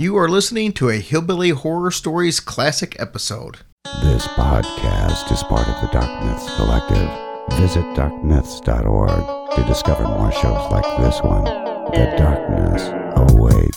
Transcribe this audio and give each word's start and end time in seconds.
You 0.00 0.16
are 0.16 0.28
listening 0.28 0.74
to 0.74 0.90
a 0.90 1.00
Hillbilly 1.00 1.48
Horror 1.48 1.90
Stories 1.90 2.38
classic 2.38 2.94
episode. 3.00 3.58
This 4.00 4.28
podcast 4.28 5.32
is 5.32 5.42
part 5.42 5.66
of 5.66 5.74
the 5.80 5.88
Dark 5.88 6.24
Myths 6.24 6.54
Collective. 6.54 7.10
Visit 7.58 7.82
darkmyths.org 7.96 9.56
to 9.56 9.64
discover 9.64 10.04
more 10.04 10.30
shows 10.30 10.70
like 10.70 10.84
this 11.00 11.20
one. 11.20 11.42
The 11.42 12.14
darkness 12.16 12.92
awaits. 13.16 13.76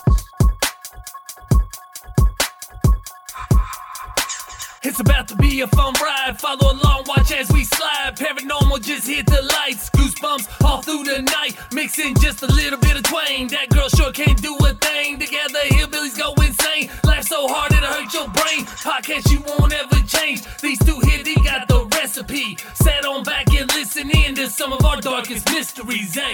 It's 4.83 4.99
about 4.99 5.27
to 5.29 5.35
be 5.37 5.61
a 5.61 5.67
fun 5.69 5.95
ride. 5.99 6.39
Follow 6.39 6.73
along, 6.73 7.05
watch 7.07 7.31
as 7.31 7.51
we 7.51 7.63
slide. 7.63 8.15
Paranormal 8.15 8.83
just 8.83 9.07
hit 9.07 9.25
the 9.25 9.41
lights. 9.41 9.89
Goosebumps 10.21 10.63
all 10.63 10.81
through 10.81 11.03
the 11.03 11.21
night. 11.21 11.57
Mixing 11.73 12.15
just 12.15 12.43
a 12.43 12.47
little 12.47 12.79
bit 12.79 12.97
of 12.97 13.03
twain. 13.03 13.47
That 13.47 13.69
girl 13.69 13.89
sure 13.89 14.11
can't 14.11 14.41
do 14.41 14.55
a 14.57 14.73
thing. 14.73 15.19
Together, 15.19 15.59
hillbillies 15.65 16.17
go 16.17 16.33
insane. 16.43 16.89
Laugh 17.03 17.23
so 17.23 17.47
hard 17.47 17.71
it'll 17.73 17.87
hurt 17.87 18.13
your 18.13 18.27
brain. 18.29 18.65
Podcast 18.65 19.31
you 19.31 19.41
won't 19.47 19.73
ever 19.73 19.95
change. 20.07 20.43
These 20.61 20.79
two 20.85 20.99
here, 21.01 21.23
they 21.23 21.35
got 21.35 21.67
the 21.67 21.85
recipe. 21.97 22.57
Sit 22.75 23.05
on 23.05 23.23
back 23.23 23.47
and 23.53 23.67
listen 23.73 24.09
in 24.11 24.35
to 24.35 24.49
some 24.49 24.73
of 24.73 24.85
our 24.85 25.01
darkest 25.01 25.49
mysteries, 25.51 26.17
eh? 26.17 26.33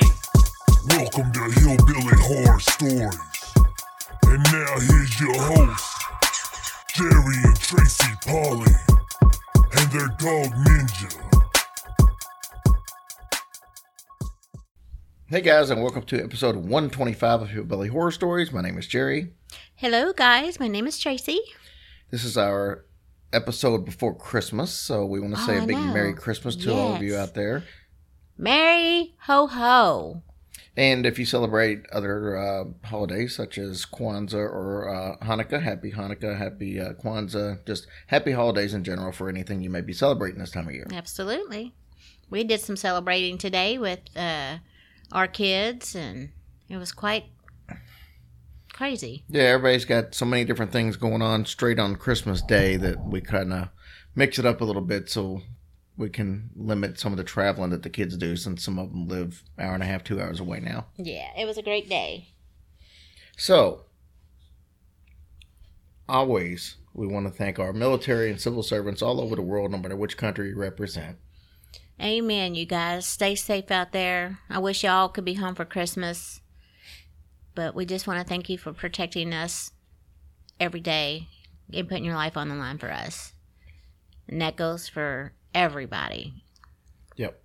Welcome 0.89 1.31
to 1.33 1.43
Hillbilly 1.59 2.17
Horror 2.27 2.59
Stories. 2.59 3.19
And 4.27 4.43
now 4.51 4.79
here's 4.79 5.19
your 5.19 5.41
host, 5.41 5.95
Jerry 6.93 7.37
and 7.43 7.59
Tracy 7.59 8.11
Polly, 8.25 8.75
and 9.73 9.91
their 9.91 10.07
dog 10.19 10.51
Ninja. 10.65 11.26
Hey 15.29 15.41
guys, 15.41 15.69
and 15.69 15.81
welcome 15.83 16.03
to 16.03 16.23
episode 16.23 16.55
125 16.55 17.41
of 17.41 17.49
Hillbilly 17.49 17.89
Horror 17.89 18.11
Stories. 18.11 18.51
My 18.53 18.61
name 18.61 18.77
is 18.77 18.87
Jerry. 18.87 19.33
Hello, 19.75 20.13
guys. 20.13 20.59
My 20.59 20.67
name 20.69 20.87
is 20.87 20.97
Tracy. 20.97 21.39
This 22.11 22.23
is 22.23 22.37
our 22.37 22.85
episode 23.33 23.83
before 23.83 24.15
Christmas, 24.15 24.71
so 24.71 25.05
we 25.05 25.19
want 25.19 25.35
to 25.35 25.41
say 25.41 25.59
Oh, 25.59 25.63
a 25.63 25.67
big. 25.67 25.77
Merry 25.77 26.13
Christmas 26.13 26.55
to 26.57 26.73
all 26.73 26.95
of 26.95 27.01
you 27.03 27.17
out 27.17 27.33
there. 27.33 27.63
Merry 28.37 29.15
ho 29.23 29.47
ho. 29.47 30.23
And 30.77 31.05
if 31.05 31.17
you 31.19 31.25
celebrate 31.25 31.85
other 31.91 32.37
uh, 32.37 32.63
holidays 32.85 33.35
such 33.35 33.57
as 33.57 33.85
Kwanzaa 33.85 34.35
or 34.35 34.87
uh, 34.87 35.17
Hanukkah, 35.25 35.61
happy 35.61 35.91
Hanukkah, 35.91 36.37
happy 36.37 36.79
uh, 36.79 36.93
Kwanzaa, 36.93 37.65
just 37.65 37.87
happy 38.07 38.31
holidays 38.31 38.73
in 38.73 38.83
general 38.83 39.11
for 39.11 39.27
anything 39.27 39.61
you 39.61 39.71
may 39.71 39.81
be 39.81 39.91
celebrating 39.93 40.39
this 40.39 40.51
time 40.51 40.67
of 40.67 40.73
year. 40.73 40.87
Absolutely. 40.93 41.73
We 42.29 42.43
did 42.43 42.61
some 42.61 42.77
celebrating 42.77 43.37
today 43.37 43.77
with 43.79 43.99
uh, 44.15 44.57
our 45.11 45.27
kids, 45.27 45.95
and 45.95 46.29
it 46.69 46.77
was 46.77 46.91
quite 46.91 47.25
crazy. 48.73 49.23
Yeah, 49.29 49.43
everybody's 49.43 49.85
got 49.85 50.13
so 50.13 50.25
many 50.25 50.45
different 50.45 50.71
things 50.71 50.97
going 50.97 51.21
on 51.21 51.45
straight 51.45 51.79
on 51.79 51.95
Christmas 51.95 52.41
Day 52.41 52.77
that 52.77 53.03
we 53.03 53.21
kind 53.21 53.51
of 53.51 53.69
mix 54.15 54.37
it 54.37 54.45
up 54.45 54.61
a 54.61 54.65
little 54.65 54.81
bit 54.81 55.09
so 55.09 55.41
we 55.97 56.09
can 56.09 56.51
limit 56.55 56.99
some 56.99 57.11
of 57.11 57.17
the 57.17 57.23
traveling 57.23 57.71
that 57.71 57.83
the 57.83 57.89
kids 57.89 58.15
do 58.17 58.35
since 58.35 58.63
some 58.63 58.77
of 58.77 58.91
them 58.91 59.07
live 59.07 59.43
hour 59.57 59.73
and 59.73 59.83
a 59.83 59.87
half, 59.87 60.03
two 60.03 60.21
hours 60.21 60.39
away 60.39 60.59
now. 60.59 60.85
Yeah, 60.97 61.29
it 61.37 61.45
was 61.45 61.57
a 61.57 61.63
great 61.63 61.89
day. 61.89 62.29
So, 63.35 63.85
always 66.07 66.77
we 66.93 67.07
want 67.07 67.27
to 67.27 67.31
thank 67.31 67.59
our 67.59 67.73
military 67.73 68.29
and 68.29 68.41
civil 68.41 68.63
servants 68.63 69.01
all 69.01 69.21
over 69.21 69.35
the 69.35 69.41
world, 69.41 69.71
no 69.71 69.77
matter 69.77 69.95
which 69.95 70.17
country 70.17 70.49
you 70.49 70.55
represent. 70.55 71.17
Amen, 71.99 72.53
you 72.53 72.65
guys. 72.65 73.07
Stay 73.07 73.33
safe 73.35 73.71
out 73.71 73.91
there. 73.91 74.39
I 74.49 74.59
wish 74.59 74.83
y'all 74.83 75.09
could 75.09 75.25
be 75.25 75.33
home 75.33 75.55
for 75.55 75.65
Christmas, 75.65 76.41
but 77.55 77.73
we 77.73 77.85
just 77.85 78.05
want 78.05 78.19
to 78.19 78.27
thank 78.27 78.49
you 78.49 78.57
for 78.57 78.71
protecting 78.71 79.33
us 79.33 79.71
every 80.59 80.79
day 80.79 81.27
and 81.73 81.89
putting 81.89 82.05
your 82.05 82.15
life 82.15 82.37
on 82.37 82.49
the 82.49 82.55
line 82.55 82.77
for 82.77 82.91
us. 82.91 83.33
And 84.27 84.41
that 84.41 84.55
goes 84.55 84.87
for 84.87 85.33
everybody. 85.55 86.43
Yep. 87.15 87.41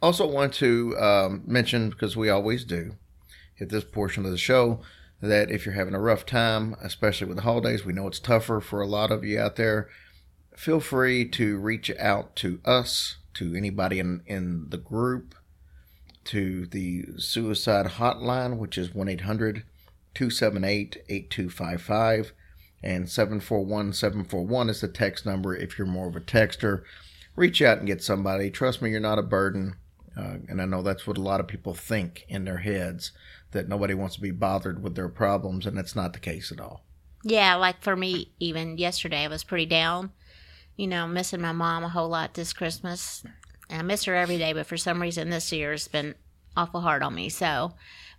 Also, 0.00 0.26
want 0.26 0.54
to 0.54 0.96
um, 0.98 1.42
mention 1.46 1.90
because 1.90 2.16
we 2.16 2.30
always 2.30 2.64
do 2.64 2.94
at 3.60 3.68
this 3.68 3.84
portion 3.84 4.24
of 4.24 4.30
the 4.30 4.38
show 4.38 4.80
that 5.20 5.50
if 5.50 5.64
you're 5.64 5.74
having 5.74 5.94
a 5.94 6.00
rough 6.00 6.26
time, 6.26 6.76
especially 6.82 7.26
with 7.26 7.36
the 7.36 7.42
holidays, 7.42 7.84
we 7.84 7.92
know 7.92 8.06
it's 8.06 8.18
tougher 8.18 8.60
for 8.60 8.80
a 8.80 8.86
lot 8.86 9.10
of 9.10 9.24
you 9.24 9.38
out 9.38 9.56
there. 9.56 9.88
Feel 10.54 10.80
free 10.80 11.28
to 11.30 11.58
reach 11.58 11.90
out 11.98 12.36
to 12.36 12.60
us, 12.64 13.16
to 13.36 13.54
anybody 13.54 13.98
in, 13.98 14.22
in 14.26 14.66
the 14.68 14.78
group, 14.78 15.34
to 16.24 16.66
the 16.66 17.04
suicide 17.18 17.86
hotline, 17.86 18.58
which 18.58 18.76
is 18.76 18.94
1 18.94 19.08
800 19.08 19.64
278 20.14 20.96
8255. 21.08 22.32
And 22.82 23.08
741 23.08 23.92
741 23.92 24.68
is 24.68 24.80
the 24.80 24.88
text 24.88 25.26
number 25.26 25.56
if 25.56 25.78
you're 25.78 25.86
more 25.86 26.08
of 26.08 26.16
a 26.16 26.20
texter 26.20 26.82
reach 27.36 27.60
out 27.62 27.78
and 27.78 27.86
get 27.86 28.02
somebody. 28.02 28.50
Trust 28.50 28.82
me, 28.82 28.90
you're 28.90 29.00
not 29.00 29.18
a 29.18 29.22
burden. 29.22 29.76
Uh, 30.16 30.38
and 30.48 30.60
I 30.60 30.64
know 30.64 30.82
that's 30.82 31.06
what 31.06 31.18
a 31.18 31.22
lot 31.22 31.40
of 31.40 31.46
people 31.46 31.74
think 31.74 32.24
in 32.28 32.44
their 32.44 32.58
heads 32.58 33.12
that 33.52 33.68
nobody 33.68 33.94
wants 33.94 34.16
to 34.16 34.22
be 34.22 34.30
bothered 34.30 34.82
with 34.82 34.96
their 34.96 35.10
problems, 35.10 35.66
and 35.66 35.76
that's 35.76 35.94
not 35.94 36.14
the 36.14 36.18
case 36.18 36.50
at 36.50 36.60
all. 36.60 36.84
Yeah, 37.22 37.54
like 37.56 37.82
for 37.82 37.94
me, 37.94 38.32
even 38.40 38.78
yesterday, 38.78 39.24
I 39.24 39.28
was 39.28 39.44
pretty 39.44 39.66
down. 39.66 40.12
You 40.76 40.86
know, 40.86 41.06
missing 41.06 41.40
my 41.40 41.52
mom 41.52 41.84
a 41.84 41.88
whole 41.88 42.08
lot 42.08 42.34
this 42.34 42.52
Christmas. 42.52 43.24
And 43.68 43.80
I 43.80 43.82
miss 43.82 44.04
her 44.04 44.14
every 44.14 44.38
day, 44.38 44.52
but 44.52 44.66
for 44.66 44.76
some 44.76 45.00
reason 45.00 45.30
this 45.30 45.50
year 45.52 45.72
has 45.72 45.88
been 45.88 46.14
awful 46.56 46.80
hard 46.80 47.02
on 47.02 47.14
me. 47.14 47.28
So, 47.28 47.72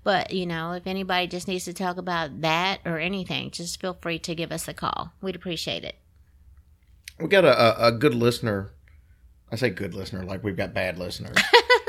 but 0.04 0.32
you 0.32 0.46
know, 0.46 0.74
if 0.74 0.88
anybody 0.88 1.28
just 1.28 1.48
needs 1.48 1.66
to 1.66 1.74
talk 1.74 1.98
about 1.98 2.42
that 2.42 2.80
or 2.86 2.98
anything, 2.98 3.52
just 3.52 3.80
feel 3.80 3.98
free 4.02 4.20
to 4.20 4.36
give 4.36 4.52
us 4.52 4.68
a 4.68 4.74
call. 4.74 5.12
We'd 5.22 5.36
appreciate 5.36 5.84
it. 5.84 5.96
We 7.20 7.28
got 7.28 7.46
a, 7.46 7.88
a, 7.88 7.92
good 7.92 8.14
listener. 8.14 8.72
I 9.52 9.56
say 9.56 9.70
good 9.70 9.96
listener, 9.96 10.24
like 10.24 10.44
we've 10.44 10.56
got 10.56 10.74
bad 10.74 11.00
listeners. 11.00 11.38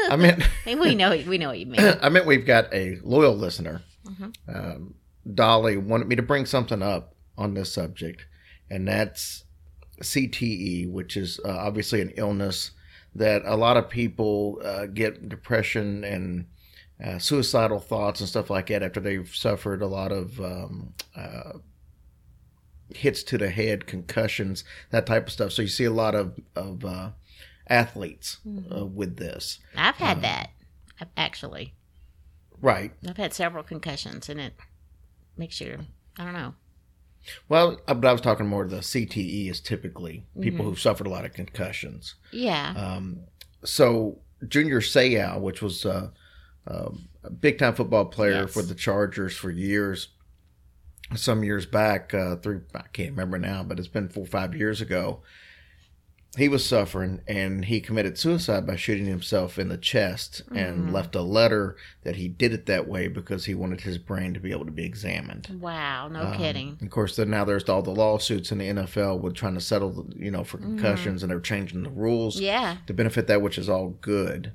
I 0.08 0.16
meant, 0.16 0.42
And 0.66 0.80
we 0.80 0.94
know 0.94 1.10
we 1.10 1.38
know 1.38 1.48
what 1.48 1.58
you 1.58 1.66
mean. 1.66 1.80
I 2.02 2.08
meant 2.08 2.24
we've 2.24 2.46
got 2.46 2.72
a 2.72 2.98
loyal 3.02 3.36
listener. 3.36 3.82
Mhm. 4.06 4.32
Um, 4.52 4.94
Dolly 5.34 5.76
wanted 5.76 6.08
me 6.08 6.16
to 6.16 6.22
bring 6.22 6.46
something 6.46 6.82
up 6.82 7.14
on 7.36 7.54
this 7.54 7.72
subject, 7.72 8.26
and 8.70 8.88
that's 8.88 9.44
CTE, 10.00 10.90
which 10.90 11.16
is 11.16 11.40
uh, 11.44 11.56
obviously 11.56 12.00
an 12.00 12.10
illness 12.16 12.72
that 13.14 13.42
a 13.44 13.56
lot 13.56 13.76
of 13.76 13.88
people 13.88 14.60
uh, 14.64 14.86
get 14.86 15.28
depression 15.28 16.04
and 16.04 16.46
uh, 17.04 17.18
suicidal 17.18 17.78
thoughts 17.78 18.20
and 18.20 18.28
stuff 18.28 18.50
like 18.50 18.66
that 18.68 18.82
after 18.82 19.00
they've 19.00 19.34
suffered 19.34 19.82
a 19.82 19.86
lot 19.86 20.12
of 20.12 20.40
um, 20.40 20.94
uh, 21.16 21.52
hits 22.94 23.22
to 23.22 23.38
the 23.38 23.50
head, 23.50 23.86
concussions, 23.86 24.64
that 24.90 25.06
type 25.06 25.26
of 25.26 25.32
stuff. 25.32 25.52
So 25.52 25.62
you 25.62 25.68
see 25.68 25.84
a 25.84 25.90
lot 25.90 26.14
of 26.14 26.38
of 26.56 26.84
uh, 26.84 27.10
athletes 27.68 28.38
uh, 28.74 28.84
with 28.84 29.16
this, 29.16 29.58
I've 29.76 29.96
had 29.96 30.22
that 30.22 30.50
actually. 31.16 31.74
right? 32.60 32.92
I've 33.06 33.16
had 33.16 33.32
several 33.32 33.62
concussions, 33.62 34.28
and 34.28 34.40
it 34.40 34.54
makes 35.36 35.60
you 35.60 35.86
I 36.18 36.24
don't 36.24 36.34
know. 36.34 36.54
Well, 37.48 37.78
uh, 37.86 37.94
but 37.94 38.08
I 38.08 38.12
was 38.12 38.20
talking 38.20 38.46
more 38.46 38.66
the 38.66 38.76
CTE 38.78 39.50
is 39.50 39.60
typically 39.60 40.24
people 40.40 40.64
who've 40.64 40.80
suffered 40.80 41.06
a 41.06 41.10
lot 41.10 41.24
of 41.24 41.32
concussions. 41.34 42.14
Yeah. 42.32 42.72
Um, 42.76 43.20
so 43.64 44.20
Junior 44.46 44.80
Seau, 44.80 45.40
which 45.40 45.60
was 45.60 45.84
um, 45.84 47.08
a 47.24 47.30
big 47.30 47.58
time 47.58 47.74
football 47.74 48.06
player 48.06 48.42
Yes. 48.42 48.52
for 48.52 48.62
the 48.62 48.74
Chargers 48.74 49.36
for 49.36 49.50
years, 49.50 50.08
some 51.16 51.42
years 51.42 51.66
back, 51.66 52.12
uh, 52.14 52.36
three 52.36 52.60
I 52.74 52.82
can't 52.92 53.10
remember 53.10 53.38
now, 53.38 53.62
but 53.62 53.78
it's 53.78 53.88
been 53.88 54.08
four 54.08 54.24
or 54.24 54.26
five 54.26 54.54
years 54.54 54.80
ago. 54.80 55.22
He 56.36 56.48
was 56.48 56.64
suffering 56.64 57.20
and 57.26 57.64
he 57.64 57.80
committed 57.80 58.18
suicide 58.18 58.66
by 58.66 58.76
shooting 58.76 59.06
himself 59.06 59.58
in 59.58 59.68
the 59.68 59.78
chest 59.78 60.42
and 60.54 60.92
left 60.92 61.14
a 61.16 61.22
letter 61.22 61.76
that 62.04 62.16
he 62.16 62.28
did 62.28 62.52
it 62.52 62.66
that 62.66 62.86
way 62.86 63.08
because 63.08 63.46
he 63.46 63.54
wanted 63.54 63.80
his 63.80 63.96
brain 63.98 64.34
to 64.34 64.40
be 64.40 64.52
able 64.52 64.66
to 64.66 64.70
be 64.70 64.84
examined. 64.84 65.48
wow. 65.60 66.06
No 66.06 66.20
Um, 66.20 66.36
kidding. 66.36 66.78
Of 66.82 66.90
course, 66.90 67.16
then 67.16 67.30
now 67.30 67.44
there's 67.44 67.68
all 67.68 67.82
the 67.82 67.90
lawsuits 67.94 68.52
in 68.52 68.58
the 68.58 68.68
NFL 68.68 69.18
with 69.20 69.34
trying 69.34 69.54
to 69.54 69.60
settle, 69.60 70.06
you 70.14 70.30
know, 70.30 70.44
for 70.44 70.58
concussions, 70.58 71.22
and 71.22 71.30
they're 71.30 71.40
changing 71.40 71.82
the 71.82 71.90
rules 71.90 72.38
Yeah. 72.38 72.76
to 72.86 72.92
benefit 72.94 73.26
that, 73.26 73.40
which 73.42 73.56
is 73.58 73.68
all 73.68 73.96
good. 74.00 74.52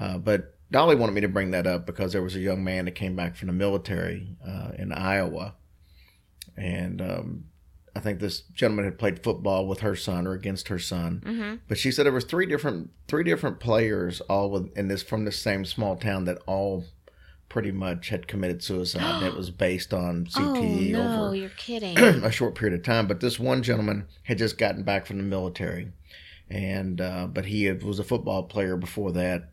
Uh, 0.00 0.16
but 0.18 0.56
Dolly 0.72 0.96
wanted 0.96 1.12
me 1.12 1.20
to 1.20 1.28
bring 1.28 1.50
that 1.50 1.66
up 1.66 1.84
because 1.84 2.12
there 2.14 2.22
was 2.22 2.34
a 2.34 2.40
young 2.40 2.64
man 2.64 2.86
that 2.86 2.92
came 2.92 3.14
back 3.14 3.36
from 3.36 3.48
the 3.48 3.52
military 3.52 4.34
uh, 4.44 4.72
in 4.78 4.90
Iowa, 4.92 5.54
and 6.56 7.00
um, 7.02 7.44
I 7.94 8.00
think 8.00 8.20
this 8.20 8.40
gentleman 8.40 8.86
had 8.86 8.98
played 8.98 9.22
football 9.22 9.66
with 9.66 9.80
her 9.80 9.94
son 9.94 10.26
or 10.26 10.32
against 10.32 10.68
her 10.68 10.78
son. 10.78 11.22
Mm-hmm. 11.24 11.54
But 11.68 11.78
she 11.78 11.92
said 11.92 12.06
there 12.06 12.12
was 12.12 12.24
three 12.24 12.46
different 12.46 12.90
three 13.06 13.24
different 13.24 13.60
players 13.60 14.20
all 14.22 14.50
with, 14.50 14.76
in 14.76 14.88
this 14.88 15.02
from 15.02 15.24
the 15.24 15.32
same 15.32 15.64
small 15.64 15.96
town 15.96 16.24
that 16.24 16.38
all 16.46 16.84
pretty 17.50 17.70
much 17.70 18.08
had 18.08 18.26
committed 18.26 18.62
suicide. 18.62 19.02
and 19.02 19.26
it 19.26 19.36
was 19.36 19.50
based 19.68 19.92
on 19.92 20.24
CTE 20.24 20.94
oh 20.94 21.02
no, 21.02 21.26
over 21.26 21.36
you're 21.36 21.50
kidding. 21.50 21.98
a 21.98 22.32
short 22.32 22.54
period 22.54 22.78
of 22.78 22.84
time. 22.84 23.06
But 23.06 23.20
this 23.20 23.38
one 23.38 23.62
gentleman 23.62 24.06
had 24.24 24.38
just 24.38 24.56
gotten 24.56 24.84
back 24.84 25.04
from 25.04 25.18
the 25.18 25.24
military, 25.24 25.92
and 26.48 27.00
uh, 27.00 27.26
but 27.26 27.44
he 27.46 27.64
had, 27.64 27.82
was 27.82 27.98
a 27.98 28.04
football 28.04 28.44
player 28.44 28.76
before 28.76 29.12
that. 29.12 29.50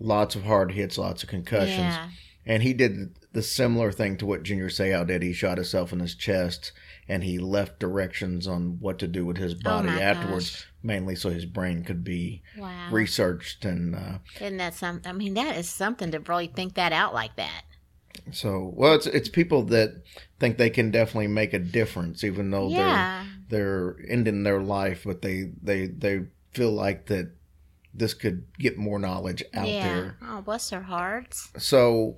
Lots 0.00 0.34
of 0.34 0.44
hard 0.44 0.72
hits, 0.72 0.98
lots 0.98 1.22
of 1.22 1.28
concussions, 1.28 1.94
yeah. 1.94 2.08
and 2.46 2.62
he 2.62 2.72
did 2.72 3.14
the 3.32 3.42
similar 3.42 3.92
thing 3.92 4.16
to 4.16 4.26
what 4.26 4.42
Junior 4.42 4.68
Seau 4.68 5.06
did. 5.06 5.22
He 5.22 5.32
shot 5.32 5.58
himself 5.58 5.92
in 5.92 6.00
his 6.00 6.14
chest 6.14 6.72
and 7.12 7.22
he 7.24 7.38
left 7.38 7.78
directions 7.78 8.46
on 8.46 8.78
what 8.80 8.98
to 8.98 9.06
do 9.06 9.24
with 9.26 9.36
his 9.36 9.54
body 9.54 9.88
Oh 9.90 10.00
afterwards, 10.10 10.50
gosh. 10.50 10.66
mainly 10.82 11.14
so 11.16 11.30
his 11.30 11.44
brain 11.46 11.84
could 11.84 12.02
be 12.04 12.42
Wow. 12.56 12.88
researched 12.90 13.64
and 13.64 13.94
uh, 13.94 14.18
Isn't 14.40 14.56
that 14.58 14.74
something? 14.74 15.08
I 15.08 15.12
mean, 15.12 15.34
that 15.34 15.56
is 15.56 15.68
something 15.68 16.10
to 16.12 16.18
really 16.20 16.46
think 16.48 16.74
that 16.74 16.92
out 16.92 17.12
like 17.14 17.36
that. 17.36 17.62
so 18.30 18.72
well 18.76 18.94
it's 18.94 19.06
it's 19.06 19.28
people 19.28 19.62
that 19.64 19.90
think 20.38 20.56
they 20.56 20.70
can 20.70 20.90
definitely 20.90 21.26
make 21.28 21.52
a 21.54 21.58
difference 21.58 22.22
even 22.24 22.50
though 22.50 22.68
yeah. 22.68 23.24
they're 23.48 23.96
they're 23.96 23.96
ending 24.08 24.42
their 24.42 24.60
life 24.60 25.02
but 25.04 25.22
they 25.22 25.50
they 25.62 25.86
they 25.86 26.20
feel 26.52 26.70
like 26.72 27.06
that 27.06 27.30
this 27.94 28.14
could 28.14 28.44
get 28.58 28.76
more 28.78 28.98
knowledge 28.98 29.42
out 29.54 29.68
yeah. 29.68 29.82
there 29.86 30.16
Oh, 30.22 30.40
bless 30.40 30.70
their 30.70 30.82
hearts. 30.82 31.50
so 31.58 32.16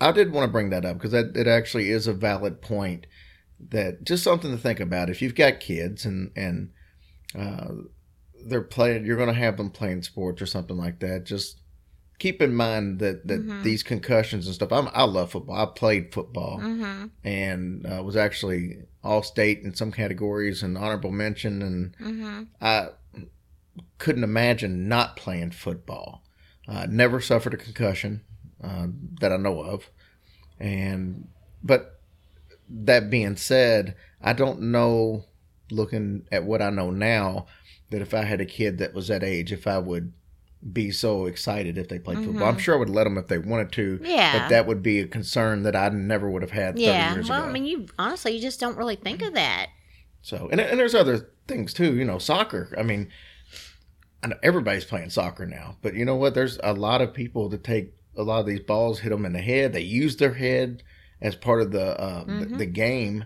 I 0.00 0.12
did 0.12 0.32
want 0.32 0.46
to 0.48 0.52
bring 0.52 0.70
that 0.70 0.84
up 0.84 0.96
because 0.98 1.12
that 1.12 1.36
it 1.36 1.46
actually 1.46 1.90
is 1.90 2.06
a 2.06 2.12
valid 2.12 2.60
point 2.62 3.06
that 3.70 4.04
just 4.04 4.22
something 4.24 4.50
to 4.50 4.58
think 4.58 4.80
about 4.80 5.10
if 5.10 5.20
you've 5.22 5.34
got 5.34 5.60
kids 5.60 6.04
and 6.04 6.30
and 6.36 6.70
uh, 7.38 7.68
they're 8.46 8.60
playing 8.62 9.04
you're 9.06 9.16
going 9.16 9.28
to 9.32 9.34
have 9.40 9.56
them 9.56 9.70
playing 9.70 10.02
sports 10.02 10.40
or 10.42 10.46
something 10.46 10.76
like 10.76 11.00
that 11.00 11.24
just 11.24 11.60
keep 12.18 12.40
in 12.40 12.54
mind 12.54 12.98
that 12.98 13.26
that 13.26 13.40
Mhm. 13.46 13.62
these 13.62 13.82
concussions 13.82 14.46
and 14.46 14.54
stuff 14.54 14.72
I'm, 14.72 14.88
I 14.92 15.04
love 15.04 15.30
football 15.32 15.56
I 15.56 15.66
played 15.66 16.12
football 16.12 16.58
Mm-hmm. 16.60 17.06
and 17.24 17.86
uh, 17.86 18.02
was 18.02 18.16
actually 18.16 18.78
all 19.02 19.22
state 19.22 19.60
in 19.62 19.74
some 19.74 19.92
categories 19.92 20.62
and 20.62 20.76
honorable 20.78 21.12
mention 21.12 21.62
and 21.62 21.96
Mm-hmm. 21.98 22.42
I 22.60 22.88
couldn't 23.98 24.24
imagine 24.24 24.88
not 24.88 25.16
playing 25.16 25.50
football. 25.50 26.22
Uh, 26.68 26.86
never 26.88 27.20
suffered 27.20 27.54
a 27.54 27.58
concussion 27.58 28.22
uh, 28.62 28.86
that 29.20 29.32
I 29.32 29.36
know 29.36 29.60
of, 29.60 29.90
and 30.58 31.28
but 31.62 31.95
that 32.68 33.10
being 33.10 33.36
said, 33.36 33.96
I 34.22 34.32
don't 34.32 34.60
know. 34.62 35.24
Looking 35.68 36.26
at 36.30 36.44
what 36.44 36.62
I 36.62 36.70
know 36.70 36.90
now, 36.92 37.46
that 37.90 38.00
if 38.00 38.14
I 38.14 38.22
had 38.22 38.40
a 38.40 38.46
kid 38.46 38.78
that 38.78 38.94
was 38.94 39.08
that 39.08 39.24
age, 39.24 39.52
if 39.52 39.66
I 39.66 39.78
would 39.78 40.12
be 40.72 40.90
so 40.92 41.26
excited 41.26 41.76
if 41.76 41.88
they 41.88 41.98
played 41.98 42.18
football, 42.24 42.48
I'm 42.48 42.58
sure 42.58 42.76
I 42.76 42.78
would 42.78 42.88
let 42.88 43.02
them 43.04 43.18
if 43.18 43.26
they 43.26 43.38
wanted 43.38 43.72
to. 43.72 43.96
Mm-hmm. 43.96 44.04
Yeah. 44.04 44.38
But 44.38 44.48
that 44.50 44.66
would 44.68 44.80
be 44.82 45.00
a 45.00 45.08
concern 45.08 45.64
that 45.64 45.74
I 45.74 45.88
never 45.88 46.30
would 46.30 46.42
have 46.42 46.52
had 46.52 46.74
30 46.74 46.82
Yeah. 46.84 47.14
years 47.14 47.28
Well, 47.28 47.40
ago. 47.40 47.48
I 47.48 47.52
mean, 47.52 47.64
you 47.64 47.86
honestly, 47.98 48.36
you 48.36 48.40
just 48.40 48.60
don't 48.60 48.76
really 48.76 48.94
think 48.94 49.22
of 49.22 49.34
that. 49.34 49.66
So, 50.22 50.48
and, 50.52 50.60
and 50.60 50.78
there's 50.78 50.94
other 50.94 51.30
things 51.48 51.72
too, 51.74 51.96
you 51.96 52.04
know, 52.04 52.18
soccer. 52.18 52.72
I 52.78 52.82
mean, 52.84 53.08
I 54.22 54.28
know 54.28 54.36
everybody's 54.42 54.84
playing 54.84 55.10
soccer 55.10 55.46
now, 55.46 55.76
but 55.82 55.94
you 55.94 56.04
know 56.04 56.16
what? 56.16 56.34
There's 56.34 56.58
a 56.62 56.72
lot 56.74 57.00
of 57.02 57.12
people 57.12 57.48
that 57.48 57.64
take 57.64 57.92
a 58.16 58.22
lot 58.22 58.40
of 58.40 58.46
these 58.46 58.60
balls, 58.60 59.00
hit 59.00 59.10
them 59.10 59.26
in 59.26 59.32
the 59.32 59.40
head. 59.40 59.72
They 59.72 59.80
use 59.82 60.16
their 60.16 60.34
head 60.34 60.82
as 61.20 61.34
part 61.34 61.62
of 61.62 61.72
the 61.72 62.00
uh, 62.00 62.24
the, 62.24 62.32
mm-hmm. 62.32 62.56
the 62.56 62.66
game, 62.66 63.24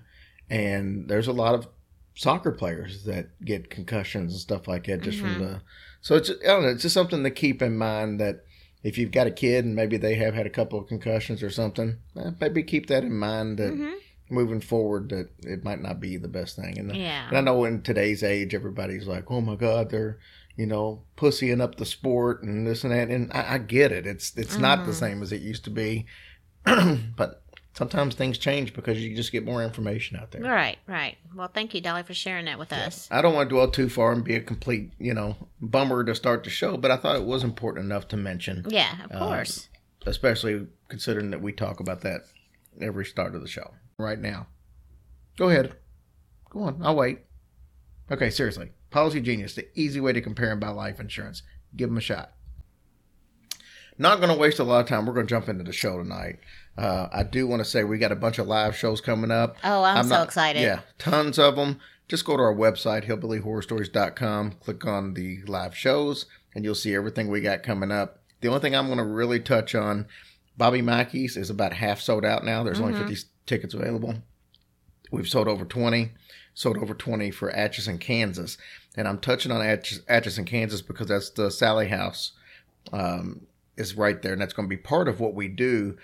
and 0.48 1.08
there's 1.08 1.28
a 1.28 1.32
lot 1.32 1.54
of 1.54 1.68
soccer 2.14 2.52
players 2.52 3.04
that 3.04 3.28
get 3.44 3.70
concussions 3.70 4.32
and 4.32 4.40
stuff 4.40 4.68
like 4.68 4.84
that 4.86 5.02
just 5.02 5.18
from 5.18 5.30
mm-hmm. 5.30 5.44
the. 5.44 5.60
So 6.00 6.16
it's 6.16 6.30
I 6.30 6.46
don't 6.46 6.62
know. 6.62 6.68
It's 6.68 6.82
just 6.82 6.94
something 6.94 7.22
to 7.22 7.30
keep 7.30 7.62
in 7.62 7.76
mind 7.76 8.20
that 8.20 8.44
if 8.82 8.96
you've 8.96 9.10
got 9.10 9.26
a 9.26 9.30
kid 9.30 9.64
and 9.64 9.74
maybe 9.74 9.96
they 9.96 10.14
have 10.14 10.34
had 10.34 10.46
a 10.46 10.50
couple 10.50 10.78
of 10.78 10.86
concussions 10.86 11.42
or 11.42 11.50
something, 11.50 11.98
eh, 12.16 12.30
maybe 12.40 12.62
keep 12.62 12.86
that 12.86 13.04
in 13.04 13.16
mind 13.16 13.58
that 13.58 13.72
mm-hmm. 13.72 13.94
moving 14.30 14.60
forward 14.60 15.10
that 15.10 15.28
it 15.40 15.64
might 15.64 15.82
not 15.82 16.00
be 16.00 16.16
the 16.16 16.28
best 16.28 16.56
thing. 16.56 16.78
And, 16.78 16.90
uh, 16.90 16.94
Yeah. 16.94 17.28
and 17.28 17.36
I 17.36 17.40
know 17.42 17.64
in 17.64 17.82
today's 17.82 18.22
age, 18.22 18.54
everybody's 18.54 19.06
like, 19.06 19.30
oh 19.30 19.40
my 19.40 19.56
God, 19.56 19.90
they're, 19.90 20.18
you 20.56 20.66
know, 20.66 21.02
pussying 21.16 21.60
up 21.60 21.74
the 21.74 21.84
sport 21.84 22.42
and 22.42 22.66
this 22.66 22.82
and 22.82 22.92
that. 22.92 23.10
And 23.10 23.30
I, 23.32 23.54
I 23.54 23.58
get 23.58 23.92
it. 23.92 24.06
It's, 24.06 24.34
it's 24.36 24.56
not 24.56 24.86
the 24.86 24.94
same 24.94 25.22
as 25.22 25.32
it 25.32 25.42
used 25.42 25.64
to 25.64 25.70
be. 25.70 26.06
but 26.64 27.42
sometimes 27.80 28.14
things 28.14 28.36
change 28.36 28.74
because 28.74 29.02
you 29.02 29.16
just 29.16 29.32
get 29.32 29.42
more 29.42 29.64
information 29.64 30.18
out 30.18 30.30
there. 30.32 30.42
Right. 30.42 30.76
Right. 30.86 31.16
Well, 31.34 31.48
thank 31.48 31.72
you, 31.74 31.80
Dolly, 31.80 32.02
for 32.02 32.12
sharing 32.12 32.44
that 32.44 32.58
with 32.58 32.74
us. 32.74 33.08
I 33.10 33.22
don't 33.22 33.32
want 33.34 33.48
to 33.48 33.54
dwell 33.54 33.70
too 33.70 33.88
far 33.88 34.12
and 34.12 34.22
be 34.22 34.34
a 34.34 34.40
complete, 34.42 34.92
you 34.98 35.14
know, 35.14 35.34
bummer 35.62 36.04
to 36.04 36.14
start 36.14 36.44
the 36.44 36.50
show, 36.50 36.76
but 36.76 36.90
I 36.90 36.98
thought 36.98 37.16
it 37.16 37.24
was 37.24 37.42
important 37.42 37.86
enough 37.86 38.06
to 38.08 38.18
mention, 38.18 38.66
Yeah. 38.68 38.94
Of 39.06 39.12
Uh, 39.12 39.18
course. 39.18 39.70
especially 40.04 40.66
considering 40.88 41.30
that 41.30 41.40
we 41.40 41.52
talk 41.52 41.80
about 41.80 42.02
that 42.02 42.20
every 42.82 43.06
start 43.06 43.34
of 43.34 43.40
the 43.40 43.48
show 43.48 43.72
right 43.96 44.18
now. 44.18 44.46
Go 45.38 45.48
ahead. 45.48 45.74
Go 46.50 46.60
on. 46.64 46.80
I'll 46.82 46.96
wait. 46.96 47.20
Okay, 48.12 48.28
seriously. 48.28 48.72
Policygenius, 48.92 49.54
the 49.54 49.68
easy 49.74 50.00
way 50.00 50.12
to 50.12 50.20
compare 50.20 50.52
and 50.52 50.60
buy 50.60 50.68
life 50.68 51.00
insurance. 51.00 51.42
Give 51.74 51.88
them 51.88 51.96
a 51.96 52.02
shot. 52.02 52.32
Not 53.96 54.18
going 54.20 54.30
to 54.32 54.36
waste 54.38 54.58
a 54.58 54.64
lot 54.64 54.80
of 54.80 54.86
time. 54.86 55.06
We're 55.06 55.14
going 55.14 55.26
to 55.26 55.30
jump 55.30 55.48
into 55.48 55.64
the 55.64 55.72
show 55.72 55.96
tonight. 55.96 56.40
Uh, 56.78 57.08
I 57.12 57.22
do 57.24 57.46
want 57.46 57.60
to 57.60 57.64
say 57.64 57.84
we 57.84 57.98
got 57.98 58.12
a 58.12 58.16
bunch 58.16 58.38
of 58.38 58.46
live 58.46 58.76
shows 58.76 59.00
coming 59.00 59.30
up. 59.30 59.56
Oh, 59.64 59.82
I'm, 59.82 60.04
so 60.04 60.10
not- 60.10 60.26
excited. 60.26 60.62
Yeah, 60.62 60.80
tons 60.98 61.38
of 61.38 61.56
them. 61.56 61.80
Just 62.08 62.24
go 62.24 62.36
to 62.36 62.42
our 62.42 62.54
website, 62.54 63.06
hillbillyhorrorstories.com, 63.06 64.52
click 64.60 64.84
on 64.84 65.14
the 65.14 65.42
live 65.46 65.76
shows, 65.76 66.26
and 66.54 66.64
you'll 66.64 66.74
see 66.74 66.94
everything 66.94 67.28
we 67.28 67.40
got 67.40 67.62
coming 67.62 67.92
up. 67.92 68.18
The 68.40 68.48
only 68.48 68.60
thing 68.60 68.74
I'm 68.74 68.86
going 68.86 68.98
to 68.98 69.04
really 69.04 69.38
touch 69.38 69.74
on, 69.74 70.06
Bobby 70.56 70.82
Mackey's 70.82 71.36
is 71.36 71.50
about 71.50 71.74
half 71.74 72.00
sold 72.00 72.24
out 72.24 72.44
now. 72.44 72.62
There's 72.64 72.80
only 72.80 72.98
50 72.98 73.28
tickets 73.46 73.74
available. 73.74 74.16
We've 75.12 75.28
sold 75.28 75.46
over 75.46 75.64
20, 75.64 76.12
sold 76.54 76.78
over 76.78 76.94
20 76.94 77.30
for 77.30 77.50
Atchison, 77.50 77.98
Kansas. 77.98 78.58
And 78.96 79.06
I'm 79.06 79.18
touching 79.18 79.52
on 79.52 79.60
Atch- 79.60 80.00
Atchison, 80.08 80.44
Kansas 80.44 80.82
because 80.82 81.08
that's 81.08 81.30
the 81.30 81.50
Sally 81.50 81.88
House 81.88 82.32
um, 82.92 83.42
is 83.76 83.96
right 83.96 84.20
there, 84.20 84.32
and 84.32 84.40
that's 84.40 84.52
going 84.52 84.68
to 84.68 84.74
be 84.74 84.80
part 84.80 85.06
of 85.06 85.20
what 85.20 85.34
we 85.34 85.48
do. 85.48 85.96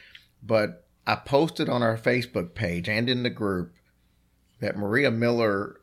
But 0.46 0.87
I 1.06 1.16
posted 1.16 1.69
on 1.69 1.82
our 1.82 1.96
Facebook 1.96 2.54
page 2.54 2.88
and 2.88 3.08
in 3.08 3.22
the 3.22 3.31
group 3.31 3.72
that 4.60 4.76
Maria 4.76 5.10
Miller 5.10 5.81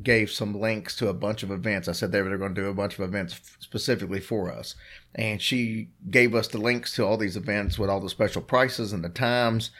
gave 0.00 0.30
some 0.30 0.58
links 0.58 0.96
to 0.96 1.08
a 1.08 1.14
bunch 1.14 1.42
of 1.42 1.50
events. 1.50 1.86
I 1.86 1.92
said 1.92 2.12
they 2.12 2.22
were 2.22 2.36
going 2.38 2.54
to 2.54 2.62
do 2.62 2.68
a 2.68 2.74
bunch 2.74 2.94
of 2.98 3.00
events 3.00 3.38
specifically 3.58 4.20
for 4.20 4.50
us. 4.50 4.74
And 5.14 5.40
she 5.40 5.90
gave 6.10 6.34
us 6.34 6.48
the 6.48 6.58
links 6.58 6.94
to 6.94 7.04
all 7.04 7.18
these 7.18 7.36
events 7.36 7.78
with 7.78 7.90
all 7.90 8.00
the 8.00 8.08
special 8.08 8.40
prices 8.40 8.92
and 8.92 9.04
the 9.04 9.10
times. 9.10 9.70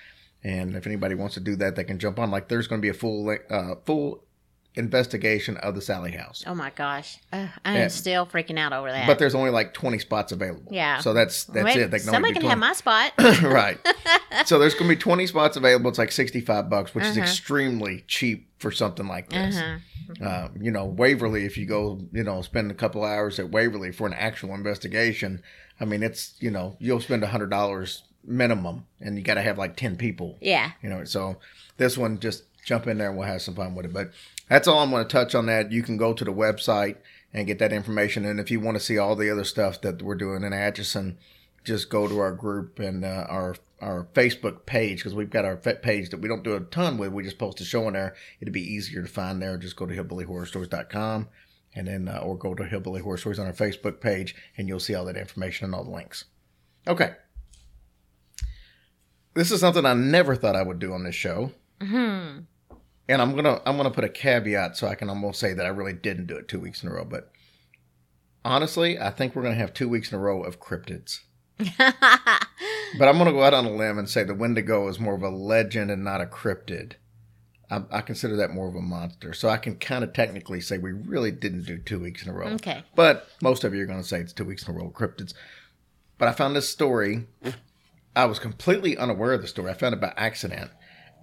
And 0.45 0.75
if 0.75 0.87
anybody 0.87 1.15
wants 1.15 1.35
to 1.35 1.41
do 1.41 1.57
that, 1.57 1.77
they 1.77 1.85
can 1.85 1.99
jump 1.99 2.19
on. 2.19 2.31
Like 2.31 2.49
there's 2.49 2.67
going 2.67 2.81
to 2.81 2.85
be 2.85 2.91
a 2.91 2.95
full 2.95 3.35
uh, 3.49 3.75
full 3.87 4.25
investigation 4.75 5.57
of 5.59 5.75
the 5.75 5.83
Sally 5.83 6.13
House. 6.13 6.43
Oh 6.47 6.55
my 6.55 6.71
gosh. 6.71 7.19
Uh, 7.33 7.49
I 7.65 7.73
am 7.75 7.77
Yeah. 7.83 7.89
still 7.89 8.27
freaking 8.27 8.59
out 8.59 8.73
over 8.73 8.91
that. 8.91 9.07
But 9.07 9.19
there's 9.19 9.35
only 9.35 9.51
like 9.51 9.75
20 9.75 9.99
spots 9.99 10.33
available. 10.33 10.73
Yeah. 10.73 10.99
So 11.01 11.13
that's 11.13 11.45
that's 11.45 11.65
Wait, 11.65 11.77
it. 11.77 11.91
They 11.91 11.99
can 11.99 12.09
only 12.09 12.17
somebody 12.17 12.35
do 12.35 12.41
can 12.41 12.51
have 12.51 12.59
20. 12.59 12.61
my 12.61 12.73
spot. 12.73 13.13
right. 13.43 13.79
So 14.47 14.59
there's 14.59 14.73
going 14.75 14.89
to 14.91 14.97
be 14.97 15.01
20 15.01 15.27
spots 15.27 15.57
available. 15.59 15.91
It's 15.91 15.99
like 15.99 16.11
65 16.11 16.69
bucks, 16.71 16.95
which 16.95 17.05
is 17.05 17.17
Uh-huh. 17.17 17.21
extremely 17.21 18.03
cheap 18.09 18.49
for 18.59 18.71
something 18.73 19.07
like 19.07 19.29
this. 19.29 19.57
uh-huh. 19.57 20.25
Uh, 20.27 20.49
you 20.59 20.71
know, 20.71 20.87
Waverly, 20.87 21.45
if 21.45 21.57
you 21.59 21.67
go, 21.67 22.01
you 22.13 22.25
know, 22.25 22.41
spend 22.43 22.71
a 22.71 22.75
couple 22.75 23.05
hours 23.05 23.39
at 23.39 23.51
Waverly 23.51 23.93
for 23.93 24.07
an 24.07 24.15
actual 24.15 24.55
investigation, 24.55 25.43
I 25.81 25.85
mean, 25.85 26.03
it's, 26.03 26.35
you 26.41 26.51
know, 26.51 26.77
you'll 26.81 27.01
spend 27.01 27.23
a 27.23 27.29
$100 27.29 28.01
minimum 28.25 28.87
and 29.01 29.17
you 29.19 29.23
got 29.23 29.35
to 29.35 29.43
have 29.43 29.59
like 29.59 29.77
10 29.77 29.97
people, 29.97 30.39
Yeah. 30.41 30.73
you 30.83 30.89
know. 30.89 31.05
So 31.05 31.37
this 31.77 31.97
one, 31.99 32.19
just 32.19 32.45
jump 32.65 32.87
in 32.87 32.99
there 32.99 33.09
and 33.11 33.19
we'll 33.19 33.27
have 33.29 33.43
some 33.43 33.55
fun 33.55 33.75
with 33.75 33.87
it. 33.87 33.93
But 33.93 34.11
that's 34.49 34.69
all 34.69 34.81
I'm 34.81 34.91
going 34.91 35.07
to 35.07 35.13
touch 35.13 35.35
on 35.35 35.47
that. 35.47 35.73
You 35.73 35.83
can 35.83 35.97
go 35.97 36.13
to 36.13 36.25
the 36.25 36.33
website 36.33 36.97
and 37.33 37.47
get 37.47 37.59
that 37.59 37.73
information. 37.73 38.25
And 38.25 38.39
if 38.39 38.51
you 38.51 38.61
want 38.61 38.77
to 38.77 38.83
see 38.83 38.99
all 38.99 39.17
the 39.17 39.31
other 39.31 39.45
stuff 39.45 39.81
that 39.83 40.03
we're 40.03 40.15
doing 40.15 40.43
in 40.43 40.53
Atchison, 40.53 41.19
just 41.65 41.89
go 41.89 42.09
to 42.09 42.19
our 42.19 42.33
group 42.33 42.79
and 42.79 43.05
uh, 43.05 43.27
our 43.29 43.57
our 43.81 44.07
Facebook 44.15 44.65
page 44.65 44.99
because 44.99 45.15
we've 45.15 45.29
got 45.29 45.45
our 45.45 45.57
page 45.57 46.11
that 46.11 46.21
we 46.21 46.29
don't 46.29 46.45
do 46.45 46.55
a 46.55 46.61
ton 46.61 46.99
with. 46.99 47.13
We 47.13 47.25
just 47.25 47.39
post 47.39 47.61
a 47.61 47.65
show 47.65 47.89
in 47.89 47.95
there. 47.95 48.15
It'd 48.41 48.55
be 48.55 48.63
easier 48.63 49.03
to 49.03 49.09
find 49.09 49.43
there. 49.43 49.57
Just 49.57 49.75
go 49.75 49.87
to 49.87 49.95
hillbillyhorrorstories.com 49.95 51.29
and 51.75 51.89
then 51.89 52.09
uh, 52.09 52.19
or 52.19 52.37
go 52.37 52.55
to 52.55 52.65
Hillbilly 52.65 53.01
Horror 53.01 53.17
Stories 53.17 53.39
on 53.39 53.47
our 53.47 53.53
Facebook 53.53 54.01
page 54.01 54.37
and 54.57 54.69
you'll 54.69 54.81
see 54.81 54.95
all 54.95 55.05
that 55.07 55.17
information 55.17 55.65
and 55.65 55.75
all 55.75 55.85
the 55.85 55.91
links. 55.91 56.27
Okay. 56.87 57.15
This 59.35 59.51
is 59.51 59.61
something 59.61 59.87
I 59.87 59.95
never 59.95 60.37
thought 60.37 60.57
I 60.57 60.63
would 60.63 60.79
do 60.79 60.93
on 60.93 61.05
this 61.05 61.15
show. 61.15 61.53
Hmm. 61.81 62.41
And 63.09 63.21
I'm 63.21 63.35
gonna 63.35 63.61
I'm 63.67 63.77
gonna 63.77 63.91
put 63.91 64.05
a 64.05 64.09
caveat 64.09 64.77
so 64.77 64.87
I 64.87 64.95
can 64.95 65.09
almost 65.09 65.41
say 65.41 65.53
that 65.55 65.67
I 65.67 65.71
really 65.71 65.93
didn't 65.93 66.27
do 66.27 66.37
it 66.37 66.49
two 66.49 66.61
weeks 66.61 66.83
in 66.83 66.89
a 66.89 66.93
row. 66.93 67.05
But 67.05 67.31
honestly, 68.45 68.99
I 68.99 69.11
think 69.11 69.35
we're 69.35 69.43
gonna 69.43 69.55
have 69.55 69.75
two 69.75 69.89
weeks 69.89 70.13
in 70.13 70.19
a 70.19 70.21
row 70.21 70.43
of 70.43 70.61
cryptids. 70.61 71.21
But 72.99 73.09
I'm 73.09 73.19
gonna 73.19 73.33
go 73.33 73.43
out 73.43 73.55
on 73.55 73.65
a 73.65 73.71
limb 73.71 73.99
and 73.99 74.09
say 74.09 74.25
the 74.25 74.35
Wendigo 74.35 74.87
is 74.89 75.01
more 75.01 75.15
of 75.15 75.23
a 75.23 75.31
legend 75.31 75.91
and 75.91 76.05
not 76.05 76.21
a 76.21 76.27
cryptid. 76.27 76.95
I, 77.71 77.83
I 77.91 78.01
consider 78.03 78.37
that 78.37 78.51
more 78.51 78.69
of 78.69 78.75
a 78.75 78.83
monster. 78.83 79.33
So 79.33 79.49
I 79.49 79.57
can 79.57 79.77
kind 79.77 80.05
of 80.05 80.13
technically 80.13 80.61
say 80.61 80.77
we 80.77 80.93
really 80.93 81.31
didn't 81.31 81.65
do 81.65 81.79
two 81.79 81.99
weeks 81.99 82.23
in 82.23 82.29
a 82.29 82.35
row. 82.35 82.49
Okay. 82.49 82.85
But 82.95 83.29
most 83.41 83.65
of 83.65 83.75
you 83.75 83.83
are 83.83 83.87
gonna 83.87 84.05
say 84.05 84.21
it's 84.21 84.33
two 84.33 84.45
weeks 84.45 84.67
in 84.69 84.75
a 84.75 84.79
row 84.79 84.89
of 84.89 84.93
cryptids. 84.93 85.33
But 86.19 86.29
I 86.29 86.33
found 86.33 86.55
this 86.55 86.69
story. 86.69 87.27
I 88.15 88.27
was 88.27 88.39
completely 88.39 88.97
unaware 88.97 89.33
of 89.33 89.41
the 89.43 89.49
story. 89.49 89.71
I 89.71 89.75
found 89.75 89.95
it 89.95 90.01
by 90.01 90.13
accident. 90.17 90.71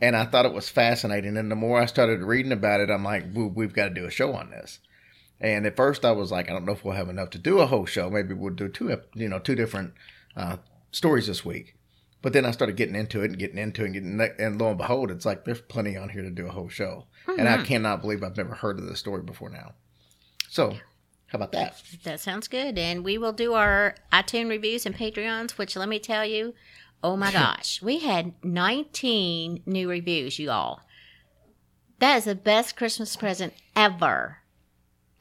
And 0.02 0.16
I 0.16 0.26
thought 0.26 0.46
it 0.46 0.54
was 0.54 0.70
fascinating. 0.70 1.38
And 1.38 1.52
the 1.52 1.56
more 1.56 1.80
I 1.80 1.86
started 1.86 2.22
reading 2.22 2.52
about 2.52 2.80
it, 2.80 2.90
I'm 2.90 3.04
like, 3.04 3.26
we've 3.34 3.74
got 3.74 3.90
to 3.90 3.94
do 3.94 4.06
a 4.06 4.12
show 4.12 4.34
on 4.34 4.50
this. 4.50 4.80
And 5.42 5.66
at 5.66 5.76
first, 5.76 6.06
I 6.06 6.12
was 6.12 6.32
like, 6.32 6.50
I 6.50 6.54
don't 6.54 6.66
know 6.66 6.74
if 6.74 6.84
we'll 6.84 6.96
have 6.96 7.10
enough 7.10 7.30
to 7.32 7.38
do 7.38 7.60
a 7.60 7.66
whole 7.66 7.86
show. 7.86 8.10
Maybe 8.10 8.34
we'll 8.34 8.54
do 8.54 8.68
two, 8.68 8.98
you 9.14 9.30
know, 9.30 9.40
two 9.40 9.56
different 9.56 9.94
uh, 10.36 10.58
stories 10.92 11.28
this 11.28 11.46
week. 11.46 11.76
But 12.22 12.34
then 12.34 12.46
I 12.46 12.52
started 12.52 12.76
getting 12.76 12.96
into 12.96 13.22
it 13.22 13.32
and 13.32 13.40
getting 13.40 13.58
into 13.58 13.84
it 13.84 13.86
and 13.86 13.94
getting 13.94 14.46
and 14.46 14.60
lo 14.60 14.70
and 14.70 14.78
behold, 14.78 15.10
it's 15.10 15.26
like 15.26 15.46
there's 15.46 15.62
plenty 15.62 15.96
on 15.96 16.10
here 16.10 16.22
to 16.22 16.30
do 16.30 16.48
a 16.48 16.52
whole 16.52 16.68
show. 16.68 17.06
And 17.38 17.48
I 17.48 17.64
cannot 17.64 18.02
believe 18.02 18.24
I've 18.24 18.36
never 18.36 18.56
heard 18.56 18.80
of 18.80 18.88
this 18.88 19.00
story 19.00 19.22
before 19.22 19.50
now. 19.50 19.74
So, 20.50 20.72
how 21.28 21.38
about 21.38 21.54
that? 21.54 21.82
That 22.04 22.20
sounds 22.20 22.50
good. 22.50 22.78
And 22.78 23.06
we 23.06 23.18
will 23.18 23.32
do 23.32 23.54
our 23.54 23.96
iTunes 24.12 24.50
reviews 24.50 24.86
and 24.86 24.96
Patreons, 24.96 25.52
which 25.52 25.78
let 25.78 25.88
me 25.88 26.00
tell 26.00 26.26
you, 26.26 26.54
oh 27.04 27.16
my 27.18 27.32
gosh, 27.44 27.82
we 27.82 28.00
had 28.00 28.34
19 28.44 29.64
new 29.66 29.90
reviews, 29.90 30.40
you 30.40 30.52
all. 30.52 30.82
That 32.00 32.18
is 32.18 32.24
the 32.26 32.36
best 32.36 32.76
Christmas 32.78 33.16
present 33.16 33.54
ever. 33.76 34.38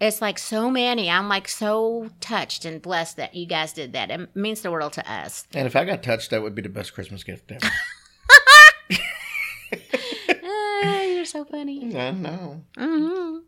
It's 0.01 0.21
like 0.23 0.39
so 0.39 0.71
many. 0.71 1.11
I'm 1.11 1.29
like 1.29 1.49
so 1.49 2.09
touched 2.21 2.65
and 2.65 2.81
blessed 2.81 3.17
that 3.17 3.35
you 3.35 3.47
guys 3.47 3.73
did 3.73 3.95
that. 3.95 4.13
It 4.13 4.35
means 4.37 4.61
the 4.61 4.71
world 4.71 4.93
to 4.93 5.13
us. 5.13 5.45
And 5.55 5.67
if 5.67 5.75
I 5.75 5.85
got 5.85 6.05
touched, 6.05 6.31
that 6.31 6.41
would 6.41 6.55
be 6.55 6.63
the 6.63 6.69
best 6.69 6.95
Christmas 6.95 7.25
gift 7.25 7.51
ever. 7.51 7.67
Ah, 10.81 11.03
you're 11.03 11.25
so 11.25 11.45
funny. 11.45 11.81
no, 11.85 12.13
no. 12.13 12.63
hmm 12.77 13.39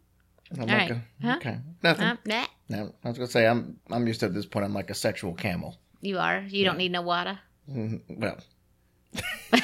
I'm 0.53 0.61
All 0.63 0.67
like 0.67 0.69
right. 0.69 0.91
a- 0.91 1.03
Huh? 1.23 1.37
okay. 1.37 1.59
Nothing. 1.83 2.05
Uh, 2.07 2.17
nah, 2.27 2.47
no, 2.69 2.95
I 3.05 3.09
was 3.09 3.19
gonna 3.19 3.31
say 3.31 3.47
I'm 3.47 3.79
I'm 3.91 4.07
used 4.07 4.21
to 4.21 4.27
at 4.27 4.35
this 4.35 4.47
point. 4.47 4.65
I'm 4.65 4.75
like 4.75 4.91
a 4.91 4.95
sexual 4.95 5.33
camel. 5.35 5.79
you 6.01 6.19
are. 6.19 6.41
You 6.49 6.65
don't 6.65 6.77
need 6.77 6.91
no 6.91 7.03
water. 7.03 7.39
Mhm, 7.71 8.01
Well, 8.09 8.39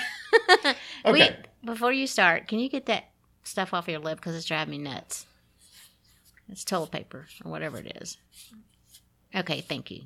Wait, 1.04 1.22
okay. 1.22 1.36
before 1.64 1.92
you 1.92 2.06
start, 2.06 2.46
can 2.48 2.58
you 2.58 2.68
get 2.68 2.86
that 2.86 3.10
stuff 3.42 3.72
off 3.74 3.88
your 3.88 3.98
lip 4.00 4.18
because 4.18 4.34
it's 4.36 4.46
driving 4.46 4.72
me 4.72 4.78
nuts? 4.90 5.26
It's 6.48 6.64
toilet 6.64 6.90
paper 6.92 7.26
or 7.44 7.50
whatever 7.50 7.78
it 7.78 7.96
is. 8.00 8.18
Okay, 9.34 9.60
thank 9.60 9.90
you. 9.90 10.02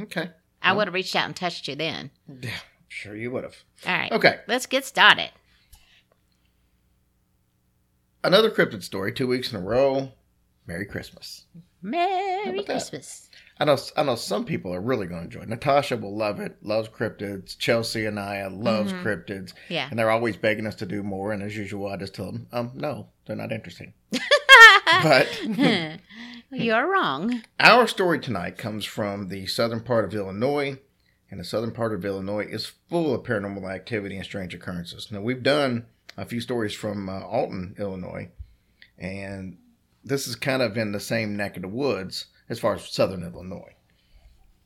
Okay. 0.00 0.30
I 0.62 0.72
would 0.72 0.86
have 0.88 0.94
reached 0.94 1.14
out 1.16 1.26
and 1.26 1.34
touched 1.36 1.68
you 1.68 1.74
then. 1.76 2.10
Yeah, 2.40 2.50
sure 2.88 3.16
you 3.16 3.30
would 3.30 3.44
have. 3.44 3.56
All 3.86 3.92
right. 3.94 4.12
Okay. 4.12 4.40
Let's 4.46 4.66
get 4.66 4.84
started. 4.84 5.30
Another 8.22 8.50
cryptid 8.50 8.82
story. 8.82 9.12
Two 9.12 9.26
weeks 9.28 9.52
in 9.52 9.58
a 9.58 9.62
row. 9.62 10.10
Merry 10.66 10.84
Christmas. 10.84 11.44
Merry? 11.82 12.62
Christmas. 12.64 13.30
I 13.60 13.66
know. 13.66 13.76
I 13.94 14.02
know 14.02 14.16
some 14.16 14.46
people 14.46 14.74
are 14.74 14.80
really 14.80 15.06
going 15.06 15.20
to 15.20 15.24
enjoy. 15.26 15.40
it. 15.42 15.48
Natasha 15.50 15.98
will 15.98 16.16
love 16.16 16.40
it. 16.40 16.56
Loves 16.62 16.88
cryptids. 16.88 17.58
Chelsea 17.58 18.06
and 18.06 18.18
I 18.18 18.46
loves 18.46 18.92
cryptids. 18.94 19.52
Mm-hmm. 19.52 19.72
Yeah. 19.74 19.88
And 19.90 19.98
they're 19.98 20.10
always 20.10 20.38
begging 20.38 20.66
us 20.66 20.76
to 20.76 20.86
do 20.86 21.02
more. 21.02 21.32
And 21.32 21.42
as 21.42 21.54
usual, 21.54 21.86
I 21.86 21.96
just 21.96 22.14
tell 22.14 22.32
them, 22.32 22.46
um, 22.52 22.72
no, 22.74 23.08
they're 23.26 23.36
not 23.36 23.52
interesting. 23.52 23.92
but 25.02 25.42
You're 26.50 26.90
wrong. 26.90 27.42
Our 27.60 27.86
story 27.86 28.18
tonight 28.18 28.56
comes 28.58 28.84
from 28.84 29.28
the 29.28 29.46
southern 29.46 29.80
part 29.80 30.04
of 30.04 30.14
Illinois, 30.14 30.78
and 31.30 31.38
the 31.38 31.44
southern 31.44 31.70
part 31.70 31.92
of 31.92 32.04
Illinois 32.04 32.46
is 32.48 32.72
full 32.88 33.14
of 33.14 33.22
paranormal 33.22 33.72
activity 33.72 34.16
and 34.16 34.24
strange 34.24 34.52
occurrences. 34.54 35.12
Now, 35.12 35.20
we've 35.20 35.42
done 35.42 35.86
a 36.16 36.24
few 36.24 36.40
stories 36.40 36.74
from 36.74 37.08
uh, 37.08 37.20
Alton, 37.20 37.76
Illinois, 37.78 38.30
and 38.98 39.58
this 40.02 40.26
is 40.26 40.34
kind 40.34 40.60
of 40.60 40.76
in 40.76 40.90
the 40.90 40.98
same 40.98 41.36
neck 41.36 41.56
of 41.56 41.62
the 41.62 41.68
woods 41.68 42.26
as 42.50 42.58
far 42.58 42.74
as 42.74 42.92
southern 42.92 43.22
Illinois. 43.22 43.74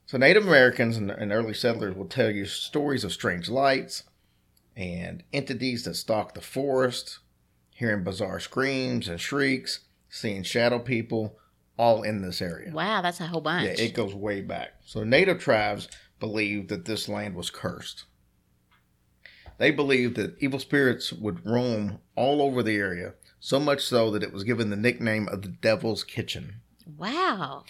So, 0.06 0.18
Native 0.18 0.46
Americans 0.46 0.96
and, 0.96 1.10
and 1.10 1.32
early 1.32 1.54
settlers 1.54 1.94
will 1.94 2.06
tell 2.06 2.30
you 2.30 2.46
stories 2.46 3.04
of 3.04 3.12
strange 3.12 3.48
lights 3.48 4.02
and 4.76 5.22
entities 5.32 5.84
that 5.84 5.94
stalk 5.94 6.34
the 6.34 6.40
forest, 6.40 7.20
hearing 7.70 8.02
bizarre 8.02 8.40
screams 8.40 9.06
and 9.08 9.20
shrieks, 9.20 9.80
seeing 10.08 10.42
shadow 10.42 10.78
people, 10.78 11.38
all 11.78 12.02
in 12.02 12.22
this 12.22 12.42
area. 12.42 12.72
Wow, 12.72 13.02
that's 13.02 13.20
a 13.20 13.26
whole 13.26 13.40
bunch. 13.40 13.64
Yeah, 13.64 13.84
it 13.84 13.94
goes 13.94 14.14
way 14.14 14.40
back. 14.40 14.74
So 14.84 15.04
native 15.04 15.38
tribes 15.38 15.88
believed 16.20 16.68
that 16.70 16.84
this 16.84 17.08
land 17.08 17.34
was 17.34 17.50
cursed. 17.50 18.04
They 19.58 19.70
believed 19.70 20.16
that 20.16 20.36
evil 20.38 20.58
spirits 20.58 21.12
would 21.12 21.46
roam 21.46 22.00
all 22.16 22.42
over 22.42 22.62
the 22.62 22.76
area, 22.76 23.14
so 23.38 23.60
much 23.60 23.82
so 23.82 24.10
that 24.10 24.22
it 24.22 24.32
was 24.32 24.44
given 24.44 24.70
the 24.70 24.76
nickname 24.76 25.28
of 25.28 25.42
the 25.42 25.48
Devil's 25.48 26.02
Kitchen. 26.02 26.60
Wow. 26.98 27.64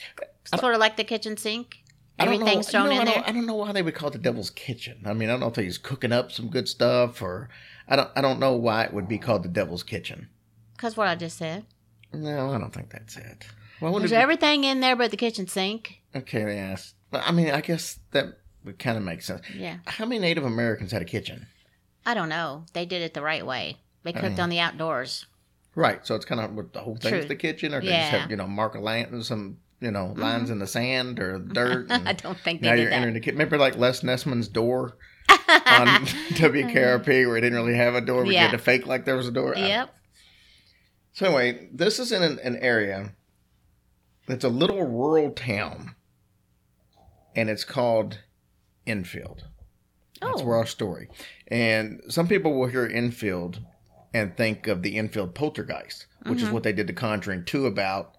Sort 0.59 0.75
of 0.75 0.81
like 0.81 0.97
the 0.97 1.05
kitchen 1.05 1.37
sink. 1.37 1.79
Don't 2.19 2.29
know- 2.29 2.35
Everything's 2.35 2.67
you 2.67 2.71
thrown 2.73 2.87
know, 2.91 2.93
in 3.01 3.01
I 3.01 3.05
there. 3.05 3.25
I 3.27 3.33
don't 3.33 3.47
know 3.47 3.55
why 3.57 3.73
they 3.73 3.83
would 3.83 3.95
call 3.95 4.09
it 4.09 4.13
the 4.13 4.19
Devil's 4.19 4.51
Kitchen. 4.51 5.03
I 5.05 5.13
mean, 5.15 5.29
I 5.29 5.33
don't 5.33 5.41
know 5.41 5.49
if 5.49 5.57
he's 5.57 5.79
cooking 5.79 6.13
up 6.13 6.31
some 6.31 6.49
good 6.49 6.69
stuff, 6.69 7.21
or 7.21 7.49
I 7.89 7.97
don't. 7.97 8.11
I 8.15 8.21
don't 8.21 8.39
know 8.39 8.53
why 8.55 8.85
it 8.85 8.93
would 8.93 9.09
be 9.09 9.19
called 9.19 9.43
the 9.43 9.49
Devil's 9.49 9.83
Kitchen. 9.83 10.29
Because 10.77 10.97
what 10.97 11.09
I 11.09 11.17
just 11.17 11.37
said. 11.39 11.65
No, 12.13 12.53
I 12.53 12.59
don't 12.59 12.73
think 12.73 12.91
that's 12.91 13.17
it. 13.17 13.47
Would 13.81 14.01
There's 14.01 14.13
it 14.13 14.15
be- 14.15 14.21
everything 14.21 14.63
in 14.65 14.79
there 14.81 14.95
but 14.95 15.11
the 15.11 15.17
kitchen 15.17 15.49
sink. 15.49 16.01
Okay, 16.15 16.43
yes. 16.55 16.95
I 17.13 17.33
mean, 17.33 17.51
I 17.51 17.61
guess 17.61 17.99
that 18.13 18.39
would 18.65 18.79
kind 18.79 18.97
of 18.97 19.03
make 19.03 19.21
sense. 19.23 19.43
Yeah. 19.53 19.79
How 19.87 20.05
many 20.07 20.21
Native 20.21 20.45
Americans 20.45 20.93
had 20.93 21.03
a 21.03 21.05
kitchen? 21.05 21.49
I 22.07 22.15
don't 22.15 22.29
know. 22.29 22.65
They 22.73 22.87
did 22.87 23.03
it 23.03 23.15
the 23.15 23.23
right 23.23 23.45
way. 23.45 23.79
They 24.05 24.13
cooked 24.13 24.39
on 24.39 24.51
the 24.51 24.61
outdoors. 24.61 25.27
Right. 25.75 26.07
So 26.07 26.15
it's 26.15 26.25
kind 26.25 26.41
of 26.41 26.53
what 26.55 26.73
the 26.73 26.81
whole 26.81 26.97
thing's 26.97 27.19
True. 27.21 27.25
the 27.29 27.37
kitchen, 27.37 27.75
or 27.75 27.81
they 27.81 27.87
just 27.89 27.93
Yeah. 27.99 28.07
Mm-hmm. 28.11 28.19
have 28.21 28.31
you 28.31 28.37
know 28.37 28.47
mark 28.47 28.75
a 28.75 28.81
line, 28.81 29.23
some 29.23 29.59
you 29.81 29.91
know 29.91 30.15
lines 30.17 30.51
in 30.51 30.59
the 30.61 30.67
sand 30.67 31.19
or 31.19 31.39
dirt. 31.53 31.87
And 31.91 32.09
I 32.09 32.13
don't 32.13 32.39
think 32.39 32.61
they 32.63 32.69
now 32.69 32.75
did 32.77 32.83
you're 32.83 32.91
that. 32.91 32.97
entering 32.97 33.15
the 33.15 33.21
kitchen. 33.21 33.37
Remember 33.39 33.59
like 33.59 33.77
Les 33.77 34.03
Nessman's 34.03 34.49
door 34.49 34.97
on 35.29 35.37
WKRP 36.37 37.27
where 37.27 37.35
he 37.37 37.41
didn't 37.41 37.59
really 37.59 37.77
have 37.77 37.95
a 37.95 38.01
door, 38.01 38.25
but 38.25 38.33
Yeah. 38.33 38.43
had 38.43 38.51
to 38.53 38.59
fake 38.59 38.87
like 38.87 39.05
there 39.05 39.17
was 39.17 39.29
a 39.29 39.33
door. 39.33 39.57
I- 39.57 39.67
Yep. 39.67 39.95
So 41.13 41.27
anyway, 41.27 41.69
this 41.73 41.99
is 42.01 42.11
in 42.13 42.23
an, 42.25 42.39
an 42.41 42.57
area 42.57 43.13
that's 44.27 44.43
a 44.45 44.49
little 44.49 44.85
rural 44.85 45.31
town, 45.31 45.95
and 47.37 47.49
it's 47.49 47.65
called 47.65 48.19
Enfield. 48.87 49.45
That's 50.21 50.41
Oh. 50.41 50.45
where 50.45 50.57
our 50.57 50.67
story. 50.67 51.09
And 51.49 52.01
some 52.09 52.27
people 52.27 52.55
will 52.59 52.67
hear 52.69 52.87
Enfield 52.87 53.61
and 54.15 54.35
think 54.37 54.67
of 54.69 54.81
the 54.83 54.97
Enfield 54.97 55.35
poltergeist, 55.35 56.07
which 56.25 56.39
Mm-hmm. 56.39 56.47
is 56.47 56.53
what 56.53 56.63
they 56.63 56.73
did 56.73 56.87
the 56.87 56.93
Conjuring 56.95 57.45
2 57.45 57.67
about. 57.67 58.15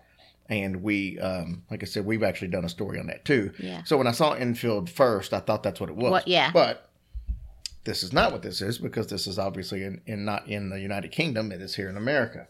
And 0.48 0.84
we, 0.84 1.18
um, 1.20 1.64
like 1.72 1.82
I 1.82 1.88
said, 1.88 2.06
we've 2.06 2.22
actually 2.22 2.50
done 2.50 2.66
a 2.66 2.70
story 2.70 3.00
on 3.00 3.08
that 3.08 3.26
too. 3.26 3.52
Yeah. 3.58 3.82
So 3.84 3.98
when 3.98 4.06
I 4.06 4.12
saw 4.12 4.34
Enfield 4.34 4.92
first, 4.92 5.34
I 5.34 5.40
thought 5.40 5.64
that's 5.64 5.80
what 5.80 5.90
it 5.90 5.96
was. 5.96 6.12
What- 6.12 6.28
yeah. 6.28 6.52
But 6.52 6.92
this 7.86 8.04
is 8.04 8.14
not 8.14 8.32
what 8.32 8.44
this 8.44 8.62
is 8.62 8.78
because 8.78 9.08
this 9.08 9.26
is 9.26 9.40
obviously 9.40 9.84
in, 9.84 10.02
in 10.06 10.24
not 10.26 10.48
in 10.48 10.70
the 10.70 10.80
United 10.80 11.12
Kingdom. 11.12 11.52
It 11.52 11.62
is 11.62 11.76
here 11.76 11.90
in 11.90 11.98
America. 11.98 12.48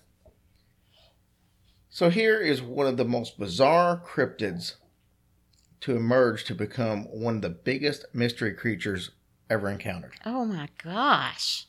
So 1.90 2.10
here 2.10 2.42
is 2.42 2.62
one 2.62 2.88
of 2.88 2.98
the 2.98 3.06
most 3.06 3.40
bizarre 3.40 4.02
cryptids 4.06 4.74
to 5.82 5.96
emerge 5.96 6.44
to 6.46 6.56
become 6.56 7.04
one 7.06 7.38
of 7.38 7.42
the 7.42 7.50
biggest 7.50 8.06
mystery 8.14 8.54
creatures 8.54 9.12
ever 9.50 9.70
encountered. 9.70 10.14
Oh 10.26 10.44
my 10.46 10.68
gosh. 10.84 11.68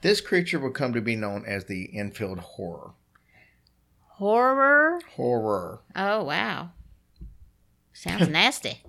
This 0.00 0.20
creature 0.20 0.58
would 0.60 0.74
come 0.74 0.92
to 0.92 1.00
be 1.00 1.16
known 1.16 1.44
as 1.46 1.64
the 1.64 1.90
Enfield 1.96 2.38
Horror. 2.38 2.92
Horror. 4.06 5.00
Horror. 5.16 5.80
Oh 5.94 6.24
wow. 6.24 6.70
Sounds 7.92 8.28
nasty. 8.30 8.82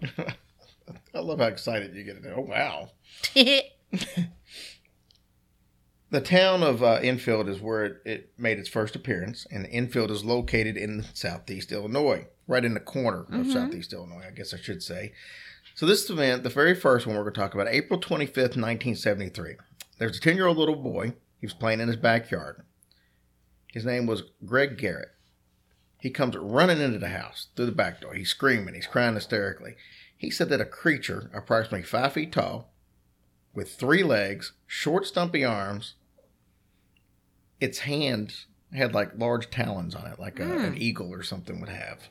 I 1.14 1.20
love 1.20 1.40
how 1.40 1.46
excited 1.46 1.96
you 1.96 2.04
get. 2.04 2.18
Oh 2.36 2.42
wow! 2.42 2.90
The 6.12 6.22
town 6.22 6.64
of 6.64 6.82
uh, 6.82 7.00
Enfield 7.04 7.48
is 7.48 7.62
where 7.62 7.86
it, 7.86 8.02
it 8.04 8.34
made 8.36 8.58
its 8.58 8.68
first 8.68 8.96
appearance, 8.96 9.46
and 9.52 9.68
Enfield 9.70 10.10
is 10.10 10.26
located 10.26 10.76
in 10.76 11.06
southeast 11.14 11.72
Illinois, 11.72 12.26
right 12.48 12.66
in 12.66 12.74
the 12.74 12.80
corner 12.80 13.28
of 13.32 13.52
southeast 13.52 13.94
Illinois, 13.94 14.24
I 14.28 14.32
guess 14.32 14.52
I 14.52 14.58
should 14.58 14.82
say. 14.82 15.14
So 15.76 15.86
this 15.86 16.10
event, 16.10 16.42
the 16.42 16.50
very 16.50 16.74
first 16.74 17.06
one 17.06 17.16
we're 17.16 17.22
going 17.22 17.36
to 17.36 17.40
talk 17.40 17.54
about, 17.54 17.68
April 17.68 18.00
25th, 18.00 18.58
1973. 18.58 19.58
There's 20.00 20.18
a 20.18 20.22
10-year-old 20.22 20.58
little 20.58 20.78
boy. 20.78 21.14
He 21.40 21.46
was 21.46 21.54
playing 21.54 21.82
in 21.82 21.88
his 21.88 21.98
backyard. 21.98 22.64
His 23.68 23.86
name 23.86 24.08
was 24.08 24.24
Greg 24.44 24.78
Garrett. 24.78 25.10
He 26.00 26.10
comes 26.10 26.36
running 26.36 26.80
into 26.82 26.98
the 26.98 27.10
house 27.10 27.48
through 27.56 27.68
the 27.68 27.72
back 27.74 28.02
door. 28.02 28.14
He's 28.14 28.30
screaming. 28.30 28.74
He's 28.74 28.88
crying 28.88 29.14
hysterically. 29.14 29.76
He 30.18 30.30
said 30.30 30.50
that 30.50 30.62
a 30.62 30.66
creature 30.66 31.30
approximately 31.34 31.84
five 31.84 32.14
feet 32.14 32.32
tall, 32.32 32.74
with 33.54 33.74
three 33.74 34.04
legs, 34.04 34.54
short, 34.66 35.06
stumpy 35.06 35.44
arms, 35.44 35.96
its 37.60 37.80
hands 37.80 38.48
had 38.74 38.94
like 38.94 39.18
large 39.18 39.50
talons 39.50 39.96
on 39.96 40.08
it, 40.08 40.20
like 40.20 40.40
a, 40.40 40.44
an 40.44 40.78
eagle 40.78 41.12
or 41.12 41.24
something 41.24 41.60
would 41.60 41.70
have. 41.70 42.10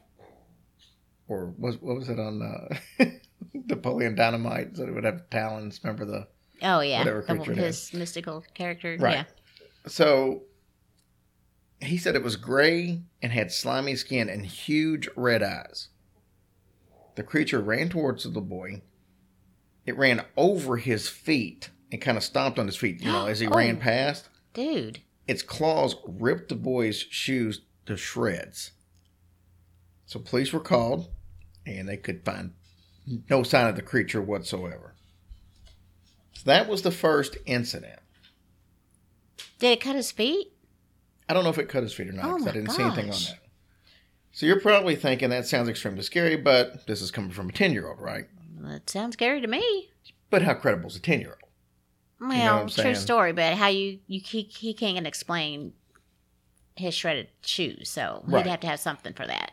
Or 1.27 1.55
was 1.59 1.81
what 1.81 1.97
was 1.97 2.09
it 2.09 2.19
on 2.19 2.43
uh, 2.43 3.05
Napoleon 3.55 4.15
Dynamite? 4.15 4.77
So 4.77 4.85
it 4.85 4.95
would 4.95 5.05
have 5.05 5.31
talons. 5.31 5.81
Remember 5.83 6.05
the 6.05 6.27
Oh 6.63 6.81
yeah. 6.81 6.99
Whatever 7.01 7.23
creature 7.23 7.53
it 7.53 7.59
his 7.59 7.93
mystical 7.93 8.45
character. 8.55 8.97
Right. 8.99 9.15
Yeah. 9.17 9.25
So 9.87 10.43
he 11.81 11.97
said 11.97 12.15
it 12.17 12.23
was 12.23 12.37
gray 12.37 13.03
and 13.23 13.33
had 13.33 13.53
slimy 13.53 13.95
skin 13.97 14.29
and 14.29 14.45
huge 14.45 15.09
red 15.17 15.43
eyes. 15.43 15.89
The 17.15 17.23
creature 17.23 17.61
ran 17.61 17.89
towards 17.89 18.25
the 18.25 18.41
boy. 18.41 18.83
It 19.87 19.97
ran 19.97 20.25
over 20.37 20.77
his 20.77 21.09
feet 21.09 21.71
and 21.91 22.01
kind 22.01 22.17
of 22.17 22.25
stomped 22.25 22.59
on 22.59 22.67
his 22.67 22.77
feet, 22.77 23.01
you 23.01 23.11
know, 23.11 23.27
as 23.27 23.41
he 23.41 23.47
Oh. 23.51 23.57
ran 23.57 23.79
past. 23.79 24.29
Dude. 24.55 25.01
Its 25.27 25.43
claws 25.43 25.97
ripped 26.07 26.49
the 26.49 26.55
boy's 26.57 26.99
shoes 27.11 27.63
to 27.87 27.97
shreds. 27.97 28.73
So 30.07 30.19
police 30.19 30.53
were 30.53 30.61
called 30.61 31.09
and 31.67 31.89
they 31.89 31.97
could 31.97 32.25
find 32.25 32.53
no 33.31 33.43
sign 33.43 33.67
of 33.69 33.77
the 33.77 33.83
creature 33.83 34.21
whatsoever. 34.23 34.95
So 36.39 36.45
that 36.51 36.69
was 36.69 36.83
the 36.83 36.93
first 36.93 37.37
incident. 37.47 37.99
Did 39.59 39.73
it 39.73 39.81
cut 39.81 39.97
his 39.97 40.13
feet? 40.13 40.53
I 41.29 41.35
don't 41.35 41.43
know 41.43 41.51
if 41.51 41.59
it 41.59 41.69
cut 41.69 41.83
his 41.83 41.93
feet 41.93 42.09
or 42.09 42.13
not 42.13 42.27
Oh 42.27 42.49
I 42.49 42.53
didn't 42.53 42.71
see 42.71 42.83
anything 42.83 43.05
on 43.07 43.09
gosh. 43.09 43.27
that. 43.27 43.39
So 44.31 44.47
you're 44.47 44.61
probably 44.61 44.95
thinking 44.95 45.31
that 45.31 45.49
sounds 45.49 45.69
extremely 45.69 46.03
scary, 46.03 46.37
but 46.37 46.87
this 46.87 47.03
is 47.03 47.11
coming 47.11 47.33
from 47.33 47.49
a 47.49 47.53
10 47.53 47.73
year 47.73 47.89
old, 47.89 47.99
right? 48.01 48.27
That 48.61 48.89
sounds 48.89 49.15
scary 49.15 49.41
to 49.41 49.49
me. 49.49 49.91
But 50.31 50.43
how 50.43 50.55
credible 50.55 50.89
is 50.89 50.95
a 50.95 51.01
10 51.01 51.21
year 51.21 51.37
old? 51.43 52.31
Well, 52.31 52.55
what 52.55 52.63
I'm 52.63 52.69
true 52.69 52.95
story, 52.95 53.33
but 53.33 53.55
how 53.55 53.67
you 53.67 53.99
you 54.07 54.21
he, 54.25 54.43
he 54.43 54.75
can't 54.75 55.09
explain 55.09 55.73
his 56.77 56.95
shredded 56.95 57.31
shoes, 57.43 57.91
so 57.91 58.23
Right. 58.25 58.45
he'd 58.45 58.51
have 58.51 58.61
to 58.61 58.69
have 58.69 58.79
something 58.79 59.13
for 59.13 59.27
that. 59.27 59.51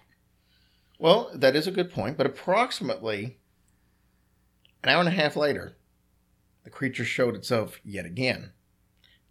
Well, 1.00 1.32
that 1.34 1.56
is 1.56 1.66
a 1.66 1.72
good 1.72 1.92
point, 1.92 2.16
but 2.16 2.28
approximately 2.28 3.40
an 4.84 4.90
hour 4.90 5.00
and 5.00 5.10
a 5.10 5.12
half 5.12 5.36
later, 5.36 5.76
the 6.66 6.72
creature 6.72 7.06
showed 7.06 7.36
itself 7.36 7.80
yet 7.86 8.06
again. 8.06 8.52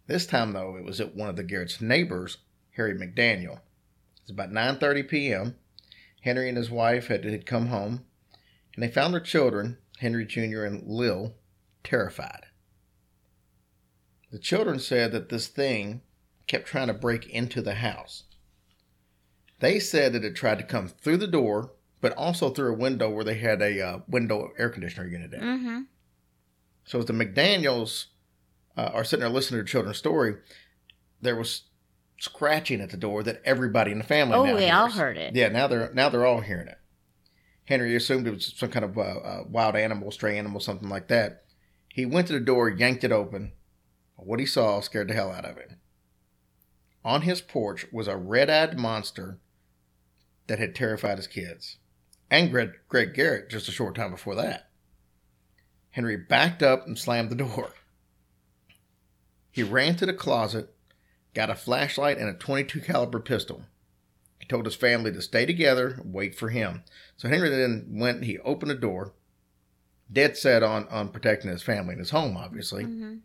This 0.07 0.25
time, 0.25 0.53
though, 0.53 0.77
it 0.77 0.85
was 0.85 0.99
at 1.01 1.15
one 1.15 1.29
of 1.29 1.35
the 1.35 1.43
Garrett's 1.43 1.81
neighbors, 1.81 2.37
Harry 2.71 2.95
McDaniel. 2.95 3.59
It's 4.21 4.31
about 4.31 4.51
9:30 4.51 5.07
p.m. 5.07 5.55
Henry 6.21 6.47
and 6.49 6.57
his 6.57 6.71
wife 6.71 7.07
had, 7.07 7.23
had 7.25 7.45
come 7.45 7.67
home, 7.67 8.05
and 8.73 8.81
they 8.81 8.87
found 8.87 9.13
their 9.13 9.21
children, 9.21 9.77
Henry 9.99 10.25
Jr. 10.25 10.63
and 10.63 10.87
Lil, 10.87 11.35
terrified. 11.83 12.47
The 14.31 14.39
children 14.39 14.79
said 14.79 15.11
that 15.11 15.29
this 15.29 15.47
thing 15.47 16.01
kept 16.47 16.67
trying 16.67 16.87
to 16.87 16.93
break 16.93 17.27
into 17.27 17.61
the 17.61 17.75
house. 17.75 18.23
They 19.59 19.79
said 19.79 20.13
that 20.13 20.25
it 20.25 20.35
tried 20.35 20.57
to 20.59 20.65
come 20.65 20.87
through 20.87 21.17
the 21.17 21.27
door, 21.27 21.73
but 22.01 22.13
also 22.13 22.49
through 22.49 22.73
a 22.73 22.77
window 22.77 23.09
where 23.09 23.23
they 23.23 23.35
had 23.35 23.61
a 23.61 23.81
uh, 23.81 23.99
window 24.07 24.51
air 24.57 24.69
conditioner 24.69 25.07
unit 25.07 25.33
in. 25.33 25.41
Mm-hmm. 25.41 25.81
So 26.85 26.99
as 26.99 27.05
the 27.05 27.13
McDaniels 27.13 28.05
uh, 28.77 28.91
are 28.93 29.03
sitting 29.03 29.21
there 29.21 29.29
listening 29.29 29.59
to 29.59 29.63
the 29.63 29.69
children's 29.69 29.97
story, 29.97 30.35
there 31.21 31.35
was 31.35 31.63
scratching 32.17 32.81
at 32.81 32.91
the 32.91 32.97
door 32.97 33.23
that 33.23 33.41
everybody 33.43 33.91
in 33.91 33.97
the 33.97 34.03
family. 34.03 34.35
Oh, 34.35 34.55
they 34.55 34.69
all 34.69 34.89
heard 34.89 35.17
it. 35.17 35.35
Yeah, 35.35 35.49
now 35.49 35.67
they're 35.67 35.91
now 35.93 36.09
they're 36.09 36.25
all 36.25 36.41
hearing 36.41 36.67
it. 36.67 36.77
Henry 37.65 37.95
assumed 37.95 38.27
it 38.27 38.33
was 38.33 38.53
some 38.55 38.69
kind 38.69 38.85
of 38.85 38.97
uh, 38.97 39.01
uh, 39.01 39.43
wild 39.49 39.75
animal, 39.75 40.11
stray 40.11 40.37
animal, 40.37 40.59
something 40.59 40.87
like 40.87 41.07
that. 41.07 41.43
He 41.89 42.05
went 42.05 42.27
to 42.27 42.33
the 42.33 42.39
door, 42.39 42.69
yanked 42.69 43.03
it 43.03 43.11
open. 43.11 43.53
What 44.17 44.39
he 44.39 44.45
saw 44.45 44.79
scared 44.79 45.09
the 45.09 45.13
hell 45.13 45.31
out 45.31 45.45
of 45.45 45.57
him. 45.57 45.77
On 47.03 47.21
his 47.21 47.41
porch 47.41 47.85
was 47.91 48.07
a 48.07 48.17
red-eyed 48.17 48.77
monster 48.77 49.39
that 50.47 50.59
had 50.59 50.73
terrified 50.73 51.17
his 51.17 51.27
kids, 51.27 51.77
and 52.29 52.51
Greg, 52.51 52.71
Greg 52.87 53.13
Garrett 53.13 53.49
just 53.49 53.67
a 53.67 53.71
short 53.71 53.95
time 53.95 54.11
before 54.11 54.35
that. 54.35 54.64
Henry 55.95 56.17
backed 56.17 56.61
up 56.61 56.85
and 56.85 56.99
slammed 56.99 57.29
the 57.29 57.35
door. 57.35 57.69
He 59.49 59.63
ran 59.63 59.95
to 59.95 60.05
the 60.05 60.13
closet, 60.13 60.75
got 61.33 61.49
a 61.49 61.55
flashlight 61.55 62.17
and 62.17 62.27
a 62.27 62.33
22 62.33 62.81
caliber 62.81 63.21
pistol. 63.21 63.61
He 64.37 64.45
told 64.45 64.65
his 64.65 64.75
family 64.75 65.13
to 65.13 65.21
stay 65.21 65.45
together 65.45 66.01
and 66.01 66.13
wait 66.13 66.35
for 66.35 66.49
him. 66.49 66.83
So 67.15 67.29
Henry 67.29 67.47
then 67.47 67.87
went, 67.91 68.25
he 68.25 68.39
opened 68.39 68.71
the 68.71 68.75
door, 68.75 69.13
dead 70.11 70.35
set 70.35 70.63
on, 70.63 70.85
on 70.89 71.13
protecting 71.13 71.49
his 71.49 71.63
family 71.63 71.93
and 71.93 71.99
his 71.99 72.09
home, 72.09 72.35
obviously. 72.35 72.83
Mm-hmm. 72.83 73.15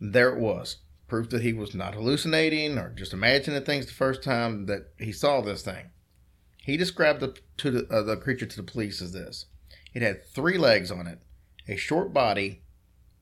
There 0.00 0.30
it 0.30 0.40
was. 0.40 0.78
Proof 1.08 1.28
that 1.28 1.42
he 1.42 1.52
was 1.52 1.74
not 1.74 1.92
hallucinating 1.92 2.78
or 2.78 2.88
just 2.88 3.12
imagining 3.12 3.62
things 3.62 3.84
the 3.84 3.92
first 3.92 4.22
time 4.22 4.64
that 4.66 4.88
he 4.98 5.12
saw 5.12 5.42
this 5.42 5.60
thing. 5.60 5.90
He 6.64 6.78
described 6.78 7.20
the, 7.20 7.36
to 7.58 7.70
the, 7.70 7.94
uh, 7.94 8.02
the 8.04 8.16
creature 8.16 8.46
to 8.46 8.56
the 8.56 8.62
police 8.62 9.02
as 9.02 9.12
this 9.12 9.44
it 9.92 10.00
had 10.02 10.26
three 10.26 10.58
legs 10.58 10.90
on 10.90 11.06
it, 11.06 11.20
a 11.68 11.76
short 11.76 12.12
body, 12.12 12.62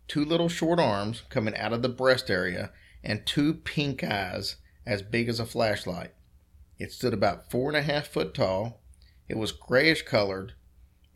two 0.09 0.25
little 0.25 0.49
short 0.49 0.79
arms 0.79 1.23
coming 1.29 1.57
out 1.57 1.73
of 1.73 1.83
the 1.83 1.89
breast 1.89 2.31
area, 2.31 2.71
and 3.03 3.27
two 3.27 3.55
pink 3.55 4.03
eyes 4.03 4.57
as 4.87 5.03
big 5.03 5.29
as 5.29 5.41
a 5.41 5.47
flashlight. 5.47 6.13
It 6.79 6.93
stood 6.93 7.15
about 7.15 7.51
four 7.51 7.69
and 7.69 7.77
a 7.77 7.83
half 7.83 8.07
foot 8.07 8.35
tall. 8.35 8.81
It 9.29 9.37
was 9.37 9.53
grayish 9.53 10.03
colored, 10.03 10.55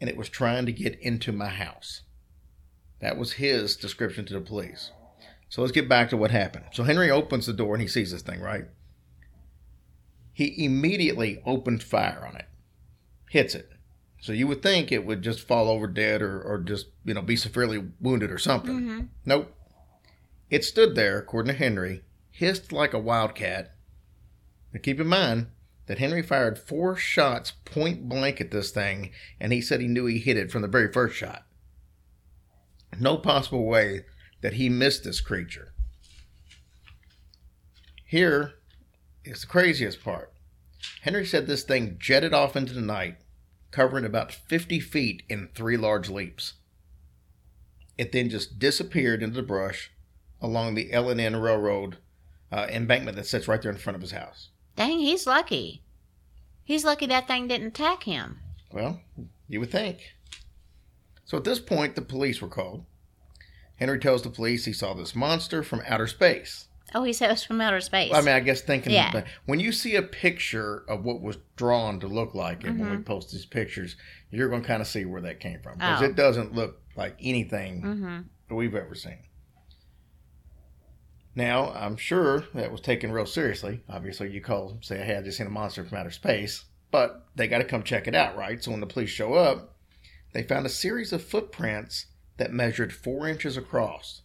and 0.01 0.09
it 0.09 0.17
was 0.17 0.29
trying 0.29 0.67
to 0.67 0.73
get 0.73 0.99
into 1.01 1.33
my 1.33 1.49
house. 1.49 2.03
That 3.01 3.19
was 3.19 3.35
his 3.35 3.77
description 3.77 4.25
to 4.27 4.35
the 4.35 4.41
police. 4.41 4.93
So 5.49 5.63
let's 5.63 5.73
get 5.73 5.89
back 5.89 6.11
to 6.11 6.17
what 6.17 6.31
happened. 6.31 6.67
So 6.73 6.83
Henry 6.83 7.11
opens 7.11 7.47
the 7.47 7.53
door 7.53 7.75
and 7.75 7.83
he 7.83 7.89
sees 7.89 8.13
this 8.13 8.23
thing, 8.23 8.41
right? 8.41 8.67
He 10.33 10.65
immediately 10.65 11.43
opened 11.45 11.83
fire 11.83 12.25
on 12.27 12.37
it, 12.37 12.47
hits 13.31 13.55
it. 13.55 13.71
So 14.21 14.33
you 14.33 14.47
would 14.49 14.63
think 14.63 14.91
it 14.91 15.07
would 15.07 15.23
just 15.23 15.47
fall 15.47 15.69
over 15.69 15.87
dead 15.87 16.23
or, 16.23 16.41
or 16.43 16.59
just, 16.59 16.87
you 17.05 17.15
know, 17.15 17.23
be 17.23 17.37
severely 17.37 17.85
wounded 18.01 18.31
or 18.31 18.39
something. 18.39 18.81
Mm-hmm. 18.81 19.01
Nope. 19.25 19.55
It 20.51 20.65
stood 20.65 20.95
there, 20.95 21.19
according 21.19 21.53
to 21.53 21.59
Henry, 21.59 22.03
hissed 22.31 22.73
like 22.73 22.95
a 22.95 22.99
wildcat. 22.99 23.75
But 24.73 24.83
keep 24.83 24.99
in 24.99 25.07
mind 25.07 25.49
that 25.87 25.99
Henry 25.99 26.23
fired 26.23 26.59
four 26.59 26.97
shots 26.97 27.53
point 27.65 28.09
blank 28.09 28.41
at 28.41 28.51
this 28.51 28.71
thing, 28.71 29.11
and 29.41 29.53
he 29.53 29.61
said 29.61 29.81
he 29.81 29.89
knew 29.89 30.07
he 30.07 30.19
hit 30.19 30.37
it 30.37 30.51
from 30.51 30.63
the 30.63 30.69
very 30.69 30.93
first 30.93 31.17
shot. 31.17 31.45
No 32.99 33.17
possible 33.17 33.67
way 33.67 34.05
that 34.41 34.55
he 34.55 34.69
missed 34.69 35.05
this 35.05 35.21
creature. 35.21 35.73
Here 38.05 38.55
is 39.25 39.43
the 39.43 39.47
craziest 39.47 40.03
part. 40.03 40.33
Henry 41.03 41.27
said 41.27 41.47
this 41.47 41.63
thing 41.63 41.97
jetted 42.01 42.33
off 42.33 42.57
into 42.57 42.73
the 42.73 42.81
night, 42.81 43.17
covering 43.71 44.05
about 44.05 44.33
50 44.33 44.81
feet 44.81 45.23
in 45.29 45.49
three 45.55 45.77
large 45.77 46.09
leaps. 46.09 46.55
It 47.97 48.13
then 48.13 48.31
just 48.31 48.59
disappeared 48.59 49.23
into 49.23 49.37
the 49.37 49.43
brush 49.43 49.91
along 50.41 50.75
the 50.75 50.93
L&N 50.93 51.37
Railroad 51.37 51.99
uh, 52.53 52.67
embankment 52.71 53.17
that 53.17 53.27
sits 53.27 53.49
right 53.49 53.61
there 53.61 53.73
in 53.73 53.79
front 53.79 53.97
of 53.97 54.03
his 54.03 54.13
house. 54.13 54.49
Dang, 54.77 54.99
he's 55.01 55.27
lucky. 55.27 55.83
He's 56.65 56.85
lucky 56.85 57.07
that 57.07 57.27
thing 57.27 57.49
didn't 57.49 57.69
attack 57.69 58.05
him. 58.05 58.39
Well, 58.73 59.01
you 59.49 59.61
would 59.61 59.71
think. 59.71 60.15
So 61.25 61.37
at 61.37 61.45
this 61.45 61.59
point, 61.59 61.95
the 61.95 62.03
police 62.03 62.41
were 62.41 62.49
called. 62.49 62.85
Henry 63.77 63.99
tells 63.99 64.23
the 64.23 64.31
police 64.31 64.65
he 64.65 64.73
saw 64.73 64.95
this 64.95 65.15
monster 65.15 65.63
from 65.63 65.83
outer 65.87 66.07
space. 66.07 66.69
Oh, 66.95 67.03
he 67.05 67.13
said 67.13 67.29
it 67.29 67.35
was 67.35 67.45
from 67.45 67.61
outer 67.61 67.81
space. 67.81 68.13
I 68.15 68.21
mean, 68.21 68.35
I 68.35 68.41
guess 68.41 68.63
thinking 68.63 68.93
Yeah. 68.93 69.11
but 69.13 69.27
when 69.45 69.61
you 69.61 69.73
see 69.73 69.97
a 69.97 70.03
picture 70.03 70.85
of 70.89 71.05
what 71.05 71.21
was 71.21 71.37
drawn 71.57 72.01
to 72.01 72.07
look 72.09 72.35
like 72.35 72.65
it 72.65 72.71
when 72.71 72.91
we 72.91 72.97
Mhm. 72.97 73.05
post 73.05 73.31
these 73.31 73.45
pictures, 73.45 73.97
you're 74.31 74.49
going 74.49 74.63
to 74.63 74.69
kind 74.69 74.81
of 74.81 74.89
see 74.89 75.05
where 75.05 75.21
that 75.21 75.39
came 75.41 75.61
from 75.61 75.75
because 75.79 76.01
Oh. 76.03 76.07
it 76.07 76.17
doesn't 76.17 76.55
look 76.55 76.81
like 76.97 77.17
anything 77.21 77.83
mm-hmm. 77.83 78.19
that 78.49 78.55
we've 78.55 78.75
ever 78.75 78.95
seen. 78.95 79.19
Now, 81.35 81.73
I'm 81.73 81.97
sure 81.97 82.45
that 82.55 82.73
was 82.73 82.81
taken 82.81 83.13
real 83.13 83.27
seriously. 83.27 83.83
Obviously, 83.89 84.31
you 84.31 84.41
call, 84.41 84.79
say, 84.81 85.05
hey, 85.05 85.17
I 85.17 85.23
just 85.23 85.39
seen 85.39 85.47
a 85.47 85.51
monster 85.51 85.85
from 85.85 85.99
outer 85.99 86.11
space, 86.11 86.65
but 86.91 87.27
they 87.37 87.47
got 87.47 87.59
to 87.59 87.65
come 87.65 87.83
check 87.83 88.09
it 88.09 88.15
out, 88.15 88.37
right? 88.37 88.63
So 88.63 88.71
when 88.73 88.81
the 88.81 88.87
police 88.87 89.11
show 89.11 89.35
up, 89.35 89.77
they 90.33 90.43
found 90.43 90.67
a 90.67 90.71
series 90.71 91.13
of 91.13 91.23
footprints 91.23 92.07
that 92.39 92.53
measured 92.53 92.93
four 92.93 93.29
inches 93.29 93.57
across. 93.57 94.23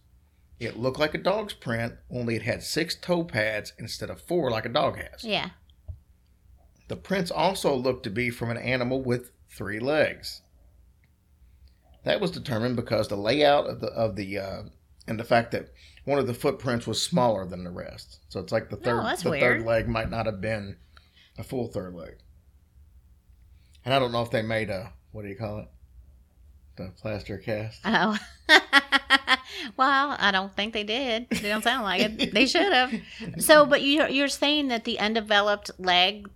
It 0.64 0.78
looked 0.78 0.98
like 0.98 1.14
a 1.14 1.18
dog's 1.18 1.52
print, 1.54 1.94
only 2.10 2.36
it 2.36 2.42
had 2.42 2.62
six 2.62 2.94
toe 2.94 3.24
pads 3.24 3.72
instead 3.78 4.10
of 4.10 4.20
four 4.20 4.50
like 4.50 4.64
a 4.66 4.70
dog 4.70 4.96
has. 4.96 5.22
Yeah. 5.24 5.50
The 6.88 6.96
prints 6.96 7.30
also 7.30 7.74
looked 7.74 8.02
to 8.04 8.10
be 8.10 8.30
from 8.30 8.50
an 8.50 8.56
animal 8.58 9.02
with 9.02 9.30
three 9.48 9.78
legs. 9.80 10.42
That 12.04 12.20
was 12.20 12.30
determined 12.30 12.76
because 12.76 13.08
the 13.08 13.16
layout 13.16 13.66
of 13.66 13.80
the 13.80 13.86
of 13.88 14.16
the 14.16 14.38
uh, 14.38 14.62
and 15.08 15.18
the 15.18 15.24
fact 15.24 15.52
that 15.52 15.70
one 16.04 16.18
of 16.18 16.26
the 16.26 16.34
footprints 16.34 16.86
was 16.86 17.00
smaller 17.02 17.46
than 17.46 17.64
the 17.64 17.70
rest. 17.70 18.20
So 18.28 18.40
it's 18.40 18.52
like 18.52 18.68
the 18.68 18.76
third 18.76 19.00
Oh, 19.02 19.16
the 19.16 19.30
weird. 19.30 19.40
third 19.42 19.62
leg 19.66 19.88
might 19.88 20.10
not 20.10 20.26
have 20.26 20.40
been 20.40 20.76
a 21.38 21.42
full 21.42 21.68
third 21.68 21.94
leg. 21.94 22.16
And 23.84 23.94
I 23.94 23.98
don't 23.98 24.12
know 24.12 24.22
if 24.22 24.30
they 24.30 24.42
made 24.42 24.68
a 24.70 24.92
what 25.12 25.22
do 25.22 25.28
you 25.28 25.36
call 25.36 25.60
it? 25.60 25.68
The 26.76 26.92
plaster 27.00 27.38
cast. 27.38 27.80
Oh. 27.84 28.18
well, 29.76 30.16
I 30.18 30.30
don't 30.30 30.54
think 30.54 30.72
they 30.72 30.84
did. 30.84 31.28
They 31.30 31.48
don't 31.48 31.62
sound 31.64 31.84
like 31.84 32.00
it. 32.00 32.32
They 32.34 32.46
should 32.46 32.72
have. 32.72 32.92
So, 33.38 33.66
but 33.66 33.82
you're 33.82 34.08
you're 34.08 34.28
saying 34.28 34.68
that 34.68 34.84
the 34.84 34.98
undeveloped 34.98 35.70
leg 35.78 36.28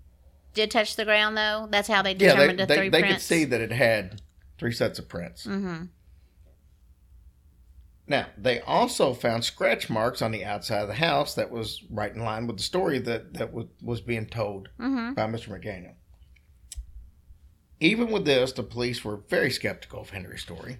did 0.54 0.70
touch 0.70 0.96
the 0.96 1.04
ground, 1.04 1.36
though. 1.36 1.68
That's 1.70 1.88
how 1.88 2.02
they 2.02 2.12
Yeah, 2.12 2.16
they, 2.16 2.26
determined 2.28 2.58
the 2.60 2.66
they, 2.66 2.76
three 2.76 2.88
they 2.88 3.02
could 3.02 3.20
see 3.20 3.44
that 3.44 3.60
it 3.60 3.72
had 3.72 4.20
three 4.58 4.72
sets 4.72 4.98
of 4.98 5.08
prints. 5.08 5.46
Mm-hmm. 5.46 5.84
Now, 8.06 8.26
they 8.38 8.60
also 8.60 9.12
found 9.12 9.44
scratch 9.44 9.90
marks 9.90 10.22
on 10.22 10.30
the 10.32 10.42
outside 10.44 10.80
of 10.80 10.88
the 10.88 10.94
house 10.94 11.34
that 11.34 11.50
was 11.50 11.84
right 11.90 12.12
in 12.12 12.24
line 12.24 12.46
with 12.46 12.56
the 12.56 12.62
story 12.62 12.98
that, 13.00 13.34
that 13.34 13.52
was, 13.52 13.66
was 13.82 14.00
being 14.00 14.24
told 14.26 14.70
Mm-hmm. 14.80 15.12
by 15.12 15.26
Mr. 15.26 15.48
McDaniel. 15.48 15.92
Even 17.80 18.10
with 18.10 18.24
this, 18.24 18.52
the 18.52 18.62
police 18.62 19.04
were 19.04 19.18
very 19.28 19.50
skeptical 19.50 20.00
of 20.00 20.10
Henry's 20.10 20.40
story. 20.42 20.78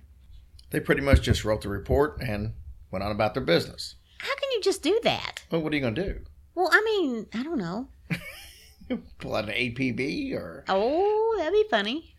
They 0.70 0.80
pretty 0.80 1.00
much 1.02 1.22
just 1.22 1.44
wrote 1.44 1.62
the 1.62 1.68
report 1.68 2.20
and 2.20 2.54
went 2.90 3.02
on 3.02 3.10
about 3.12 3.34
their 3.34 3.42
business. 3.42 3.94
How 4.18 4.34
can 4.34 4.50
you 4.52 4.60
just 4.60 4.82
do 4.82 4.98
that? 5.04 5.44
Well, 5.50 5.62
what 5.62 5.72
are 5.72 5.76
you 5.76 5.82
going 5.82 5.94
to 5.94 6.04
do? 6.14 6.20
Well, 6.54 6.68
I 6.72 6.82
mean, 6.84 7.26
I 7.34 7.42
don't 7.42 7.58
know. 7.58 7.88
Pull 9.18 9.34
out 9.34 9.48
an 9.48 9.54
APB 9.54 10.34
or. 10.34 10.64
Oh, 10.68 11.34
that'd 11.38 11.52
be 11.52 11.64
funny. 11.70 12.14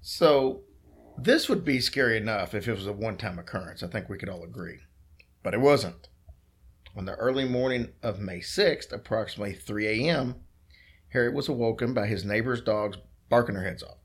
So 0.00 0.62
This 1.16 1.48
would 1.48 1.64
be 1.64 1.80
scary 1.80 2.16
enough 2.16 2.54
if 2.54 2.66
it 2.66 2.72
was 2.72 2.86
a 2.86 2.92
one 2.92 3.16
time 3.16 3.38
occurrence. 3.38 3.82
I 3.82 3.86
think 3.86 4.08
we 4.08 4.18
could 4.18 4.28
all 4.28 4.42
agree. 4.42 4.78
But 5.42 5.54
it 5.54 5.60
wasn't. 5.60 6.08
On 6.96 7.04
the 7.04 7.14
early 7.14 7.44
morning 7.46 7.92
of 8.02 8.18
May 8.20 8.40
6th, 8.40 8.92
approximately 8.92 9.54
3 9.54 9.86
a.m., 10.08 10.36
Harry 11.10 11.32
was 11.32 11.48
awoken 11.48 11.94
by 11.94 12.06
his 12.06 12.24
neighbor's 12.24 12.60
dogs 12.60 12.98
barking 13.28 13.54
their 13.54 13.64
heads 13.64 13.82
off. 13.82 13.98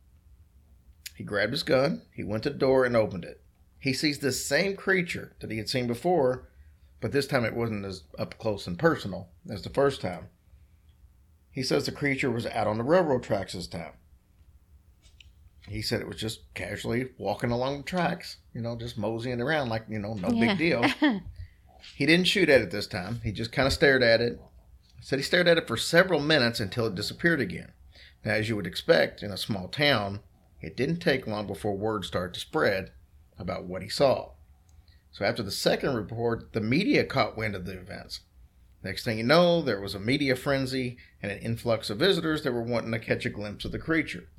He 1.17 1.23
grabbed 1.23 1.51
his 1.51 1.63
gun, 1.63 2.03
he 2.13 2.23
went 2.23 2.43
to 2.43 2.51
the 2.51 2.57
door 2.59 2.85
and 2.85 2.95
opened 2.95 3.25
it. 3.25 3.41
He 3.79 3.91
sees 3.91 4.19
the 4.19 4.31
same 4.31 4.75
creature 4.75 5.35
that 5.39 5.49
he 5.49 5.57
had 5.57 5.67
seen 5.67 5.87
before, 5.87 6.47
but 7.01 7.11
this 7.11 7.25
time 7.25 7.43
it 7.43 7.55
wasn't 7.55 7.85
as 7.85 8.03
up 8.19 8.37
close 8.37 8.67
and 8.67 8.77
personal 8.77 9.29
as 9.49 9.63
the 9.63 9.71
first 9.71 9.99
time. 9.99 10.27
He 11.49 11.63
says 11.63 11.87
the 11.87 11.91
creature 11.91 12.29
was 12.29 12.45
out 12.45 12.67
on 12.67 12.77
the 12.77 12.83
railroad 12.83 13.23
tracks 13.23 13.53
this 13.53 13.65
time. 13.65 13.93
He 15.67 15.81
said 15.81 16.01
it 16.01 16.07
was 16.07 16.17
just 16.17 16.53
casually 16.53 17.09
walking 17.17 17.49
along 17.49 17.77
the 17.77 17.83
tracks, 17.83 18.37
you 18.53 18.61
know, 18.61 18.75
just 18.77 18.95
moseying 18.95 19.41
around 19.41 19.69
like, 19.69 19.85
you 19.89 19.97
know, 19.97 20.13
no 20.13 20.29
Yeah. 20.29 20.49
big 20.49 20.57
deal. 20.59 20.83
he 21.95 22.05
didn't 22.05 22.27
shoot 22.27 22.47
at 22.47 22.61
it 22.61 22.69
this 22.69 22.85
time. 22.85 23.21
He 23.23 23.31
just 23.31 23.51
kind 23.51 23.65
of 23.65 23.73
stared 23.73 24.03
at 24.03 24.21
it. 24.21 24.39
Said 25.01 25.17
he 25.17 25.23
stared 25.23 25.47
at 25.47 25.57
it 25.57 25.67
for 25.67 25.77
several 25.77 26.19
minutes 26.19 26.59
until 26.59 26.85
it 26.85 26.93
disappeared 26.95 27.41
again. 27.41 27.71
Now, 28.23 28.33
as 28.33 28.49
you 28.49 28.55
would 28.55 28.67
expect 28.67 29.23
in 29.23 29.31
a 29.31 29.37
small 29.37 29.67
town, 29.67 30.19
it 30.61 30.77
didn't 30.77 30.99
take 30.99 31.27
long 31.27 31.47
before 31.47 31.77
word 31.77 32.05
started 32.05 32.33
to 32.33 32.39
spread 32.39 32.91
about 33.37 33.65
what 33.65 33.81
he 33.81 33.89
saw. 33.89 34.31
So 35.11 35.25
after 35.25 35.43
the 35.43 35.51
second 35.51 35.95
report, 35.95 36.53
the 36.53 36.61
media 36.61 37.03
caught 37.03 37.37
wind 37.37 37.55
of 37.55 37.65
the 37.65 37.73
events. 37.73 38.21
Next 38.83 39.03
thing 39.03 39.17
you 39.17 39.23
know, 39.23 39.61
there 39.61 39.81
was 39.81 39.95
a 39.95 39.99
media 39.99 40.35
frenzy 40.35 40.97
and 41.21 41.31
an 41.31 41.39
influx 41.39 41.89
of 41.89 41.99
visitors 41.99 42.43
that 42.43 42.53
were 42.53 42.61
wanting 42.61 42.91
to 42.91 42.99
catch 42.99 43.25
a 43.25 43.29
glimpse 43.29 43.65
of 43.65 43.71
the 43.71 43.79
creature. 43.79 44.29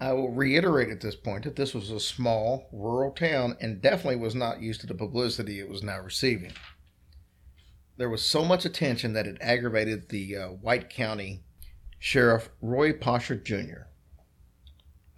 I 0.00 0.12
will 0.12 0.30
reiterate 0.30 0.90
at 0.90 1.00
this 1.00 1.16
point 1.16 1.44
that 1.44 1.56
this 1.56 1.74
was 1.74 1.90
a 1.90 2.00
small, 2.00 2.68
rural 2.72 3.12
town 3.12 3.56
and 3.60 3.80
definitely 3.80 4.16
was 4.16 4.34
not 4.34 4.60
used 4.60 4.80
to 4.82 4.86
the 4.86 4.94
publicity 4.94 5.60
it 5.60 5.68
was 5.68 5.82
now 5.82 6.00
receiving. 6.00 6.52
There 7.96 8.10
was 8.10 8.24
so 8.24 8.44
much 8.44 8.64
attention 8.64 9.12
that 9.12 9.26
it 9.26 9.38
aggravated 9.40 10.08
the 10.08 10.36
uh, 10.36 10.48
White 10.48 10.90
County 10.90 11.44
Sheriff 11.98 12.50
Roy 12.60 12.92
Poshard 12.92 13.44
Jr. 13.44 13.86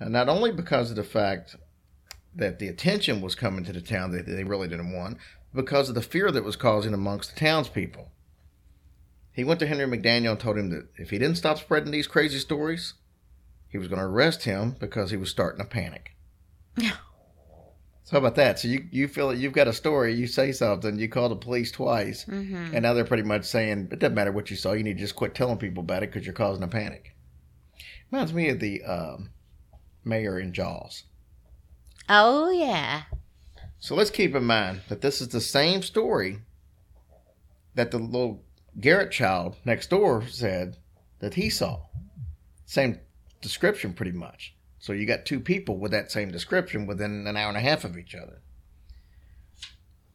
Now, 0.00 0.08
not 0.08 0.28
only 0.28 0.52
because 0.52 0.90
of 0.90 0.96
the 0.96 1.04
fact 1.04 1.56
that 2.34 2.58
the 2.58 2.68
attention 2.68 3.20
was 3.20 3.34
coming 3.34 3.64
to 3.64 3.72
the 3.72 3.80
town 3.80 4.10
that 4.12 4.26
they 4.26 4.44
really 4.44 4.68
didn't 4.68 4.92
want, 4.92 5.18
because 5.54 5.88
of 5.88 5.94
the 5.94 6.02
fear 6.02 6.30
that 6.30 6.44
was 6.44 6.54
causing 6.54 6.94
amongst 6.94 7.34
the 7.34 7.40
townspeople. 7.40 8.10
He 9.32 9.42
went 9.42 9.58
to 9.60 9.66
Henry 9.66 9.86
McDaniel 9.86 10.32
and 10.32 10.40
told 10.40 10.58
him 10.58 10.70
that 10.70 10.88
if 10.96 11.10
he 11.10 11.18
didn't 11.18 11.36
stop 11.36 11.58
spreading 11.58 11.90
these 11.90 12.06
crazy 12.06 12.38
stories, 12.38 12.94
he 13.68 13.78
was 13.78 13.88
going 13.88 13.98
to 13.98 14.06
arrest 14.06 14.44
him 14.44 14.76
because 14.78 15.10
he 15.10 15.16
was 15.16 15.30
starting 15.30 15.60
to 15.60 15.68
panic. 15.68 16.12
Yeah. 16.76 16.92
so 18.04 18.12
how 18.12 18.18
about 18.18 18.36
that? 18.36 18.58
So 18.58 18.68
you, 18.68 18.86
you 18.90 19.08
feel 19.08 19.28
that 19.28 19.38
you've 19.38 19.52
got 19.52 19.68
a 19.68 19.72
story, 19.72 20.14
you 20.14 20.26
say 20.26 20.52
something, 20.52 20.98
you 20.98 21.08
call 21.08 21.28
the 21.28 21.36
police 21.36 21.72
twice, 21.72 22.24
hmm 22.24 22.70
and 22.72 22.82
now 22.82 22.92
they're 22.92 23.04
pretty 23.04 23.22
much 23.22 23.44
saying 23.44 23.88
it 23.90 23.98
doesn't 23.98 24.14
matter 24.14 24.32
what 24.32 24.50
you 24.50 24.56
saw, 24.56 24.72
you 24.72 24.84
need 24.84 24.94
to 24.94 25.00
just 25.00 25.16
quit 25.16 25.34
telling 25.34 25.58
people 25.58 25.82
about 25.82 26.02
it 26.02 26.12
because 26.12 26.26
you're 26.26 26.34
causing 26.34 26.62
a 26.62 26.68
panic. 26.68 27.14
Reminds 28.10 28.32
me 28.32 28.48
of 28.50 28.60
the 28.60 28.82
um, 28.84 29.30
mayor 30.06 30.38
in 30.38 30.52
Jaws. 30.52 31.04
Oh 32.08 32.50
yeah. 32.50 33.02
So 33.78 33.94
let's 33.94 34.10
keep 34.10 34.34
in 34.34 34.44
mind 34.44 34.82
that 34.88 35.00
this 35.00 35.20
is 35.20 35.28
the 35.28 35.40
same 35.40 35.82
story 35.82 36.38
that 37.74 37.90
the 37.90 37.98
little 37.98 38.42
Garrett 38.80 39.12
child 39.12 39.56
next 39.64 39.90
door 39.90 40.26
said 40.26 40.76
that 41.18 41.34
he 41.34 41.50
saw. 41.50 41.80
Same 42.64 43.00
description, 43.40 43.92
pretty 43.92 44.12
much. 44.12 44.54
So 44.78 44.92
you 44.92 45.06
got 45.06 45.26
two 45.26 45.40
people 45.40 45.78
with 45.78 45.92
that 45.92 46.12
same 46.12 46.30
description 46.30 46.86
within 46.86 47.26
an 47.26 47.36
hour 47.36 47.48
and 47.48 47.56
a 47.56 47.60
half 47.60 47.84
of 47.84 47.98
each 47.98 48.14
other. 48.14 48.40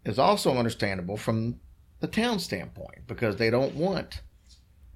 It's 0.04 0.18
also 0.18 0.58
understandable 0.58 1.18
from 1.18 1.60
the 2.00 2.08
town 2.08 2.40
standpoint 2.40 3.08
because 3.08 3.36
they 3.36 3.50
don't 3.50 3.76
want, 3.76 4.22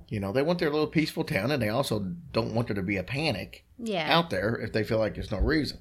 you 0.08 0.20
know, 0.20 0.32
they 0.32 0.42
want 0.42 0.60
their 0.60 0.70
little 0.70 0.88
peaceful 0.88 1.24
town 1.24 1.52
and 1.52 1.62
they 1.62 1.70
also 1.70 2.00
don't 2.32 2.54
want 2.54 2.68
there 2.68 2.76
to 2.76 2.82
be 2.84 2.98
a 2.98 3.04
panic 3.04 3.66
Yeah. 3.78 4.08
out 4.16 4.30
there 4.30 4.56
if 4.56 4.72
they 4.74 4.84
feel 4.84 5.00
like 5.00 5.16
there's 5.16 5.32
no 5.32 5.40
reason. 5.40 5.80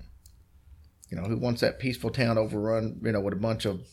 You 1.11 1.19
know, 1.19 1.25
who 1.25 1.37
wants 1.37 1.61
that 1.61 1.79
peaceful 1.79 2.11
town 2.11 2.39
overrun, 2.39 3.01
you 3.03 3.13
know, 3.13 3.21
with 3.21 3.35
a 3.35 3.37
bunch 3.37 3.65
of 3.67 3.87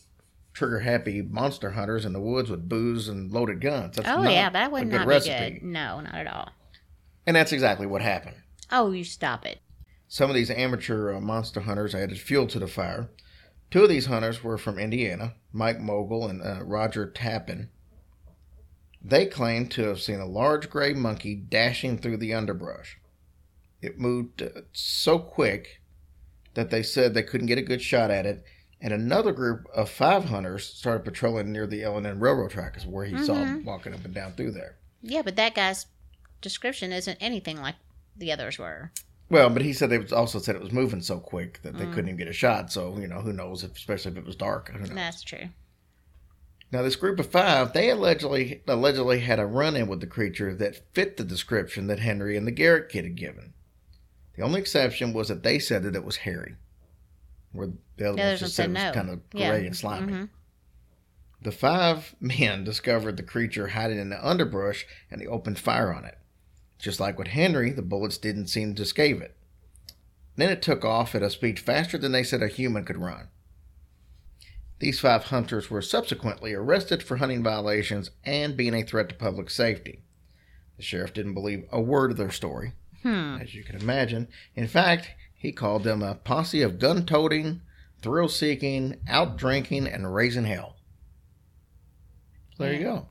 trigger 0.54 0.80
happy 0.80 1.22
monster 1.22 1.70
hunters 1.72 2.04
in 2.04 2.12
the 2.12 2.20
woods 2.20 2.50
with 2.50 2.68
booze 2.68 3.08
and 3.08 3.30
loaded 3.30 3.60
guns? 3.60 3.96
That's 3.96 4.08
oh 4.08 4.22
not 4.22 4.32
yeah, 4.32 4.50
that 4.50 4.72
would 4.72 4.88
not 4.88 5.06
recipe. 5.06 5.50
be 5.54 5.60
good. 5.60 5.62
No, 5.64 6.00
not 6.00 6.14
at 6.14 6.26
all. 6.26 6.48
And 7.26 7.36
that's 7.36 7.52
exactly 7.52 7.86
what 7.86 8.02
happened. 8.02 8.36
Oh, 8.70 8.90
you 8.90 9.04
stop 9.04 9.44
it. 9.46 9.60
Some 10.08 10.28
of 10.30 10.34
these 10.34 10.50
amateur 10.50 11.12
uh, 11.14 11.20
monster 11.20 11.60
hunters 11.60 11.94
added 11.94 12.18
fuel 12.18 12.46
to 12.48 12.58
the 12.58 12.66
fire. 12.66 13.10
Two 13.70 13.84
of 13.84 13.88
these 13.88 14.06
hunters 14.06 14.42
were 14.44 14.58
from 14.58 14.78
Indiana, 14.78 15.34
Mike 15.52 15.80
Mogul 15.80 16.26
and 16.28 16.42
uh, 16.42 16.62
Roger 16.64 17.06
Tappan. 17.10 17.70
They 19.04 19.26
claimed 19.26 19.70
to 19.72 19.82
have 19.88 20.00
seen 20.00 20.20
a 20.20 20.26
large 20.26 20.70
gray 20.70 20.94
monkey 20.94 21.34
dashing 21.34 21.98
through 21.98 22.18
the 22.18 22.34
underbrush. 22.34 22.98
It 23.80 23.98
moved 23.98 24.42
uh, 24.42 24.62
so 24.72 25.18
quick 25.18 25.80
that 26.54 26.70
they 26.70 26.82
said 26.82 27.12
they 27.12 27.22
couldn't 27.22 27.48
get 27.48 27.58
a 27.58 27.62
good 27.62 27.82
shot 27.82 28.10
at 28.10 28.26
it. 28.26 28.44
And 28.80 28.92
another 28.92 29.32
group 29.32 29.66
of 29.74 29.88
five 29.88 30.26
hunters 30.26 30.66
started 30.66 31.04
patrolling 31.04 31.52
near 31.52 31.66
the 31.66 31.82
L&N 31.82 32.18
railroad 32.18 32.50
track, 32.50 32.76
is 32.76 32.86
where 32.86 33.04
he 33.04 33.16
saw 33.18 33.34
him 33.34 33.64
walking 33.64 33.94
up 33.94 34.04
and 34.04 34.12
down 34.12 34.32
through 34.32 34.52
there. 34.52 34.76
Yeah, 35.02 35.22
but 35.22 35.36
that 35.36 35.54
guy's 35.54 35.86
description 36.40 36.92
isn't 36.92 37.18
anything 37.20 37.60
like 37.60 37.76
the 38.16 38.32
others 38.32 38.58
were. 38.58 38.90
Well, 39.30 39.50
but 39.50 39.62
he 39.62 39.72
said 39.72 39.88
they 39.88 39.98
was 39.98 40.12
also 40.12 40.38
said 40.38 40.56
it 40.56 40.62
was 40.62 40.72
moving 40.72 41.00
so 41.00 41.18
quick 41.18 41.60
that 41.62 41.78
they 41.78 41.86
couldn't 41.86 42.08
even 42.08 42.18
get 42.18 42.28
a 42.28 42.32
shot. 42.32 42.70
So 42.70 42.98
you 42.98 43.06
know, 43.06 43.20
who 43.20 43.32
knows? 43.32 43.64
If, 43.64 43.76
especially 43.76 44.12
if 44.12 44.18
it 44.18 44.26
was 44.26 44.36
dark. 44.36 44.70
That's 44.74 45.22
true. 45.22 45.48
Now, 46.72 46.80
this 46.82 46.96
group 46.96 47.20
of 47.20 47.30
five, 47.30 47.74
they 47.74 47.90
allegedly 47.90 48.62
allegedly 48.66 49.20
had 49.20 49.38
a 49.38 49.44
run-in 49.46 49.88
with 49.88 50.00
the 50.00 50.06
creature 50.06 50.54
that 50.54 50.94
fit 50.94 51.18
the 51.18 51.24
description 51.24 51.86
that 51.88 51.98
Henry 51.98 52.34
and 52.36 52.46
the 52.46 52.50
Garrett 52.50 52.88
kid 52.88 53.04
had 53.04 53.14
given. 53.14 53.52
The 54.36 54.42
only 54.42 54.60
exception 54.60 55.12
was 55.12 55.28
that 55.28 55.42
they 55.42 55.58
said 55.58 55.82
that 55.82 55.94
it 55.94 56.04
was 56.04 56.16
hairy, 56.16 56.56
where 57.52 57.68
the 57.98 58.08
other 58.08 58.16
The 58.16 58.22
ones 58.22 58.40
just 58.40 58.56
said 58.56 58.70
it 58.70 58.72
was 58.72 58.82
no. 58.84 58.92
kind 58.92 59.10
of 59.10 59.20
Yeah. 59.34 59.50
gray 59.50 59.66
and 59.66 59.76
slimy. 59.76 60.12
Mhm. 60.12 60.28
The 61.42 61.52
five 61.52 62.14
men 62.20 62.64
discovered 62.64 63.18
the 63.18 63.22
creature 63.22 63.68
hiding 63.68 63.98
in 63.98 64.08
the 64.08 64.26
underbrush 64.26 64.86
and 65.10 65.20
they 65.20 65.26
opened 65.26 65.58
fire 65.58 65.92
on 65.92 66.06
it. 66.06 66.16
Just 66.78 66.98
like 67.00 67.18
with 67.18 67.28
Henry, 67.28 67.70
the 67.70 67.82
bullets 67.82 68.16
didn't 68.16 68.46
seem 68.46 68.74
to 68.76 68.82
escape 68.82 69.20
it. 69.20 69.36
Then 70.36 70.48
it 70.48 70.62
took 70.62 70.84
off 70.86 71.14
at 71.14 71.22
a 71.22 71.28
speed 71.28 71.60
faster 71.60 71.98
than 71.98 72.12
they 72.12 72.22
said 72.22 72.42
a 72.42 72.48
human 72.48 72.84
could 72.86 72.96
run. 72.96 73.28
These 74.82 74.98
five 74.98 75.22
hunters 75.26 75.70
were 75.70 75.80
subsequently 75.80 76.54
arrested 76.54 77.04
for 77.04 77.18
hunting 77.18 77.40
violations 77.40 78.10
and 78.24 78.56
being 78.56 78.74
a 78.74 78.82
threat 78.82 79.10
to 79.10 79.14
public 79.14 79.48
safety. 79.48 80.02
The 80.76 80.82
sheriff 80.82 81.14
didn't 81.14 81.34
believe 81.34 81.68
a 81.70 81.80
word 81.80 82.10
of 82.10 82.16
their 82.16 82.32
story, 82.32 82.72
Hmm. 83.04 83.38
as 83.40 83.54
you 83.54 83.62
can 83.62 83.76
imagine. 83.76 84.26
In 84.56 84.66
fact, 84.66 85.10
he 85.36 85.52
called 85.52 85.84
them 85.84 86.02
a 86.02 86.16
posse 86.16 86.62
of 86.62 86.80
gun 86.80 87.06
toting, 87.06 87.60
thrill 88.02 88.28
seeking, 88.28 88.98
out 89.06 89.36
drinking, 89.36 89.86
and 89.86 90.12
raising 90.12 90.46
hell. 90.46 90.74
So 92.56 92.64
there 92.64 92.72
you 92.72 92.80
go. 92.80 93.08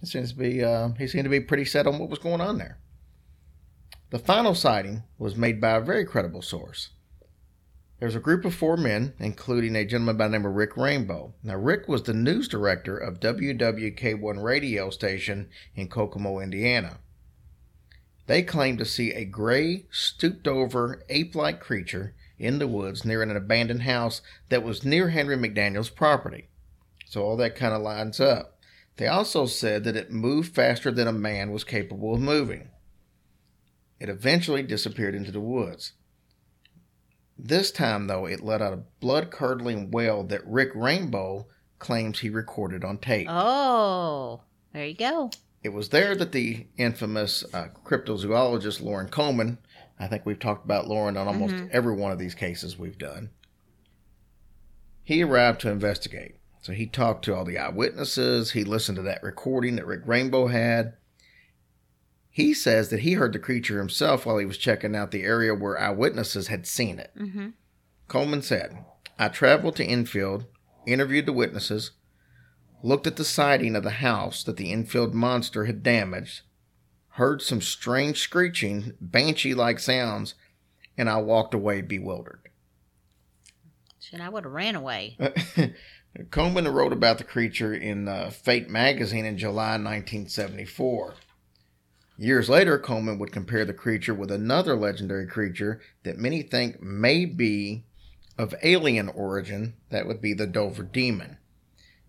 It 0.00 0.08
seems 0.08 0.32
to 0.32 0.38
be 0.38 0.64
uh, 0.64 0.92
he 0.92 1.06
seemed 1.06 1.24
to 1.24 1.30
be 1.30 1.40
pretty 1.40 1.66
set 1.66 1.86
on 1.86 1.98
what 1.98 2.08
was 2.08 2.20
going 2.20 2.40
on 2.40 2.56
there. 2.56 2.78
The 4.08 4.18
final 4.18 4.54
sighting 4.54 5.02
was 5.18 5.36
made 5.36 5.60
by 5.60 5.72
a 5.72 5.80
very 5.82 6.06
credible 6.06 6.40
source. 6.40 6.88
There 7.98 8.06
was 8.06 8.16
a 8.16 8.20
group 8.20 8.44
of 8.44 8.54
four 8.54 8.76
men, 8.76 9.14
including 9.18 9.76
a 9.76 9.84
gentleman 9.84 10.16
by 10.16 10.26
the 10.26 10.32
name 10.32 10.46
of 10.46 10.54
Rick 10.54 10.76
Rainbow. 10.76 11.34
Now, 11.42 11.56
Rick 11.56 11.88
was 11.88 12.02
the 12.02 12.12
news 12.12 12.48
director 12.48 12.98
of 12.98 13.20
WWKI 13.20 14.42
radio 14.42 14.90
station 14.90 15.48
in 15.76 15.88
Kokomo, 15.88 16.40
Indiana. 16.40 16.98
They 18.26 18.42
claimed 18.42 18.78
to 18.78 18.84
see 18.84 19.12
a 19.12 19.24
gray, 19.24 19.86
stooped 19.90 20.48
over, 20.48 21.04
ape 21.08 21.34
like 21.34 21.60
creature 21.60 22.14
in 22.38 22.58
the 22.58 22.66
woods 22.66 23.04
near 23.04 23.22
an 23.22 23.34
abandoned 23.34 23.82
house 23.82 24.22
that 24.48 24.64
was 24.64 24.84
near 24.84 25.10
Henry 25.10 25.36
McDaniel's 25.36 25.90
property. 25.90 26.48
So 27.06 27.22
all 27.22 27.36
that 27.36 27.54
kind 27.54 27.74
of 27.74 27.82
lines 27.82 28.18
up. 28.18 28.58
They 28.96 29.06
also 29.06 29.46
said 29.46 29.84
that 29.84 29.96
it 29.96 30.10
moved 30.10 30.54
faster 30.54 30.90
than 30.90 31.06
a 31.06 31.12
man 31.12 31.52
was 31.52 31.64
capable 31.64 32.14
of 32.14 32.20
moving. 32.20 32.70
It 34.00 34.08
eventually 34.08 34.62
disappeared 34.62 35.14
into 35.14 35.30
the 35.30 35.40
woods. 35.40 35.92
This 37.36 37.70
time, 37.70 38.06
though, 38.06 38.26
it 38.26 38.40
let 38.40 38.62
out 38.62 38.72
a 38.72 38.82
blood 39.00 39.30
curdling 39.30 39.90
wail 39.90 40.22
that 40.24 40.46
Rick 40.46 40.70
Rainbow 40.74 41.46
claims 41.78 42.20
he 42.20 42.30
recorded 42.30 42.84
on 42.84 42.98
tape. 42.98 43.26
Oh, 43.30 44.42
there 44.72 44.86
you 44.86 44.94
go. 44.94 45.30
It 45.62 45.72
was 45.72 45.88
there 45.88 46.14
that 46.14 46.32
the 46.32 46.66
infamous 46.76 47.44
uh, 47.52 47.68
cryptozoologist 47.84 48.80
Loren 48.82 49.08
Coleman, 49.08 49.58
I 49.98 50.06
think 50.06 50.24
we've 50.24 50.38
talked 50.38 50.64
about 50.64 50.86
Loren 50.86 51.16
on 51.16 51.26
almost 51.26 51.54
every 51.72 51.94
one 51.94 52.12
of 52.12 52.18
these 52.18 52.34
cases 52.34 52.78
we've 52.78 52.98
done, 52.98 53.30
he 55.02 55.22
arrived 55.22 55.60
to 55.62 55.70
investigate. 55.70 56.36
So 56.60 56.72
he 56.72 56.86
talked 56.86 57.24
to 57.26 57.34
all 57.34 57.44
the 57.44 57.58
eyewitnesses, 57.58 58.52
he 58.52 58.64
listened 58.64 58.96
to 58.96 59.02
that 59.02 59.22
recording 59.22 59.76
that 59.76 59.86
Rick 59.86 60.02
Rainbow 60.06 60.46
had. 60.46 60.94
He 62.34 62.52
says 62.52 62.88
that 62.88 63.00
he 63.00 63.12
heard 63.12 63.32
the 63.32 63.38
creature 63.38 63.78
himself 63.78 64.26
while 64.26 64.38
he 64.38 64.44
was 64.44 64.58
checking 64.58 64.96
out 64.96 65.12
the 65.12 65.22
area 65.22 65.54
where 65.54 65.78
eyewitnesses 65.78 66.48
had 66.48 66.66
seen 66.66 66.98
it. 66.98 67.12
Mm-hmm. 67.16 67.50
Coleman 68.08 68.42
said, 68.42 68.84
I 69.16 69.28
traveled 69.28 69.76
to 69.76 69.84
Enfield, 69.84 70.46
interviewed 70.84 71.26
the 71.26 71.32
witnesses, 71.32 71.92
looked 72.82 73.06
at 73.06 73.14
the 73.14 73.24
siding 73.24 73.76
of 73.76 73.84
the 73.84 73.90
house 73.90 74.42
that 74.42 74.56
the 74.56 74.72
Enfield 74.72 75.14
monster 75.14 75.66
had 75.66 75.84
damaged, 75.84 76.40
heard 77.10 77.40
some 77.40 77.60
strange 77.60 78.18
screeching, 78.18 78.94
banshee 79.00 79.54
like 79.54 79.78
sounds, 79.78 80.34
and 80.98 81.08
I 81.08 81.18
walked 81.18 81.54
away 81.54 81.82
bewildered. 81.82 82.48
Shit, 84.00 84.20
I 84.20 84.28
would 84.28 84.42
have 84.42 84.52
ran 84.52 84.74
away. 84.74 85.16
Coleman 86.32 86.66
wrote 86.66 86.92
about 86.92 87.18
the 87.18 87.24
creature 87.24 87.72
in 87.72 88.08
uh, 88.08 88.30
Fate 88.30 88.68
magazine 88.68 89.24
in 89.24 89.38
July 89.38 89.78
1974. 89.78 91.14
Years 92.16 92.48
later, 92.48 92.78
Coleman 92.78 93.18
would 93.18 93.32
compare 93.32 93.64
the 93.64 93.74
creature 93.74 94.14
with 94.14 94.30
another 94.30 94.76
legendary 94.76 95.26
creature 95.26 95.80
that 96.04 96.18
many 96.18 96.42
think 96.42 96.80
may 96.80 97.24
be 97.24 97.84
of 98.38 98.54
alien 98.62 99.08
origin. 99.08 99.74
That 99.90 100.06
would 100.06 100.20
be 100.20 100.32
the 100.32 100.46
Dover 100.46 100.84
Demon. 100.84 101.38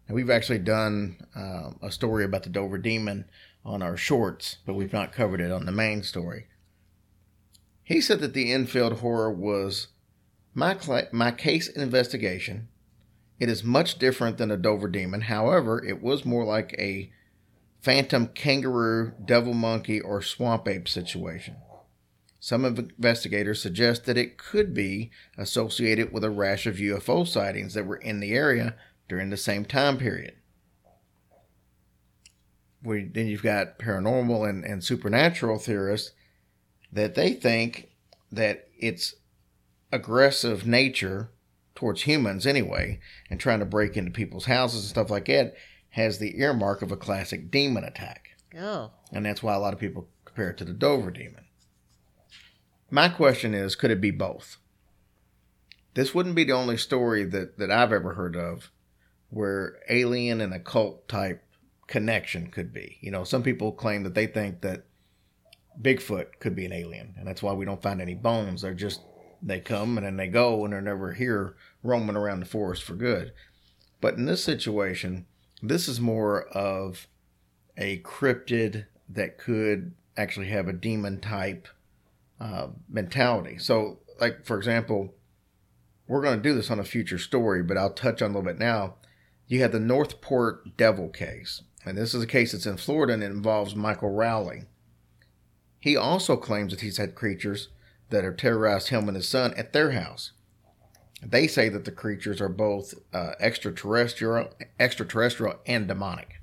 Now, 0.08 0.16
we've 0.16 0.30
actually 0.30 0.60
done 0.60 1.18
uh, 1.36 1.72
a 1.82 1.92
story 1.92 2.24
about 2.24 2.44
the 2.44 2.50
Dover 2.50 2.78
Demon 2.78 3.26
on 3.66 3.82
our 3.82 3.98
shorts, 3.98 4.58
but 4.66 4.76
we've 4.76 4.94
not 4.94 5.12
covered 5.12 5.42
it 5.42 5.52
on 5.52 5.66
the 5.66 5.72
main 5.72 6.04
story. 6.04 6.46
He 7.84 8.00
said 8.00 8.20
that 8.20 8.34
the 8.34 8.52
Enfield 8.52 9.00
horror 9.00 9.32
was 9.32 9.88
my, 10.54 10.76
cla 10.76 11.04
my 11.12 11.32
case 11.32 11.68
investigation. 11.68 12.68
It 13.40 13.50
is 13.50 13.64
much 13.64 13.98
different 13.98 14.38
than 14.38 14.52
a 14.52 14.58
Dover 14.58 14.88
Demon. 14.88 15.22
However, 15.22 15.84
it 15.84 16.02
was 16.02 16.26
more 16.26 16.46
like 16.46 16.76
a 16.78 17.12
phantom 17.86 18.26
kangaroo, 18.30 19.14
devil 19.24 19.54
monkey, 19.54 20.02
or 20.02 20.20
swamp 20.20 20.68
ape 20.68 20.88
situation. 20.88 21.56
Some 22.40 22.66
investigators 22.66 23.62
suggest 23.62 24.06
that 24.06 24.18
it 24.18 24.40
could 24.40 24.74
be 24.74 25.12
associated 25.38 26.12
with 26.12 26.24
a 26.24 26.32
rash 26.32 26.66
of 26.66 26.78
UFO 26.78 27.28
sightings 27.28 27.76
that 27.76 27.86
were 27.86 27.98
in 27.98 28.22
the 28.22 28.34
area 28.34 28.76
during 29.08 29.30
the 29.30 29.38
same 29.38 29.66
time 29.66 30.00
period. 30.00 30.34
We, 32.82 33.06
then 33.06 33.28
you've 33.28 33.44
got 33.44 33.78
paranormal 33.78 34.50
and, 34.50 34.64
and 34.66 34.84
supernatural 34.84 35.60
theorists 35.60 36.12
that 36.92 37.14
they 37.14 37.34
think 37.34 37.90
that 38.32 38.68
its 38.80 39.14
aggressive 39.92 40.66
nature 40.66 41.30
towards 41.76 42.04
humans 42.04 42.48
anyway 42.48 43.00
and 43.30 43.40
trying 43.40 43.60
to 43.60 43.66
break 43.66 43.96
into 43.96 44.10
people's 44.10 44.46
houses 44.46 44.82
and 44.82 44.90
stuff 44.90 45.12
like 45.12 45.26
that 45.26 45.54
has 45.96 46.20
the 46.20 46.38
earmark 46.42 46.82
of 46.82 46.92
a 46.92 46.98
classic 46.98 47.50
demon 47.50 47.86
attack. 47.86 48.32
Oh. 48.60 48.92
And 49.14 49.26
that's 49.26 49.42
why 49.42 49.54
a 49.54 49.60
lot 49.60 49.74
of 49.74 49.80
people 49.80 50.10
compare 50.26 50.50
it 50.50 50.58
to 50.58 50.66
the 50.66 50.74
Dover 50.74 51.10
demon. 51.10 51.46
My 52.92 53.08
question 53.08 53.54
is 53.54 53.78
could 53.78 53.92
it 53.92 54.02
be 54.02 54.12
both? 54.12 54.58
This 55.94 56.14
wouldn't 56.14 56.36
be 56.36 56.44
the 56.44 56.52
only 56.52 56.76
story 56.76 57.24
that, 57.24 57.58
that 57.60 57.72
I've 57.72 57.94
ever 57.94 58.14
heard 58.14 58.36
of 58.36 58.72
where 59.30 59.78
alien 59.88 60.42
and 60.42 60.54
occult 60.54 61.08
type 61.08 61.42
connection 61.88 62.52
could 62.52 62.74
be. 62.74 62.98
You 63.00 63.12
know, 63.12 63.24
some 63.24 63.42
people 63.42 63.72
claim 63.72 64.04
that 64.04 64.16
they 64.16 64.28
think 64.28 64.60
that 64.62 64.84
Bigfoot 65.82 66.40
could 66.42 66.58
be 66.58 66.66
an 66.66 66.74
alien, 66.74 67.16
and 67.18 67.26
that's 67.26 67.42
why 67.42 67.54
we 67.54 67.64
don't 67.64 67.82
find 67.82 68.02
any 68.02 68.16
bones. 68.16 68.64
They're 68.64 68.74
just, 68.74 69.00
they 69.42 69.62
come 69.62 69.98
and 69.98 70.06
then 70.06 70.18
they 70.18 70.28
go 70.28 70.66
and 70.66 70.74
they're 70.74 70.82
never 70.82 71.14
here 71.14 71.56
roaming 71.84 72.18
around 72.18 72.42
the 72.42 72.46
forest 72.46 72.84
for 72.84 72.96
good. 72.96 73.32
But 74.02 74.16
in 74.16 74.26
this 74.26 74.44
situation, 74.44 75.28
this 75.70 75.88
is 75.88 76.00
more 76.00 76.44
of 76.50 77.08
a 77.78 78.00
cryptid 78.00 78.86
that 79.10 79.38
could 79.38 79.94
actually 80.18 80.48
have 80.48 80.68
a 80.68 80.74
demon 80.74 81.20
type 81.20 81.68
uh, 82.40 82.68
mentality. 82.90 83.58
So, 83.58 84.00
like 84.20 84.46
for 84.46 84.58
example, 84.58 85.14
we're 86.08 86.22
going 86.22 86.38
to 86.38 86.44
do 86.44 86.56
this 86.56 86.72
on 86.72 86.80
a 86.80 86.84
future 86.84 87.18
story, 87.18 87.64
but 87.64 87.78
I'll 87.78 87.94
touch 87.94 88.22
on 88.22 88.32
a 88.32 88.34
little 88.34 88.50
bit 88.50 88.60
now. 88.60 88.96
You 89.48 89.62
had 89.62 89.72
the 89.72 89.80
Northport 89.80 90.78
Devil 90.78 91.10
case, 91.10 91.62
and 91.86 91.98
this 91.98 92.14
is 92.14 92.24
a 92.24 92.28
case 92.28 92.52
that's 92.52 92.66
in 92.66 92.78
Florida 92.78 93.14
and 93.14 93.24
it 93.24 93.28
involves 93.28 93.76
Michael 93.76 94.12
Rowley. 94.12 94.64
He 95.80 95.96
also 95.96 96.36
claims 96.36 96.72
that 96.72 96.82
he's 96.82 96.98
had 96.98 97.14
creatures 97.14 97.70
that 98.10 98.24
have 98.24 98.38
terrorized 98.38 98.90
him 98.90 99.08
and 99.08 99.16
his 99.16 99.28
son 99.28 99.54
at 99.56 99.74
their 99.74 99.92
house. 99.92 100.32
They 101.26 101.48
say 101.48 101.70
that 101.70 101.86
the 101.86 101.92
creatures 101.92 102.40
are 102.40 102.50
both 102.50 102.94
uh, 103.12 103.32
extraterrestrial, 103.40 104.50
extraterrestrial 104.80 105.56
and 105.66 105.88
demonic, 105.88 106.36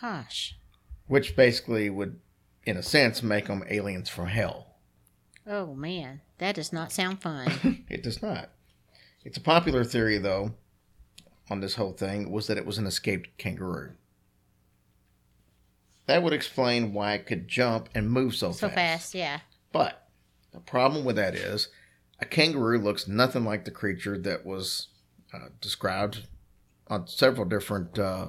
Gosh. 0.00 0.56
which 1.06 1.36
basically 1.36 1.90
would, 1.90 2.18
in 2.64 2.78
a 2.78 2.82
sense, 2.82 3.22
make 3.22 3.46
them 3.48 3.62
aliens 3.68 4.08
from 4.08 4.28
hell. 4.28 4.68
Oh 5.46 5.74
man, 5.74 6.22
that 6.38 6.54
does 6.54 6.72
not 6.72 6.92
sound 6.92 7.20
fun. 7.20 7.84
It 7.90 8.02
does 8.02 8.22
not. 8.22 8.50
It's 9.24 9.36
a 9.36 9.42
popular 9.42 9.84
theory, 9.84 10.16
though, 10.16 10.54
on 11.50 11.60
this 11.60 11.74
whole 11.74 11.92
thing 11.92 12.30
was 12.30 12.46
that 12.46 12.56
it 12.56 12.64
was 12.64 12.78
an 12.78 12.86
escaped 12.86 13.36
kangaroo. 13.36 13.92
That 16.06 16.22
would 16.22 16.32
explain 16.32 16.94
why 16.94 17.14
it 17.14 17.26
could 17.26 17.48
jump 17.48 17.90
and 17.94 18.10
move 18.10 18.34
so, 18.34 18.48
fast. 18.48 18.60
so 18.60 18.68
fast, 18.70 19.14
yeah. 19.14 19.40
But 19.72 20.08
the 20.52 20.60
problem 20.60 21.04
with 21.04 21.16
that 21.16 21.34
is 21.34 21.68
a 22.20 22.24
kangaroo 22.24 22.78
looks 22.78 23.08
nothing 23.08 23.44
like 23.44 23.64
the 23.64 23.70
creature 23.70 24.18
that 24.18 24.44
was 24.44 24.88
uh, 25.32 25.48
described 25.60 26.26
on 26.88 27.06
several 27.06 27.46
different 27.46 27.98
uh, 27.98 28.28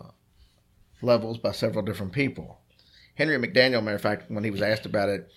levels 1.01 1.37
by 1.37 1.51
several 1.51 1.83
different 1.83 2.13
people. 2.13 2.59
Henry 3.15 3.37
McDaniel, 3.37 3.83
matter 3.83 3.95
of 3.95 4.01
fact, 4.01 4.29
when 4.31 4.43
he 4.43 4.51
was 4.51 4.61
asked 4.61 4.85
about 4.85 5.09
it, 5.09 5.29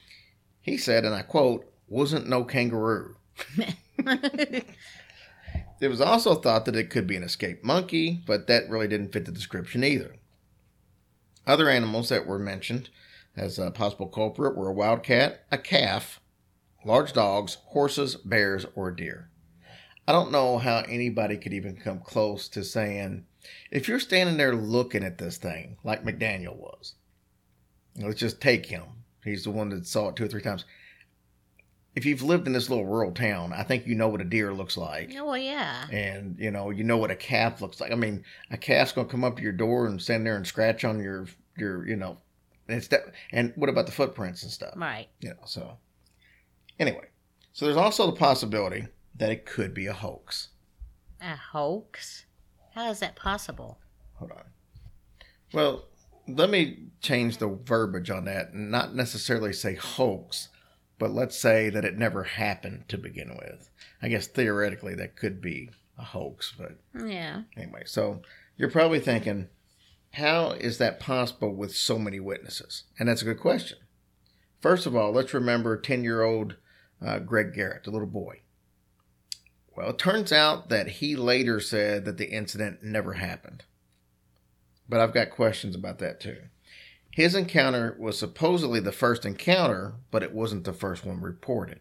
he 0.60 0.76
said, 0.76 1.04
and 1.04 1.14
I 1.14 1.22
quote, 1.22 1.70
wasn't 1.88 2.28
no 2.28 2.44
kangaroo. 2.44 3.16
It 5.80 5.88
was 5.88 6.00
also 6.00 6.34
thought 6.34 6.64
that 6.64 6.76
it 6.76 6.88
could 6.88 7.06
be 7.06 7.16
an 7.16 7.22
escaped 7.22 7.64
monkey, 7.64 8.22
but 8.26 8.46
that 8.46 8.70
really 8.70 8.88
didn't 8.88 9.12
fit 9.12 9.26
the 9.26 9.32
description 9.32 9.84
either. 9.84 10.16
Other 11.46 11.68
animals 11.68 12.08
that 12.08 12.26
were 12.26 12.38
mentioned 12.38 12.88
as 13.36 13.58
a 13.58 13.70
possible 13.70 14.06
culprit 14.06 14.56
were 14.56 14.68
a 14.68 14.72
wildcat, 14.72 15.44
a 15.50 15.58
calf, 15.58 16.20
large 16.84 17.12
dogs, 17.12 17.58
horses, 17.66 18.16
bears, 18.16 18.66
or 18.74 18.90
deer. 18.90 19.30
I 20.06 20.12
don't 20.12 20.32
know 20.32 20.58
how 20.58 20.84
anybody 20.88 21.36
could 21.38 21.54
even 21.54 21.76
come 21.76 22.00
close 22.00 22.48
to 22.50 22.62
saying, 22.62 23.24
if 23.70 23.88
you're 23.88 24.00
standing 24.00 24.36
there 24.36 24.54
looking 24.54 25.02
at 25.02 25.18
this 25.18 25.38
thing, 25.38 25.78
like 25.82 26.04
McDaniel 26.04 26.56
was, 26.56 26.94
let's 27.96 28.20
just 28.20 28.40
take 28.40 28.66
him. 28.66 28.84
He's 29.24 29.44
the 29.44 29.50
one 29.50 29.70
that 29.70 29.86
saw 29.86 30.08
it 30.08 30.16
two 30.16 30.24
or 30.24 30.28
three 30.28 30.42
times. 30.42 30.66
If 31.94 32.04
you've 32.04 32.22
lived 32.22 32.46
in 32.46 32.52
this 32.52 32.68
little 32.68 32.84
rural 32.84 33.12
town, 33.12 33.52
I 33.52 33.62
think 33.62 33.86
you 33.86 33.94
know 33.94 34.08
what 34.08 34.20
a 34.20 34.24
deer 34.24 34.52
looks 34.52 34.76
like. 34.76 35.12
Oh 35.16 35.24
well, 35.24 35.38
yeah. 35.38 35.86
And 35.90 36.36
you 36.38 36.50
know, 36.50 36.70
you 36.70 36.84
know 36.84 36.98
what 36.98 37.12
a 37.12 37.16
calf 37.16 37.62
looks 37.62 37.80
like. 37.80 37.92
I 37.92 37.94
mean, 37.94 38.24
a 38.50 38.56
calf's 38.56 38.92
gonna 38.92 39.08
come 39.08 39.24
up 39.24 39.36
to 39.36 39.42
your 39.42 39.52
door 39.52 39.86
and 39.86 40.02
stand 40.02 40.26
there 40.26 40.36
and 40.36 40.46
scratch 40.46 40.84
on 40.84 41.00
your 41.00 41.26
your, 41.56 41.86
you 41.86 41.96
know, 41.96 42.18
and 42.68 42.78
it's 42.78 42.88
that. 42.88 43.12
And 43.30 43.52
what 43.54 43.70
about 43.70 43.86
the 43.86 43.92
footprints 43.92 44.42
and 44.42 44.50
stuff? 44.50 44.74
Right. 44.76 45.08
You 45.20 45.30
know, 45.30 45.44
so 45.46 45.78
anyway, 46.78 47.08
so 47.52 47.64
there's 47.64 47.76
also 47.76 48.06
the 48.06 48.16
possibility 48.16 48.86
that 49.16 49.30
it 49.30 49.46
could 49.46 49.74
be 49.74 49.86
a 49.86 49.92
hoax. 49.92 50.48
A 51.20 51.36
hoax? 51.36 52.24
How 52.74 52.90
is 52.90 53.00
that 53.00 53.16
possible? 53.16 53.78
Hold 54.14 54.32
on. 54.32 54.44
Well, 55.52 55.84
let 56.26 56.50
me 56.50 56.88
change 57.00 57.38
the 57.38 57.48
verbiage 57.48 58.10
on 58.10 58.24
that 58.24 58.52
and 58.52 58.70
not 58.70 58.94
necessarily 58.94 59.52
say 59.52 59.74
hoax, 59.74 60.48
but 60.98 61.10
let's 61.12 61.38
say 61.38 61.70
that 61.70 61.84
it 61.84 61.96
never 61.98 62.24
happened 62.24 62.84
to 62.88 62.98
begin 62.98 63.36
with. 63.38 63.70
I 64.02 64.08
guess 64.08 64.26
theoretically 64.26 64.94
that 64.96 65.16
could 65.16 65.40
be 65.40 65.70
a 65.98 66.02
hoax, 66.02 66.52
but 66.58 66.78
Yeah. 67.06 67.42
anyway, 67.56 67.82
so 67.86 68.22
you're 68.56 68.70
probably 68.70 69.00
thinking, 69.00 69.48
how 70.14 70.50
is 70.52 70.78
that 70.78 70.98
possible 71.00 71.54
with 71.54 71.74
so 71.76 71.98
many 71.98 72.20
witnesses? 72.20 72.84
And 72.98 73.08
that's 73.08 73.22
a 73.22 73.26
good 73.26 73.40
question. 73.40 73.78
First 74.60 74.86
of 74.86 74.96
all, 74.96 75.12
let's 75.12 75.34
remember 75.34 75.76
10 75.76 76.02
year 76.04 76.22
old 76.22 76.56
uh, 77.04 77.18
Greg 77.18 77.52
Garrett, 77.54 77.84
the 77.84 77.90
little 77.90 78.06
boy. 78.06 78.40
Well, 79.76 79.90
it 79.90 79.98
turns 79.98 80.32
out 80.32 80.68
that 80.68 80.88
he 80.88 81.16
later 81.16 81.60
said 81.60 82.04
that 82.04 82.16
the 82.16 82.30
incident 82.30 82.82
never 82.82 83.14
happened. 83.14 83.64
But 84.88 85.00
I've 85.00 85.14
got 85.14 85.30
questions 85.30 85.74
about 85.74 85.98
that 85.98 86.20
too. 86.20 86.38
His 87.10 87.34
encounter 87.34 87.96
was 87.98 88.18
supposedly 88.18 88.80
the 88.80 88.92
first 88.92 89.24
encounter, 89.24 89.94
but 90.10 90.22
it 90.22 90.32
wasn't 90.32 90.64
the 90.64 90.72
first 90.72 91.04
one 91.04 91.20
reported. 91.20 91.80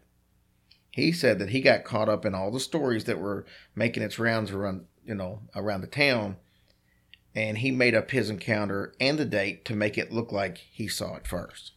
He 0.90 1.10
said 1.10 1.38
that 1.40 1.50
he 1.50 1.60
got 1.60 1.84
caught 1.84 2.08
up 2.08 2.24
in 2.24 2.34
all 2.34 2.52
the 2.52 2.60
stories 2.60 3.04
that 3.04 3.18
were 3.18 3.44
making 3.74 4.02
its 4.02 4.18
rounds 4.18 4.52
around, 4.52 4.86
you 5.04 5.14
know, 5.14 5.40
around 5.56 5.80
the 5.80 5.88
town, 5.88 6.36
and 7.34 7.58
he 7.58 7.72
made 7.72 7.96
up 7.96 8.12
his 8.12 8.30
encounter 8.30 8.94
and 9.00 9.18
the 9.18 9.24
date 9.24 9.64
to 9.64 9.74
make 9.74 9.98
it 9.98 10.12
look 10.12 10.30
like 10.30 10.58
he 10.58 10.86
saw 10.86 11.16
it 11.16 11.26
first. 11.26 11.72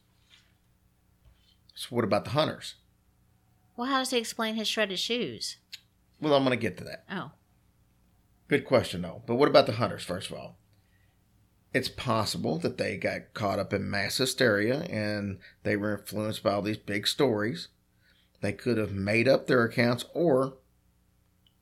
So 1.73 1.95
what 1.95 2.03
about 2.05 2.25
the 2.25 2.31
hunters? 2.31 2.75
Well, 3.77 3.87
how 3.87 3.99
does 3.99 4.09
he 4.09 4.17
explain 4.17 4.55
his 4.55 4.67
shredded 4.67 4.99
shoes? 4.99 5.57
Well, 6.19 6.33
I'm 6.33 6.43
going 6.43 6.57
to 6.57 6.61
get 6.61 6.77
to 6.79 6.83
that. 6.83 7.05
Oh. 7.09 7.31
Good 8.49 8.65
question, 8.65 9.03
though. 9.03 9.21
But 9.25 9.35
what 9.35 9.47
about 9.47 9.67
the 9.67 9.73
hunters, 9.73 10.03
first 10.03 10.29
of 10.29 10.37
all? 10.37 10.57
it's 11.73 11.89
possible 11.89 12.57
that 12.59 12.77
they 12.77 12.97
got 12.97 13.33
caught 13.33 13.59
up 13.59 13.73
in 13.73 13.89
mass 13.89 14.17
hysteria 14.17 14.81
and 14.83 15.37
they 15.63 15.75
were 15.75 15.97
influenced 15.97 16.43
by 16.43 16.53
all 16.53 16.61
these 16.61 16.77
big 16.77 17.07
stories. 17.07 17.67
They 18.41 18.53
could 18.53 18.77
have 18.77 18.93
made 18.93 19.27
up 19.27 19.47
their 19.47 19.63
accounts 19.63 20.05
or, 20.13 20.57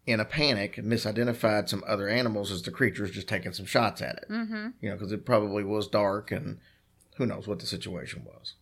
in 0.06 0.20
a 0.20 0.26
panic, 0.26 0.76
misidentified 0.78 1.70
some 1.70 1.84
other 1.88 2.08
animals 2.08 2.52
as 2.52 2.62
the 2.62 2.72
creatures 2.72 3.12
just 3.12 3.28
taking 3.28 3.54
some 3.54 3.66
shots 3.66 4.02
at 4.02 4.18
it. 4.18 4.26
Mm-hmm. 4.30 4.68
You 4.82 4.90
know, 4.90 4.96
because 4.96 5.12
it 5.12 5.26
probably 5.26 5.64
was 5.64 5.88
dark 5.88 6.32
and 6.32 6.60
who 7.18 7.26
knows 7.26 7.48
what 7.48 7.60
the 7.60 7.66
situation 7.66 8.26
was. 8.26 8.56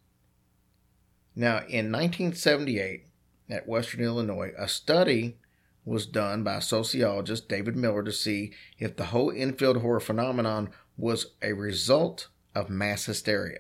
Now, 1.35 1.57
in 1.67 1.91
1978, 1.91 3.07
at 3.53 3.67
Western 3.67 4.01
Illinois, 4.01 4.51
a 4.57 4.67
study 4.67 5.37
was 5.85 6.07
done 6.07 6.43
by 6.43 6.57
sociologist 6.57 7.47
David 7.47 7.75
Miller 7.75 8.03
to 8.03 8.11
see 8.11 8.51
if 8.79 8.95
the 8.95 9.05
whole 9.05 9.31
Enfield 9.31 9.77
horror 9.77 9.99
phenomenon 9.99 10.71
was 10.97 11.33
a 11.41 11.53
result 11.53 12.29
of 12.55 12.69
mass 12.69 13.05
hysteria. 13.05 13.59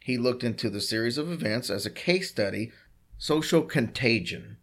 He 0.00 0.18
looked 0.18 0.44
into 0.44 0.68
the 0.68 0.80
series 0.80 1.16
of 1.16 1.30
events 1.30 1.70
as 1.70 1.86
a 1.86 1.90
case 1.90 2.30
study, 2.30 2.70
social 3.16 3.62
contagion. 3.62 4.58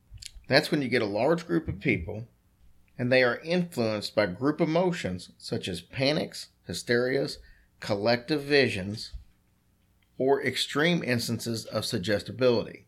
That's 0.48 0.70
when 0.70 0.82
you 0.82 0.90
get 0.90 1.02
a 1.02 1.06
large 1.06 1.48
group 1.48 1.68
of 1.68 1.80
people 1.80 2.28
and 3.00 3.12
they 3.12 3.24
are 3.24 3.40
influenced 3.40 4.16
by 4.16 4.26
group 4.28 4.62
emotions 4.62 5.32
such 5.38 5.68
as 5.68 5.82
panics, 5.82 6.48
hysterias, 6.68 7.38
collective 7.80 8.42
visions, 8.42 9.14
or 10.18 10.44
extreme 10.44 11.04
instances 11.04 11.66
of 11.66 11.86
suggestibility. 11.86 12.87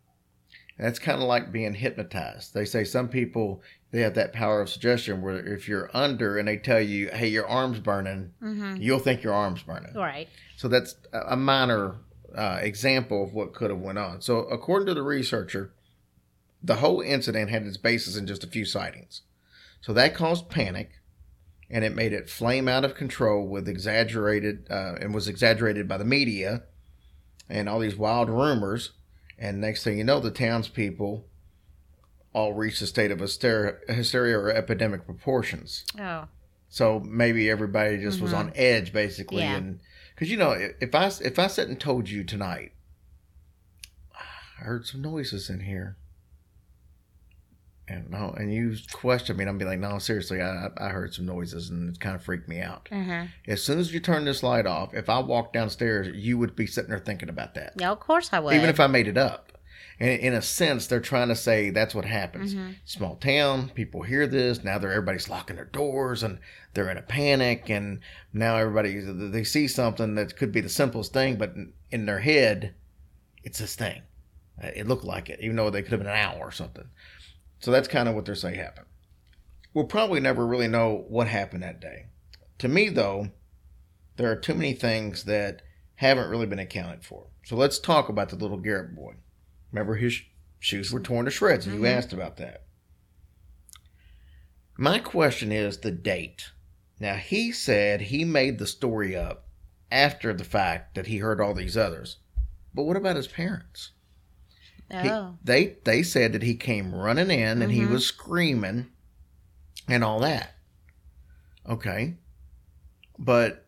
And 0.79 0.87
that's 0.87 0.97
kind 0.97 1.21
of 1.21 1.27
like 1.27 1.51
being 1.51 1.73
hypnotized. 1.73 2.53
They 2.53 2.63
say 2.63 2.85
some 2.85 3.09
people 3.09 3.61
they 3.91 3.99
have 3.99 4.13
that 4.13 4.31
power 4.31 4.61
of 4.61 4.69
suggestion 4.69 5.21
where 5.21 5.45
if 5.45 5.67
you're 5.67 5.89
under 5.93 6.37
and 6.37 6.47
they 6.47 6.55
tell 6.55 6.79
you, 6.79 7.09
"Hey, 7.09 7.27
your 7.27 7.45
arm's 7.45 7.79
burning," 7.79 8.31
you'll 8.81 8.99
think 8.99 9.21
your 9.21 9.33
arm's 9.33 9.61
burning. 9.61 9.93
Right. 9.93 10.29
So 10.55 10.69
that's 10.69 10.95
a 11.11 11.33
a 11.33 11.35
minor 11.35 11.97
uh, 12.33 12.59
example 12.61 13.25
of 13.25 13.33
what 13.33 13.53
could 13.53 13.71
have 13.71 13.79
went 13.79 13.97
on. 13.97 14.21
So 14.21 14.39
according 14.45 14.85
to 14.87 14.93
the 14.93 15.01
researcher, 15.03 15.73
the 16.63 16.75
whole 16.75 17.01
incident 17.01 17.49
had 17.49 17.63
its 17.63 17.77
basis 17.77 18.15
in 18.15 18.25
just 18.25 18.45
a 18.45 18.47
few 18.47 18.63
sightings. 18.63 19.23
So 19.81 19.91
that 19.93 20.15
caused 20.15 20.47
panic, 20.47 20.91
and 21.69 21.83
it 21.83 21.93
made 21.93 22.13
it 22.13 22.29
flame 22.29 22.69
out 22.69 22.85
of 22.85 22.95
control 22.95 23.45
with 23.45 23.67
exaggerated 23.67 24.67
uh, 24.69 24.95
and 25.01 25.13
was 25.13 25.27
exaggerated 25.27 25.89
by 25.89 25.97
the 25.97 26.05
media 26.05 26.63
and 27.49 27.67
all 27.67 27.79
these 27.79 27.97
wild 27.97 28.29
rumors. 28.29 28.91
And 29.39 29.62
next 29.62 29.84
thing 29.84 29.97
you 29.97 30.04
know, 30.04 30.19
the 30.19 30.32
townspeople 30.32 31.25
all 32.34 32.54
reached 32.54 32.82
a 32.82 32.88
state 32.88 33.10
of 33.10 33.19
hysteria, 33.19 33.75
hysteria 33.88 34.38
or 34.38 34.52
epidemic 34.52 35.06
proportions. 35.06 35.86
Oh. 35.97 36.25
So 36.67 36.99
maybe 36.99 37.49
everybody 37.49 37.97
just 37.97 38.21
was 38.21 38.34
on 38.34 38.47
mm-hmm. 38.47 38.60
edge, 38.62 38.93
basically, 38.93 39.41
Yeah. 39.41 39.56
and 39.56 39.80
because 40.13 40.30
you 40.30 40.38
know, 40.38 40.52
if 40.52 40.73
if 40.82 40.93
I 40.93 41.08
if 41.21 41.39
I 41.39 41.47
sat 41.47 41.67
and 41.67 41.80
told 41.80 42.10
you 42.10 42.23
tonight, 42.23 42.73
ah, 44.13 44.43
I 44.60 44.63
heard 44.65 44.86
some 44.86 45.02
noises 45.02 45.49
in 45.49 45.62
here, 45.62 45.97
and 47.89 48.10
no, 48.10 48.34
and 48.38 48.54
you 48.54 48.75
question 48.91 49.36
me, 49.38 49.43
and 49.43 49.49
I'm 49.49 49.58
be 49.58 49.65
like, 49.65 49.80
no, 49.80 49.97
seriously, 49.99 50.41
I 50.41 50.67
I 50.78 50.89
heard 50.89 51.13
some 51.13 51.25
noises, 51.25 51.69
and 51.69 51.89
it 51.93 51.99
kind 51.99 52.15
of 52.15 52.23
freaked 52.23 52.47
me 52.47 52.62
out. 52.62 52.88
Uh-huh. 52.91 53.25
As 53.47 53.63
soon 53.63 53.80
as 53.80 53.93
you 53.93 53.99
turn 53.99 54.25
this 54.25 54.43
light 54.43 54.65
off, 54.65 54.93
if 54.93 55.10
I 55.10 55.19
walked 55.19 55.54
downstairs, 55.54 56.15
you 56.15 56.38
would 56.38 56.56
be 56.56 56.67
sitting 56.67 56.89
there 56.91 56.99
thinking 56.99 57.30
about 57.30 57.56
that, 57.56 57.73
Yeah, 57.78 57.91
of 57.91 57.99
course 57.99 58.30
I 58.32 58.39
would. 58.39 58.56
even 58.56 58.69
if 58.69 58.80
I 58.80 58.88
made 58.88 59.08
it 59.08 59.17
up. 59.17 59.45
And 60.02 60.17
in 60.21 60.34
a 60.34 60.41
sense, 60.41 60.88
they're 60.88 61.02
trying 61.02 61.28
to 61.28 61.36
say 61.36 61.71
that's 61.71 61.93
what 61.93 62.06
happens. 62.06 62.56
Small 62.86 63.17
town, 63.17 63.67
people 63.75 64.02
hear 64.04 64.28
this. 64.28 64.63
Now 64.63 64.78
they're 64.78 64.91
everybody's 64.93 65.28
locking 65.28 65.58
their 65.58 65.65
doors 65.65 66.23
and 66.23 66.39
they're 66.73 66.89
in 66.89 66.95
a 66.95 67.02
panic. 67.02 67.69
And 67.69 67.99
now 68.32 68.56
everybody 68.56 68.97
they 69.02 69.43
see 69.43 69.67
something 69.67 70.15
that 70.15 70.38
could 70.38 70.54
be 70.54 70.62
the 70.62 70.69
simplest 70.69 71.12
thing, 71.12 71.36
but 71.36 71.54
in- 71.91 72.06
their 72.06 72.19
head, 72.19 72.75
it's 73.43 73.60
this 73.60 73.75
thing. 73.75 74.04
It 74.62 74.88
looked 74.88 75.04
like 75.04 75.30
it, 75.30 75.39
even 75.41 75.58
though 75.58 75.69
they 75.69 75.82
could 75.82 75.91
have 75.91 75.99
been 75.99 76.08
an 76.08 76.15
owl 76.15 76.38
or 76.39 76.52
something. 76.52 76.88
So 77.59 77.71
that's 77.71 77.87
kind 77.87 78.07
of 78.07 78.15
what 78.15 78.25
they're 78.25 78.35
saying 78.35 78.55
happened. 78.55 78.87
We'll 79.73 79.85
probably 79.85 80.19
never 80.19 80.45
really 80.45 80.67
know 80.67 81.05
what 81.07 81.27
happened 81.27 81.63
that 81.63 81.79
day. 81.79 82.05
To 82.59 82.67
me, 82.67 82.89
though, 82.89 83.29
there 84.17 84.31
are 84.31 84.35
too 84.35 84.55
many 84.55 84.73
things 84.73 85.25
that 85.25 85.61
haven't 85.95 86.29
really 86.29 86.45
been 86.45 86.59
accounted 86.59 87.05
for. 87.05 87.27
So 87.43 87.55
let's 87.55 87.79
talk 87.79 88.09
about 88.09 88.29
the 88.29 88.35
little 88.35 88.57
Garrett 88.57 88.95
boy. 88.95 89.15
Remember, 89.71 89.95
his 89.95 90.21
shoes 90.59 90.91
were 90.91 90.99
torn 90.99 91.25
to 91.25 91.31
shreds, 91.31 91.65
and 91.65 91.75
you 91.75 91.81
mm-hmm. 91.81 91.97
asked 91.97 92.13
about 92.13 92.37
that. 92.37 92.63
My 94.77 94.99
question 94.99 95.51
is 95.51 95.79
the 95.79 95.91
date. 95.91 96.51
Now, 96.99 97.15
he 97.15 97.51
said 97.51 98.01
he 98.01 98.25
made 98.25 98.59
the 98.59 98.67
story 98.67 99.15
up 99.15 99.47
after 99.91 100.33
the 100.33 100.43
fact 100.43 100.95
that 100.95 101.07
he 101.07 101.17
heard 101.17 101.41
all 101.41 101.53
these 101.53 101.77
others. 101.77 102.17
But 102.73 102.83
what 102.83 102.97
about 102.97 103.15
his 103.15 103.27
parents? 103.27 103.91
He- 104.91 105.10
oh. 105.10 105.38
they 105.43 105.78
they 105.84 106.04
said 106.04 106.34
that 106.34 106.41
he 106.41 106.56
came 106.56 106.93
running 106.93 107.30
in 107.30 107.62
and 107.62 107.71
he 107.71 107.82
mm-hmm. 107.82 107.93
was 107.93 108.06
screaming 108.06 108.88
and 109.88 110.04
all 110.04 110.19
that. 110.21 110.56
Okay. 111.67 112.15
But 113.17 113.67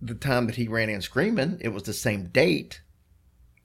the 0.00 0.14
time 0.14 0.46
that 0.46 0.56
he 0.56 0.68
ran 0.68 0.88
in 0.88 1.00
screaming, 1.00 1.58
it 1.60 1.68
was 1.68 1.84
the 1.84 1.92
same 1.92 2.28
date 2.28 2.82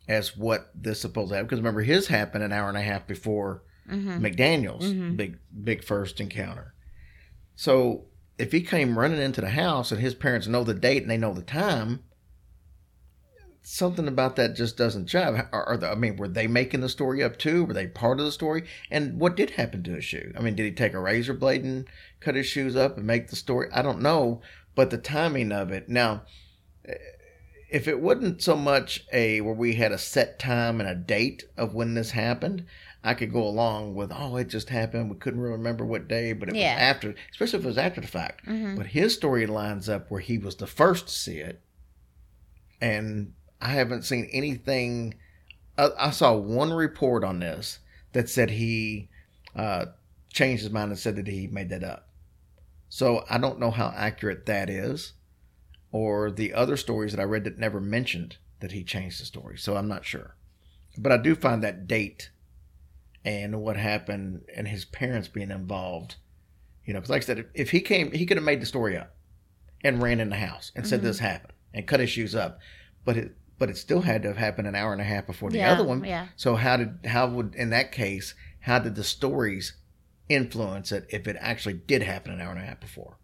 as 0.07 0.37
what 0.37 0.71
this 0.73 1.01
supposed 1.01 1.29
to 1.29 1.35
happen. 1.35 1.47
Because 1.47 1.59
remember, 1.59 1.81
his 1.81 2.07
happened 2.07 2.43
an 2.43 2.53
hour 2.53 2.69
and 2.69 2.77
a 2.77 2.81
half 2.81 3.05
before 3.07 3.63
mm-hmm. 3.89 4.23
McDaniel's 4.25 4.85
mm-hmm. 4.85 5.15
big 5.15 5.39
big 5.63 5.83
first 5.83 6.19
encounter. 6.19 6.73
So 7.55 8.05
if 8.37 8.51
he 8.51 8.61
came 8.61 8.97
running 8.97 9.21
into 9.21 9.41
the 9.41 9.49
house 9.49 9.91
and 9.91 9.99
his 9.99 10.15
parents 10.15 10.47
know 10.47 10.63
the 10.63 10.73
date 10.73 11.01
and 11.01 11.11
they 11.11 11.17
know 11.17 11.33
the 11.33 11.41
time, 11.41 12.03
something 13.69 14.07
about 14.07 14.37
that 14.37 14.55
just 14.55 14.77
doesn't 14.77 15.09
jive. 15.09 15.45
Are, 15.51 15.63
are 15.65 15.77
the, 15.77 15.89
I 15.91 15.95
mean, 15.95 16.15
were 16.15 16.29
they 16.29 16.47
making 16.47 16.79
the 16.79 16.87
story 16.87 17.21
up 17.21 17.37
too? 17.37 17.65
Were 17.65 17.73
they 17.73 17.87
part 17.87 18.19
of 18.19 18.25
the 18.25 18.31
story? 18.31 18.63
And 18.89 19.19
what 19.19 19.35
did 19.35 19.51
happen 19.51 19.83
to 19.83 19.91
his 19.95 20.05
shoe? 20.05 20.31
I 20.37 20.41
mean, 20.41 20.55
did 20.55 20.63
he 20.63 20.71
take 20.71 20.93
a 20.93 20.99
razor 20.99 21.33
blade 21.33 21.65
and 21.65 21.85
cut 22.21 22.35
his 22.35 22.45
shoes 22.45 22.77
up 22.77 22.95
and 22.97 23.05
make 23.05 23.27
the 23.27 23.35
story? 23.35 23.67
I 23.73 23.81
don't 23.81 24.01
know, 24.01 24.41
but 24.73 24.89
the 24.89 24.97
timing 24.97 25.51
of 25.51 25.71
it. 25.71 25.89
Now, 25.89 26.21
eh, 26.87 26.93
if 27.69 27.89
it 27.89 27.99
wasn't 27.99 28.41
so 28.41 28.55
much 28.55 29.05
a 29.11 29.41
where 29.41 29.53
we 29.53 29.73
had 29.73 29.91
a 29.91 29.97
set 29.97 30.39
time 30.39 30.79
and 30.79 30.89
a 30.89 30.95
date 30.95 31.43
of 31.57 31.73
when 31.73 31.93
this 31.93 32.11
happened, 32.11 32.65
I 33.03 33.15
could 33.15 33.33
go 33.33 33.43
along 33.43 33.95
with, 33.95 34.13
oh, 34.15 34.37
it 34.37 34.47
just 34.47 34.69
happened. 34.69 35.09
We 35.09 35.17
couldn't 35.17 35.41
really 35.41 35.57
remember 35.57 35.85
what 35.85 36.07
day, 36.07 36.31
but 36.31 36.47
it 36.47 36.55
Yeah. 36.55 36.75
was 36.75 36.81
after, 36.81 37.15
especially 37.31 37.59
if 37.59 37.65
it 37.65 37.67
was 37.67 37.77
after 37.77 37.99
the 37.99 38.07
fact. 38.07 38.45
But 38.45 38.87
his 38.87 39.13
story 39.13 39.45
lines 39.45 39.89
up 39.89 40.09
where 40.09 40.21
he 40.21 40.37
was 40.37 40.55
the 40.55 40.67
first 40.67 41.07
to 41.07 41.13
see 41.13 41.39
it 41.39 41.61
and 42.79 43.33
I 43.61 43.69
haven't 43.69 44.03
seen 44.03 44.29
anything. 44.31 45.15
I, 45.77 45.89
I 45.97 46.09
saw 46.11 46.35
one 46.35 46.71
report 46.71 47.23
on 47.23 47.39
this 47.39 47.79
that 48.13 48.29
said 48.29 48.51
he 48.51 49.09
uh, 49.55 49.87
changed 50.31 50.63
his 50.63 50.71
mind 50.71 50.91
and 50.91 50.99
said 50.99 51.15
that 51.15 51.27
he 51.27 51.47
made 51.47 51.69
that 51.69 51.83
up. 51.83 52.09
So 52.89 53.25
I 53.29 53.37
don't 53.37 53.59
know 53.59 53.71
how 53.71 53.93
accurate 53.95 54.45
that 54.45 54.69
is, 54.69 55.13
or 55.91 56.31
the 56.31 56.53
other 56.53 56.77
stories 56.77 57.11
that 57.11 57.21
I 57.21 57.25
read 57.25 57.43
that 57.43 57.57
never 57.57 57.81
mentioned 57.81 58.37
that 58.59 58.71
he 58.71 58.83
changed 58.83 59.19
the 59.19 59.25
story. 59.25 59.57
So 59.57 59.75
I'm 59.75 59.87
not 59.87 60.05
sure, 60.05 60.35
but 60.97 61.11
I 61.11 61.17
do 61.17 61.35
find 61.35 61.63
that 61.63 61.87
date 61.87 62.31
and 63.25 63.61
what 63.61 63.75
happened 63.75 64.45
and 64.55 64.67
his 64.67 64.85
parents 64.85 65.27
being 65.27 65.51
involved. 65.51 66.15
You 66.85 66.93
know, 66.93 66.99
because 66.99 67.09
like 67.09 67.23
I 67.23 67.25
said, 67.25 67.39
if, 67.39 67.45
if 67.53 67.71
he 67.71 67.81
came, 67.81 68.11
he 68.13 68.25
could 68.25 68.37
have 68.37 68.43
made 68.45 68.61
the 68.61 68.65
story 68.65 68.95
up 68.95 69.13
and 69.83 70.01
ran 70.01 70.21
in 70.21 70.29
the 70.29 70.37
house 70.37 70.71
and 70.75 70.87
said 70.87 71.01
this 71.01 71.19
happened 71.19 71.53
and 71.73 71.85
cut 71.85 71.99
his 71.99 72.09
shoes 72.09 72.33
up, 72.33 72.59
but 73.03 73.17
it 73.17 73.35
but 73.59 73.69
it 73.69 73.77
still 73.77 74.01
had 74.01 74.21
to 74.21 74.27
have 74.27 74.37
happened 74.37 74.67
an 74.67 74.75
hour 74.75 74.91
and 74.91 75.01
a 75.01 75.05
half 75.05 75.25
before 75.25 75.49
the 75.49 75.57
Yeah, 75.59 75.71
other 75.71 75.83
one. 75.83 76.03
yeah. 76.03 76.27
So 76.35 76.55
how 76.55 76.77
did 76.77 76.99
how 77.05 77.27
would 77.27 77.55
in 77.55 77.69
that 77.71 77.91
case 77.91 78.33
how 78.61 78.79
did 78.79 78.95
the 78.95 79.03
stories 79.03 79.73
influence 80.29 80.91
it 80.91 81.07
if 81.09 81.27
it 81.27 81.37
actually 81.39 81.73
did 81.73 82.01
happen 82.03 82.33
an 82.33 82.41
hour 82.41 82.51
and 82.51 82.59
a 82.61 82.65
half 82.65 82.79
before? 82.79 83.17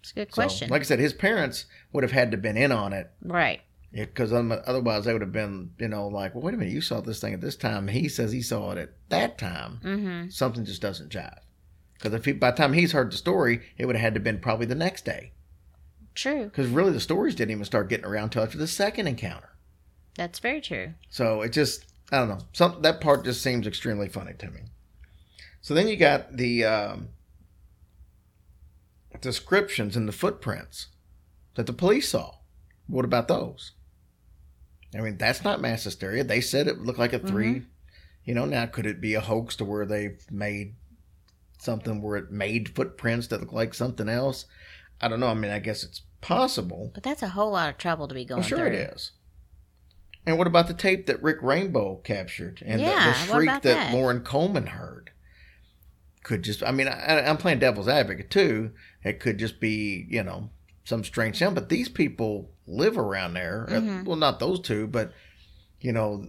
It's 0.00 0.12
a 0.12 0.14
good 0.14 0.28
So, 0.34 0.42
question. 0.42 0.68
like 0.70 0.82
I 0.82 0.84
said, 0.84 0.98
his 1.00 1.12
parents 1.14 1.64
would 1.92 2.04
have 2.04 2.12
had 2.12 2.30
to 2.30 2.36
been 2.36 2.56
in 2.56 2.70
on 2.70 2.92
it 2.92 3.10
right. 3.22 3.60
because 3.92 4.32
otherwise 4.32 5.04
they 5.04 5.12
would 5.12 5.22
have 5.22 5.32
been 5.32 5.70
you 5.78 5.88
know 5.88 6.06
like 6.08 6.34
well 6.34 6.42
wait 6.44 6.54
a 6.54 6.56
minute 6.56 6.72
you 6.72 6.80
saw 6.80 7.00
this 7.00 7.20
thing 7.20 7.34
at 7.34 7.40
this 7.40 7.56
time 7.56 7.88
he 7.88 8.08
says 8.08 8.30
he 8.32 8.42
saw 8.42 8.70
it 8.72 8.78
at 8.78 8.90
that 9.08 9.38
time 9.38 9.80
Mm-hmm. 9.82 10.28
something 10.28 10.64
just 10.64 10.82
doesn't 10.82 11.10
jive 11.10 11.38
because 11.94 12.12
if 12.12 12.24
he, 12.26 12.32
by 12.32 12.50
the 12.50 12.56
time 12.58 12.74
he's 12.74 12.92
heard 12.92 13.10
the 13.10 13.16
story 13.16 13.62
it 13.78 13.86
would 13.86 13.96
have 13.96 14.02
had 14.02 14.14
to 14.14 14.18
have 14.18 14.24
been 14.24 14.38
probably 14.38 14.66
the 14.66 14.74
next 14.74 15.04
day 15.06 15.32
True. 16.14 16.44
because 16.44 16.68
really 16.68 16.92
the 16.92 17.00
stories 17.00 17.34
didn't 17.34 17.52
even 17.52 17.64
start 17.64 17.88
getting 17.88 18.06
around 18.06 18.30
till 18.30 18.42
after 18.42 18.58
the 18.58 18.66
second 18.66 19.06
encounter 19.06 19.50
That's 20.16 20.38
very 20.38 20.60
true. 20.60 20.94
so 21.10 21.42
it 21.42 21.52
just 21.52 21.84
i 22.12 22.18
don't 22.18 22.28
know. 22.28 22.38
Some 22.52 22.80
that 22.82 23.00
part 23.00 23.24
just 23.24 23.42
seems 23.42 23.66
extremely 23.66 24.08
funny 24.08 24.32
to 24.38 24.50
me. 24.50 24.60
So 25.60 25.74
then 25.74 25.88
you 25.88 25.96
got 25.96 26.36
the 26.36 26.64
um, 26.64 27.08
descriptions 29.20 29.96
and 29.96 30.08
the 30.08 30.12
footprints 30.12 30.88
that 31.54 31.66
the 31.66 31.72
police 31.72 32.08
saw. 32.10 32.34
What 32.86 33.04
about 33.04 33.28
those? 33.28 33.72
I 34.96 35.00
mean 35.00 35.16
that's 35.18 35.42
not 35.44 35.60
mass 35.60 35.84
hysteria. 35.84 36.24
They 36.24 36.40
said 36.40 36.68
it 36.68 36.78
looked 36.80 36.98
like 36.98 37.12
a 37.12 37.18
3 37.18 37.62
you 38.24 38.34
know 38.34 38.44
now 38.44 38.66
could 38.66 38.86
it 38.86 39.00
be 39.00 39.14
a 39.14 39.20
hoax 39.20 39.56
to 39.56 39.64
where 39.64 39.86
they've 39.86 40.24
made 40.30 40.74
something 41.58 42.00
where 42.02 42.16
it 42.16 42.30
made 42.30 42.74
footprints 42.74 43.26
that 43.28 43.40
look 43.40 43.52
like 43.52 43.74
something 43.74 44.08
else? 44.08 44.46
I 45.00 45.08
don't 45.08 45.20
know. 45.20 45.28
I 45.28 45.34
mean 45.34 45.50
i 45.50 45.58
guess 45.58 45.82
it's 45.82 46.02
possible. 46.20 46.90
But 46.94 47.02
that's 47.02 47.22
a 47.22 47.28
whole 47.28 47.50
lot 47.52 47.68
of 47.68 47.78
trouble 47.78 48.08
to 48.08 48.14
be 48.14 48.24
going 48.24 48.40
Well, 48.40 48.48
sure 48.48 48.58
through. 48.58 48.68
it 48.68 48.92
is. 48.94 49.12
And 50.26 50.38
what 50.38 50.46
about 50.48 50.66
the 50.66 50.74
tape 50.74 51.06
that 51.06 51.22
Rick 51.22 51.38
Rainbow 51.40 51.96
captured 52.04 52.62
and 52.66 52.80
the- 52.80 52.84
Yeah, 52.84 53.04
the, 53.12 53.32
what 53.32 53.36
shriek 53.38 53.48
that, 53.50 53.62
that? 53.62 53.94
Loren 53.94 54.20
Coleman 54.22 54.66
heard? 54.66 55.10
Could 56.24 56.42
just, 56.42 56.62
I 56.64 56.72
mean, 56.72 56.88
I, 56.88 57.20
I'm 57.20 57.36
playing 57.36 57.60
devil's 57.60 57.86
advocate 57.88 58.30
too. 58.30 58.72
It 59.04 59.20
could 59.20 59.38
just 59.38 59.60
be, 59.60 60.06
you 60.10 60.24
know, 60.24 60.50
some 60.84 61.04
strange 61.04 61.38
sound. 61.38 61.54
But 61.54 61.68
these 61.68 61.88
people 61.88 62.50
live 62.66 62.98
around 62.98 63.34
there. 63.34 63.66
Uh, 63.68 63.74
Mhm. 63.74 64.04
Well, 64.04 64.16
not 64.16 64.40
those 64.40 64.58
two, 64.60 64.88
but, 64.88 65.12
you 65.80 65.92
know, 65.92 66.26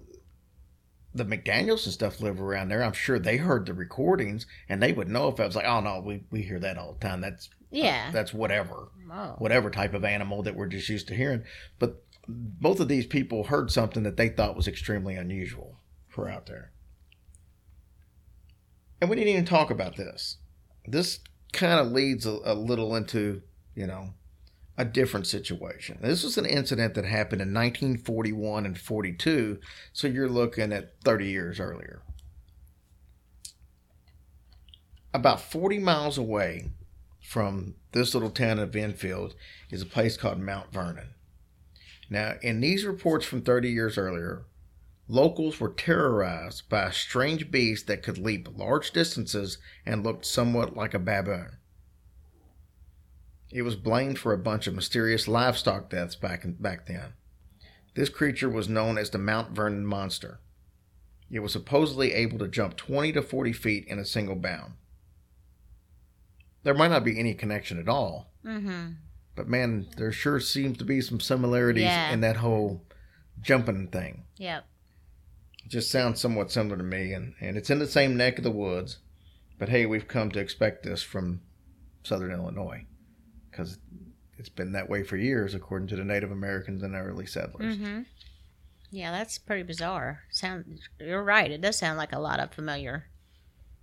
the 1.15 1.25
McDaniels 1.25 1.85
and 1.85 1.93
stuff 1.93 2.21
live 2.21 2.39
around 2.39 2.69
there. 2.69 2.83
I'm 2.83 2.93
sure 2.93 3.17
they 3.17 3.37
heard 3.37 3.65
the 3.65 3.73
recordings 3.73 4.45
and 4.69 4.83
they 4.83 4.93
would 4.93 5.09
know 5.09 5.29
if 5.29 5.39
I 5.39 5.47
was 5.47 5.55
like, 5.55 5.65
oh 5.65 5.79
no, 5.79 5.99
we, 5.99 6.23
we 6.29 6.43
hear 6.43 6.59
that 6.59 6.77
all 6.77 6.93
the 6.93 6.99
time. 6.99 7.21
That's 7.21 7.49
Yeah. 7.71 8.11
that's 8.11 8.31
whatever 8.35 8.89
Oh. 9.11 9.35
whatever 9.39 9.71
type 9.71 9.93
of 9.95 10.03
animal 10.03 10.43
that 10.43 10.55
we're 10.55 10.67
just 10.67 10.89
used 10.89 11.07
to 11.07 11.15
hearing. 11.15 11.43
But 11.79 12.03
both 12.27 12.79
of 12.79 12.87
these 12.87 13.05
people 13.05 13.45
heard 13.45 13.71
something 13.71 14.03
that 14.03 14.17
they 14.17 14.29
thought 14.29 14.55
was 14.55 14.67
extremely 14.67 15.15
unusual 15.15 15.79
for 16.07 16.29
out 16.29 16.45
there. 16.45 16.71
And 18.99 19.09
we 19.09 19.15
didn't 19.15 19.33
even 19.33 19.45
talk 19.45 19.69
about 19.69 19.95
this. 19.95 20.37
This 20.85 21.19
kind 21.53 21.79
of 21.79 21.91
leads 21.91 22.25
a, 22.25 22.39
a 22.43 22.53
little 22.53 22.95
into, 22.95 23.41
you 23.75 23.87
know, 23.87 24.13
a 24.77 24.85
different 24.85 25.27
situation. 25.27 25.97
This 26.01 26.23
was 26.23 26.37
an 26.37 26.45
incident 26.45 26.93
that 26.95 27.05
happened 27.05 27.41
in 27.41 27.53
1941 27.53 28.65
and 28.65 28.77
42, 28.77 29.59
so 29.91 30.07
you're 30.07 30.29
looking 30.29 30.71
at 30.71 31.01
30 31.03 31.27
years 31.27 31.59
earlier. 31.59 32.01
About 35.13 35.41
40 35.41 35.79
miles 35.79 36.17
away 36.17 36.69
from 37.23 37.75
this 37.91 38.13
little 38.13 38.29
town 38.29 38.59
of 38.59 38.75
Enfield 38.75 39.33
is 39.71 39.81
a 39.81 39.85
place 39.85 40.15
called 40.15 40.39
Mount 40.39 40.71
Vernon. 40.71 41.15
Now, 42.09 42.35
in 42.41 42.61
these 42.61 42.85
reports 42.85 43.25
from 43.25 43.41
30 43.41 43.69
years 43.69 43.97
earlier, 43.97 44.45
locals 45.07 45.59
were 45.59 45.69
terrorized 45.69 46.69
by 46.69 46.83
a 46.83 46.93
strange 46.93 47.51
beast 47.51 47.87
that 47.87 48.03
could 48.03 48.17
leap 48.17 48.47
large 48.57 48.91
distances 48.91 49.57
and 49.85 50.03
looked 50.03 50.25
somewhat 50.25 50.75
like 50.75 50.93
a 50.93 50.99
baboon. 50.99 51.57
It 53.51 53.61
was 53.61 53.75
blamed 53.75 54.19
for 54.19 54.33
a 54.33 54.37
bunch 54.37 54.67
of 54.67 54.75
mysterious 54.75 55.27
livestock 55.27 55.89
deaths 55.89 56.15
back, 56.15 56.43
in, 56.43 56.53
back 56.53 56.85
then. 56.85 57.13
This 57.95 58.09
creature 58.09 58.49
was 58.49 58.69
known 58.69 58.97
as 58.97 59.09
the 59.09 59.17
Mount 59.17 59.51
Vernon 59.51 59.85
Monster. 59.85 60.39
It 61.31 61.39
was 61.39 61.51
supposedly 61.51 62.13
able 62.13 62.39
to 62.39 62.47
jump 62.47 62.77
20 62.77 63.13
to 63.13 63.21
40 63.21 63.53
feet 63.53 63.85
in 63.87 63.99
a 63.99 64.05
single 64.05 64.35
bound. 64.35 64.73
There 66.63 66.73
might 66.73 66.91
not 66.91 67.03
be 67.03 67.19
any 67.19 67.33
connection 67.33 67.79
at 67.79 67.89
all, 67.89 68.31
Mm-hmm. 68.45 68.91
But 69.37 69.47
man, 69.47 69.87
there 69.95 70.11
sure 70.11 70.41
seems 70.41 70.77
to 70.79 70.83
be 70.83 70.99
some 70.99 71.21
similarities 71.21 71.83
Yeah. 71.83 72.11
in 72.11 72.19
that 72.21 72.35
whole 72.37 72.83
jumping 73.41 73.87
thing. 73.87 74.25
Yep. 74.37 74.65
It 75.63 75.69
just 75.69 75.89
sounds 75.91 76.19
somewhat 76.19 76.51
similar 76.51 76.75
to 76.77 76.83
me, 76.83 77.13
and, 77.13 77.35
and 77.39 77.55
it's 77.55 77.69
in 77.69 77.79
the 77.79 77.87
same 77.87 78.17
neck 78.17 78.37
of 78.37 78.43
the 78.43 78.51
woods. 78.51 78.97
But 79.59 79.69
hey, 79.69 79.85
we've 79.85 80.07
come 80.07 80.29
to 80.31 80.39
expect 80.39 80.83
this 80.83 81.01
from 81.01 81.41
southern 82.03 82.31
Illinois 82.31 82.85
because 83.49 83.77
it's 84.37 84.49
been 84.49 84.73
that 84.73 84.89
way 84.89 85.03
for 85.03 85.17
years, 85.17 85.53
according 85.55 85.87
to 85.89 85.95
the 85.95 86.03
Native 86.03 86.31
Americans 86.31 86.83
and 86.83 86.95
early 86.95 87.25
settlers. 87.25 87.75
Mm-hmm. 87.77 88.01
Yeah, 88.91 89.11
that's 89.11 89.37
pretty 89.37 89.63
bizarre. 89.63 90.21
Sound 90.31 90.79
you're 90.99 91.23
right. 91.23 91.51
It 91.51 91.61
does 91.61 91.77
sound 91.77 91.97
like 91.97 92.13
a 92.13 92.19
lot 92.19 92.39
of 92.39 92.51
familiar 92.53 93.05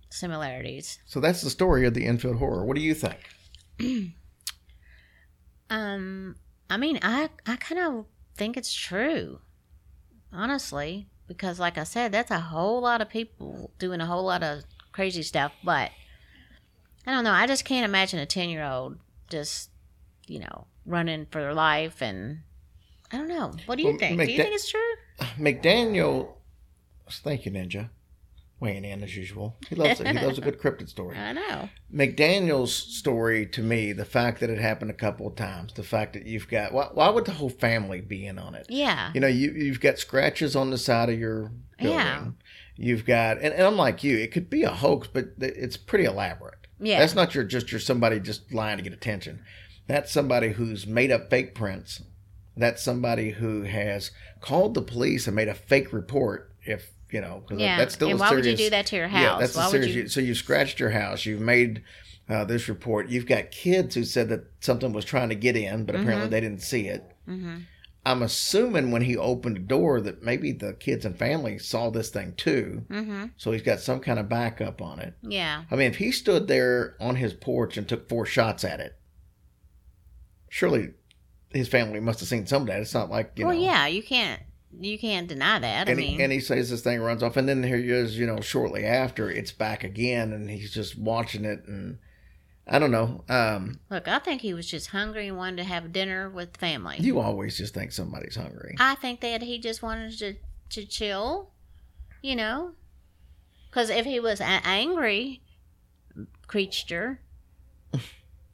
similarities. 0.09 0.99
So 1.05 1.19
that's 1.19 1.41
the 1.41 1.49
story 1.49 1.85
of 1.85 1.93
the 1.93 2.05
Enfield 2.05 2.37
Horror. 2.37 2.65
What 2.65 2.75
do 2.75 2.81
you 2.81 2.93
think? 2.95 3.19
Um, 5.69 6.35
I 6.69 6.77
mean, 6.77 6.99
I 7.01 7.29
I 7.45 7.55
kind 7.55 7.79
of 7.81 8.05
think 8.35 8.57
it's 8.57 8.73
true, 8.73 9.39
honestly, 10.31 11.07
because 11.27 11.59
like 11.59 11.77
I 11.77 11.83
said, 11.83 12.11
that's 12.11 12.31
a 12.31 12.39
whole 12.39 12.81
lot 12.81 13.01
of 13.01 13.09
people 13.09 13.71
doing 13.79 14.01
a 14.01 14.05
whole 14.05 14.23
lot 14.25 14.43
of 14.43 14.63
crazy 14.91 15.23
stuff. 15.23 15.51
But 15.63 15.91
I 17.05 17.11
don't 17.11 17.23
know. 17.23 17.31
I 17.31 17.47
just 17.47 17.65
can't 17.65 17.85
imagine 17.85 18.19
a 18.19 18.25
ten 18.25 18.49
year 18.49 18.63
old 18.63 18.97
just, 19.29 19.69
you 20.27 20.39
know, 20.39 20.67
running 20.85 21.25
for 21.31 21.41
their 21.41 21.53
life 21.53 22.01
and. 22.01 22.39
I 23.11 23.17
don't 23.17 23.27
know. 23.27 23.53
What 23.67 23.75
do 23.77 23.83
you 23.83 23.89
Well, 23.89 23.99
think? 23.99 24.17
make 24.17 24.27
do 24.27 24.33
you 24.33 24.41
think 24.41 24.55
it's 24.55 24.69
true? 24.69 24.81
McDaniel, 25.37 26.33
thank 27.09 27.45
you, 27.45 27.51
Ninja, 27.51 27.89
weighing 28.59 28.85
in 28.85 29.03
as 29.03 29.15
usual. 29.15 29.57
He 29.69 29.75
loves 29.75 29.99
it. 29.99 30.07
He 30.07 30.25
loves 30.25 30.37
a 30.37 30.41
good 30.49 30.59
cryptid 30.59 30.89
story. 30.89 31.17
I 31.17 31.33
know. 31.33 31.69
McDaniel's 31.93 32.73
story 32.73 33.45
to 33.47 33.61
me, 33.61 33.91
the 33.91 34.05
fact 34.05 34.39
that 34.39 34.49
it 34.49 34.59
happened 34.59 34.91
a 34.91 34.95
couple 34.95 35.27
of 35.27 35.35
times, 35.35 35.73
the 35.73 35.83
fact 35.83 36.13
that 36.13 36.25
you've 36.25 36.47
got 36.47 36.73
why, 36.73 36.89
why 36.93 37.09
would 37.09 37.25
the 37.25 37.33
whole 37.33 37.49
family 37.49 38.01
be 38.01 38.25
in 38.25 38.39
on 38.39 38.55
it? 38.55 38.65
Yeah. 38.69 39.11
You 39.13 39.19
know, 39.19 39.27
you 39.27 39.51
you've 39.51 39.81
got 39.81 39.99
scratches 39.99 40.55
on 40.55 40.69
the 40.71 40.77
side 40.77 41.09
of 41.09 41.19
your 41.19 41.51
building. 41.77 41.97
Yeah. 41.97 42.25
You've 42.77 43.05
got, 43.05 43.37
and, 43.37 43.53
and 43.53 43.63
I'm 43.63 43.77
like 43.77 44.03
you, 44.03 44.17
it 44.17 44.33
could 44.33 44.49
be 44.49 44.63
a 44.63 44.69
hoax, 44.69 45.07
but 45.07 45.29
it's 45.39 45.77
pretty 45.77 46.03
elaborate. 46.03 46.67
Yeah. 46.79 46.99
That's 46.99 47.15
not 47.15 47.33
your 47.33 47.43
just 47.43 47.71
your 47.71 47.79
somebody 47.79 48.19
just 48.19 48.53
lying 48.53 48.77
to 48.77 48.83
get 48.83 48.93
attention. 48.93 49.43
That's 49.87 50.11
somebody 50.11 50.53
who's 50.53 50.87
made 50.87 51.11
up 51.11 51.29
fake 51.29 51.55
prints. 51.55 52.01
That's 52.57 52.83
somebody 52.83 53.31
who 53.31 53.63
has 53.63 54.11
called 54.41 54.73
the 54.73 54.81
police 54.81 55.27
and 55.27 55.35
made 55.35 55.47
a 55.47 55.53
fake 55.53 55.93
report. 55.93 56.53
If 56.63 56.91
you 57.15 57.21
know, 57.21 57.43
'cause 57.47 57.59
Yeah. 57.59 57.77
that's 57.77 57.93
still 57.95 58.09
and 58.09 58.19
a 58.19 58.21
why 58.21 58.31
would 58.33 58.45
you 58.45 58.57
do 58.57 58.69
that 58.69 58.85
to 58.87 58.95
your 58.97 59.07
house? 59.07 59.21
yeah, 59.23 59.37
that's 59.39 59.55
why 59.55 59.69
serious. 59.71 59.95
you? 59.95 60.07
So 60.09 60.19
you've 60.19 60.37
scratched 60.37 60.79
your 60.79 60.89
house. 60.91 61.25
You've 61.25 61.41
made 61.41 61.81
uh, 62.27 62.43
this 62.43 62.67
report. 62.67 63.07
You've 63.07 63.27
got 63.27 63.51
kids 63.51 63.93
who 63.95 64.03
said 64.03 64.29
that 64.29 64.41
something 64.59 64.91
was 64.93 65.05
trying 65.05 65.29
to 65.29 65.35
get 65.35 65.55
in, 65.55 65.85
but 65.85 65.95
apparently 65.95 66.27
Mhm. 66.27 66.31
they 66.31 66.41
didn't 66.41 66.61
see 66.63 66.87
it. 66.87 67.03
hmm 67.25 67.57
I'm 68.07 68.21
assuming 68.21 68.91
when 68.91 69.01
he 69.03 69.17
opened 69.17 69.55
the 69.55 69.61
door 69.61 69.99
that 70.01 70.21
maybe 70.21 70.51
the 70.51 70.73
kids 70.73 71.05
and 71.05 71.17
family 71.17 71.57
saw 71.57 71.89
this 71.89 72.09
thing 72.09 72.33
too. 72.37 72.83
hmm 72.89 73.25
So 73.37 73.51
he's 73.51 73.61
got 73.63 73.79
some 73.79 73.99
kind 73.99 74.19
of 74.19 74.27
backup 74.29 74.79
on 74.81 74.99
it. 74.99 75.13
Yeah. 75.23 75.63
I 75.71 75.75
mean, 75.75 75.89
if 75.89 75.97
he 75.97 76.11
stood 76.11 76.47
there 76.47 76.95
on 76.99 77.15
his 77.15 77.33
porch 77.33 77.77
and 77.77 77.87
took 77.87 78.07
four 78.09 78.25
shots 78.27 78.63
at 78.63 78.79
it, 78.79 78.95
surely 80.49 80.89
his 81.51 81.67
family 81.67 81.99
must 81.99 82.19
have 82.19 82.29
seen 82.29 82.45
some 82.45 82.63
of 82.63 82.67
that. 82.67 82.79
It's 82.81 82.93
not 82.93 83.09
like 83.09 83.31
you 83.37 83.45
well, 83.47 83.55
know. 83.55 83.61
yeah. 83.61 83.87
You 83.87 84.03
can't. 84.03 84.41
You 84.79 84.97
can't 84.99 85.27
deny 85.27 85.59
that. 85.59 85.87
I 85.87 85.91
And, 85.91 85.97
mean, 85.99 86.17
he, 86.17 86.23
and 86.23 86.31
he 86.31 86.39
says 86.39 86.69
this 86.69 86.81
thing 86.81 86.99
runs 87.01 87.23
off, 87.23 87.37
and 87.37 87.47
then 87.47 87.63
here 87.63 87.77
he 87.77 87.89
is, 87.89 88.17
you 88.17 88.25
know, 88.25 88.41
shortly 88.41 88.85
after 88.85 89.29
it's 89.29 89.51
back 89.51 89.83
again, 89.83 90.33
and 90.33 90.49
he's 90.49 90.73
just 90.73 90.97
watching 90.97 91.45
it, 91.45 91.65
and 91.67 91.97
I 92.67 92.79
don't 92.79 92.91
know. 92.91 93.23
Um, 93.29 93.79
look, 93.89 94.07
I 94.07 94.19
think 94.19 94.41
he 94.41 94.53
was 94.53 94.67
just 94.67 94.87
hungry 94.87 95.27
and 95.27 95.37
wanted 95.37 95.57
to 95.57 95.63
have 95.65 95.93
dinner 95.93 96.29
with 96.29 96.57
family. 96.57 96.97
you 96.99 97.19
always 97.19 97.57
just 97.57 97.73
think 97.73 97.91
somebody's 97.91 98.35
hungry. 98.35 98.75
I 98.79 98.95
think 98.95 99.21
that 99.21 99.41
he 99.43 99.59
just 99.59 99.81
wanted 99.81 100.17
to 100.19 100.35
to 100.71 100.85
chill, 100.85 101.51
you 102.23 102.35
know, 102.35 102.71
because 103.69 103.89
if 103.91 104.05
he 104.05 104.19
was 104.19 104.41
an 104.41 104.61
angry 104.63 105.41
creature, 106.47 107.19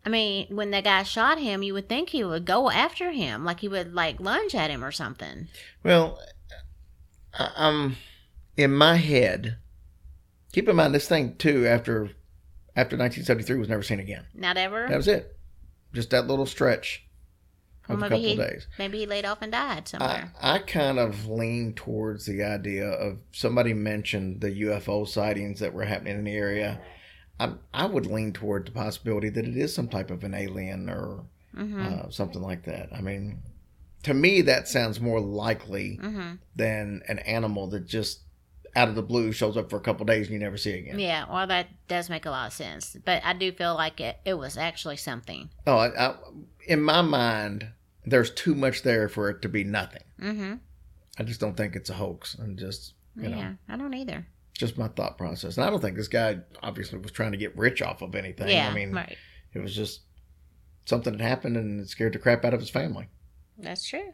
I 0.06 0.10
mean, 0.10 0.48
when 0.56 0.72
the 0.72 0.82
guy 0.82 1.04
shot 1.04 1.38
him, 1.40 1.62
you 1.62 1.74
would 1.74 1.88
think 1.88 2.10
he 2.10 2.24
would 2.24 2.46
go 2.46 2.70
after 2.72 3.12
him, 3.12 3.46
like 3.46 3.60
he 3.60 3.68
would 3.68 3.94
like 3.94 4.20
lunge 4.20 4.56
at 4.56 4.72
him 4.72 4.84
or 4.84 4.92
something. 4.92 5.48
Well, 5.84 6.20
I- 7.38 7.52
I'm 7.56 7.98
in 8.58 8.74
my 8.74 8.96
head. 8.98 9.58
Keep 10.54 10.68
in 10.70 10.76
mind 10.76 10.94
this 10.96 11.08
thing 11.08 11.36
too. 11.38 11.66
After 11.68 12.10
after 12.76 12.96
1973 12.98 13.58
was 13.60 13.70
never 13.70 13.84
seen 13.84 14.00
again. 14.00 14.26
Not 14.34 14.58
ever. 14.58 14.88
That 14.90 14.98
was 14.98 15.08
it. 15.08 15.38
Just 15.94 16.10
that 16.12 16.26
little 16.28 16.46
stretch 16.46 17.04
of 17.88 17.98
Well, 18.00 18.08
a 18.08 18.10
maybe 18.10 18.10
couple 18.10 18.20
he- 18.28 18.42
of 18.42 18.50
days. 18.50 18.68
Maybe 18.80 19.00
he 19.00 19.06
laid 19.06 19.26
off 19.26 19.42
and 19.42 19.52
died 19.52 19.84
I, 19.86 19.90
somewhere. 19.90 20.34
I 20.42 20.58
kind 20.60 20.98
of 21.00 21.28
lean 21.28 21.74
towards 21.74 22.26
the 22.26 22.44
idea 22.44 22.88
of 22.88 23.20
somebody 23.32 23.74
mentioned 23.74 24.42
the 24.42 24.52
UFO 24.52 25.08
sightings 25.08 25.60
that 25.60 25.74
were 25.74 25.84
happening 25.86 26.18
in 26.18 26.24
the 26.24 26.34
area. 26.36 26.82
I, 27.42 27.54
I 27.74 27.86
would 27.86 28.06
lean 28.06 28.34
toward 28.34 28.68
the 28.68 28.72
possibility 28.72 29.30
that 29.30 29.46
it 29.48 29.58
is 29.58 29.74
some 29.74 29.88
type 29.88 30.12
of 30.12 30.24
an 30.24 30.34
alien 30.34 30.90
or 30.90 31.24
hmm 31.56 31.82
uh, 31.82 32.10
something 32.10 32.42
like 32.42 32.64
that. 32.66 32.90
I 32.94 33.02
mean, 33.02 33.40
to 34.04 34.14
me, 34.14 34.42
that 34.42 34.68
sounds 34.68 35.00
more 35.02 35.20
likely 35.20 35.96
hmm 35.96 36.34
than 36.56 37.02
an 37.08 37.20
animal 37.20 37.68
that 37.68 37.86
just 37.88 38.20
out 38.76 38.88
of 38.88 38.96
the 38.96 39.02
blue 39.02 39.32
shows 39.32 39.58
up 39.58 39.70
for 39.70 39.76
a 39.78 39.82
couple 39.82 40.06
days 40.06 40.28
and 40.28 40.34
you 40.34 40.40
never 40.40 40.58
see 40.58 40.72
it 40.72 40.80
again. 40.80 41.00
Yeah, 41.00 41.26
well, 41.30 41.46
that 41.48 41.68
does 41.90 42.10
make 42.10 42.26
a 42.26 42.30
lot 42.30 42.48
of 42.48 42.54
sense. 42.54 42.96
But 43.04 43.22
I 43.26 43.34
do 43.34 43.52
feel 43.52 43.74
like 43.76 44.00
it, 44.00 44.18
it 44.24 44.36
was 44.36 44.56
actually 44.58 44.98
something. 44.98 45.50
Oh, 45.68 45.78
I, 45.78 45.88
I, 46.10 46.16
in 46.68 46.82
my 46.82 47.02
mind, 47.02 47.68
there's 48.06 48.32
too 48.32 48.56
much 48.56 48.84
there 48.84 49.10
for 49.10 49.30
it 49.30 49.42
to 49.42 49.50
be 49.50 49.64
nothing. 49.66 50.04
Mm-hmm. 50.22 50.54
I 51.20 51.24
just 51.24 51.42
don't 51.42 51.58
think 51.58 51.76
it's 51.76 51.90
a 51.90 51.96
hoax, 51.96 52.38
I'm 52.40 52.56
just 52.56 52.94
you 53.18 53.28
Yeah, 53.30 53.50
know, 53.50 53.58
I 53.68 53.76
don't 53.78 53.94
either. 53.94 54.26
Just 54.54 54.78
my 54.78 54.88
thought 54.90 55.18
process. 55.18 55.58
And 55.58 55.66
I 55.66 55.70
don't 55.70 55.82
think 55.82 55.98
this 55.98 56.08
guy 56.08 56.40
obviously 56.62 57.00
was 57.00 57.12
trying 57.12 57.32
to 57.32 57.38
get 57.38 57.58
rich 57.58 57.82
off 57.82 58.02
of 58.02 58.16
anything. 58.16 58.50
yeah, 58.50 58.70
I 58.70 58.74
mean, 58.74 58.92
right. 58.94 59.18
it 59.54 59.60
was 59.60 59.76
just 59.76 60.02
something 60.86 61.18
that 61.18 61.24
happened 61.24 61.58
and 61.58 61.80
it 61.82 61.90
scared 61.90 62.14
the 62.14 62.20
crap 62.20 62.46
out 62.46 62.54
of 62.54 62.60
his 62.60 62.70
family. 62.70 63.08
That's 63.58 63.88
true. 63.88 64.14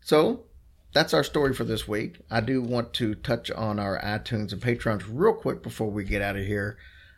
So 0.00 0.44
that's 0.92 1.14
our 1.14 1.24
story 1.24 1.54
for 1.54 1.64
this 1.64 1.88
week. 1.88 2.20
I 2.30 2.40
do 2.40 2.60
want 2.60 2.92
to 2.94 3.14
touch 3.14 3.50
on 3.50 3.78
our 3.78 4.00
iTunes 4.00 4.52
and 4.52 4.60
Patreons 4.60 5.04
real 5.08 5.34
quick 5.34 5.62
before 5.62 5.90
we 5.90 6.04
get 6.04 6.22
out 6.22 6.36
of 6.36 6.44
here. 6.44 6.76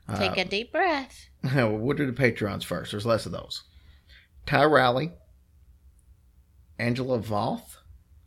Uh, 0.09 0.19
Take 0.19 0.37
a 0.37 0.45
deep 0.45 0.73
breath. 0.73 1.29
well, 1.55 1.77
we'll 1.77 1.97
do 1.97 2.11
the 2.11 2.13
Patreons 2.13 2.65
first. 2.65 2.91
There's 2.91 3.07
less 3.07 3.27
of 3.27 3.33
those. 3.33 3.65
Ty 4.47 4.67
Rowley, 4.67 5.13
Angela 6.79 7.19
Voth, 7.19 7.79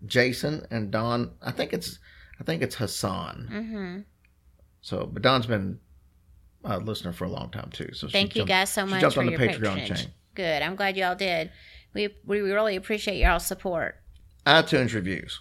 Jason, 0.06 0.66
and 0.72 0.92
Don. 0.92 1.32
I 1.42 1.52
think 1.52 1.74
it's 1.74 2.00
I 2.40 2.44
think 2.44 2.62
it's 2.62 2.76
Hassan. 2.76 3.50
Mm-hmm. 3.52 4.00
So, 4.82 5.06
but 5.12 5.22
Don's 5.24 5.46
been 5.48 5.80
a 6.64 6.78
listener 6.80 7.14
for 7.14 7.26
a 7.26 7.30
long 7.30 7.50
time 7.50 7.70
too. 7.72 7.90
So 7.94 8.08
Thank 8.08 8.36
you 8.36 8.42
jumped- 8.42 8.50
guys 8.50 8.70
so 8.72 8.86
much. 8.86 8.98
she 8.98 9.02
jumped 9.02 9.18
on 9.18 9.26
the 9.28 9.32
Patreon 9.34 9.48
patronage. 9.76 9.88
chain. 10.02 10.12
Good. 10.36 10.62
I'm 10.62 10.76
glad 10.76 10.98
y'all 10.98 11.16
did. 11.16 11.52
We 11.94 12.10
we 12.26 12.42
really 12.42 12.76
appreciate 12.76 13.18
y'all's 13.20 13.46
support. 13.46 13.96
iTunes 14.46 14.94
reviews. 14.94 15.40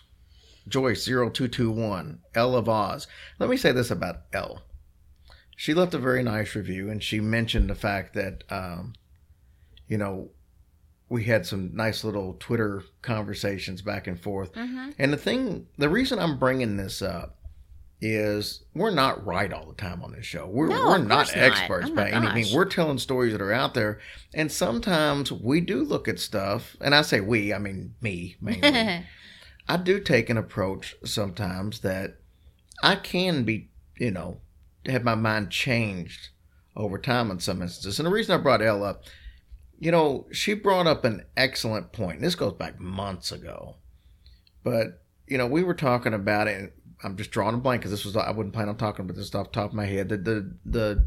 Joyce0221, 0.69 2.19
L 2.35 2.55
of 2.57 2.69
Oz. 2.69 3.07
Let 3.39 3.51
me 3.51 3.57
say 3.57 3.73
this 3.73 3.91
about 3.91 4.23
L. 4.33 4.63
She 5.57 5.75
left 5.75 5.95
a 5.95 5.99
very 5.99 6.23
nice 6.23 6.55
review 6.55 6.91
and 6.91 7.03
she 7.03 7.21
mentioned 7.21 7.71
the 7.71 7.75
fact 7.75 8.15
that, 8.15 8.45
um, 8.51 8.95
you 9.89 9.97
know, 9.97 10.31
we 11.09 11.25
had 11.25 11.47
some 11.47 11.75
nice 11.75 12.05
little 12.05 12.37
Twitter 12.41 12.83
conversations 13.03 13.83
back 13.83 14.07
and 14.07 14.21
forth. 14.21 14.53
Mm-hmm. 14.55 14.91
And 14.99 15.13
the 15.13 15.17
thing, 15.17 15.67
the 15.79 15.89
reason 15.89 16.19
I'm 16.19 16.39
bringing 16.39 16.77
this 16.77 17.01
up 17.01 17.37
is 18.01 18.65
we're 18.75 18.91
not 18.91 19.25
right 19.25 19.53
all 19.53 19.67
the 19.67 19.75
time 19.75 20.03
on 20.03 20.13
this 20.13 20.27
show. 20.27 20.47
We're, 20.47 20.69
No, 20.69 20.87
we're 20.89 20.99
not 20.99 21.27
course 21.27 21.37
not. 21.37 21.43
experts 21.43 21.89
Oh 21.91 21.95
by 21.95 22.11
any 22.11 22.31
means. 22.33 22.53
We're 22.53 22.67
telling 22.67 22.99
stories 22.99 23.33
that 23.33 23.41
are 23.41 23.53
out 23.53 23.75
there. 23.75 24.01
And 24.35 24.51
sometimes 24.51 25.33
we 25.33 25.61
do 25.61 25.83
look 25.83 26.09
at 26.09 26.19
stuff, 26.19 26.77
and 26.81 26.95
I 26.95 27.03
say 27.03 27.21
we, 27.21 27.55
I 27.55 27.59
mean 27.59 27.95
me 28.01 28.37
mainly. 28.41 29.05
I 29.69 29.77
do 29.77 30.01
take 30.01 30.31
an 30.31 30.37
approach 30.37 30.95
sometimes 31.05 31.81
that 31.81 32.19
I 32.83 32.97
can 32.97 33.45
be, 33.45 33.71
you 33.99 34.11
know, 34.11 34.39
have 34.87 35.03
my 35.03 35.15
mind 35.15 35.51
changed 35.51 36.29
over 36.77 36.99
time 36.99 37.31
in 37.31 37.41
some 37.41 37.63
instances. 37.63 37.99
And 37.99 38.07
the 38.07 38.13
reason 38.13 38.39
I 38.39 38.43
brought 38.43 38.63
Elle 38.63 38.85
up, 38.85 39.05
you 39.79 39.91
know, 39.91 40.27
she 40.33 40.55
brought 40.55 40.87
up 40.87 41.05
an 41.05 41.25
excellent 41.37 41.93
point. 41.93 42.21
This 42.21 42.35
goes 42.35 42.55
back 42.55 42.81
months 42.81 43.33
ago. 43.33 43.77
But, 44.63 45.03
you 45.27 45.39
know, 45.39 45.47
we 45.47 45.63
were 45.63 45.75
talking 45.75 46.15
about 46.15 46.49
it. 46.49 46.73
I'm 47.05 47.17
just 47.17 47.31
drawing 47.31 47.55
a 47.55 47.59
blank 47.59 47.83
because 47.83 47.91
this 47.91 48.05
was, 48.05 48.17
I 48.17 48.31
wouldn't 48.31 48.55
plan 48.55 48.69
on 48.69 48.77
talking 48.77 49.05
about 49.05 49.17
this 49.17 49.35
off 49.35 49.53
the 49.53 49.53
top 49.53 49.71
of 49.71 49.75
my 49.75 49.87
head. 49.87 50.09
The, 50.09 50.17
the, 50.17 50.55
the 50.65 51.07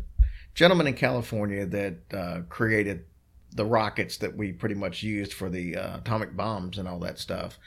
gentleman 0.53 0.87
in 0.87 0.93
California 0.93 1.65
that 1.65 1.97
uh, 2.13 2.41
created 2.47 3.05
the 3.51 3.65
rockets 3.65 4.17
that 4.17 4.37
we 4.37 4.51
pretty 4.51 4.75
much 4.75 5.01
used 5.01 5.33
for 5.33 5.49
the 5.49 5.75
uh, 5.75 5.97
atomic 5.97 6.35
bombs 6.37 6.77
and 6.77 6.87
all 6.87 6.99
that 6.99 7.17
stuff 7.17 7.57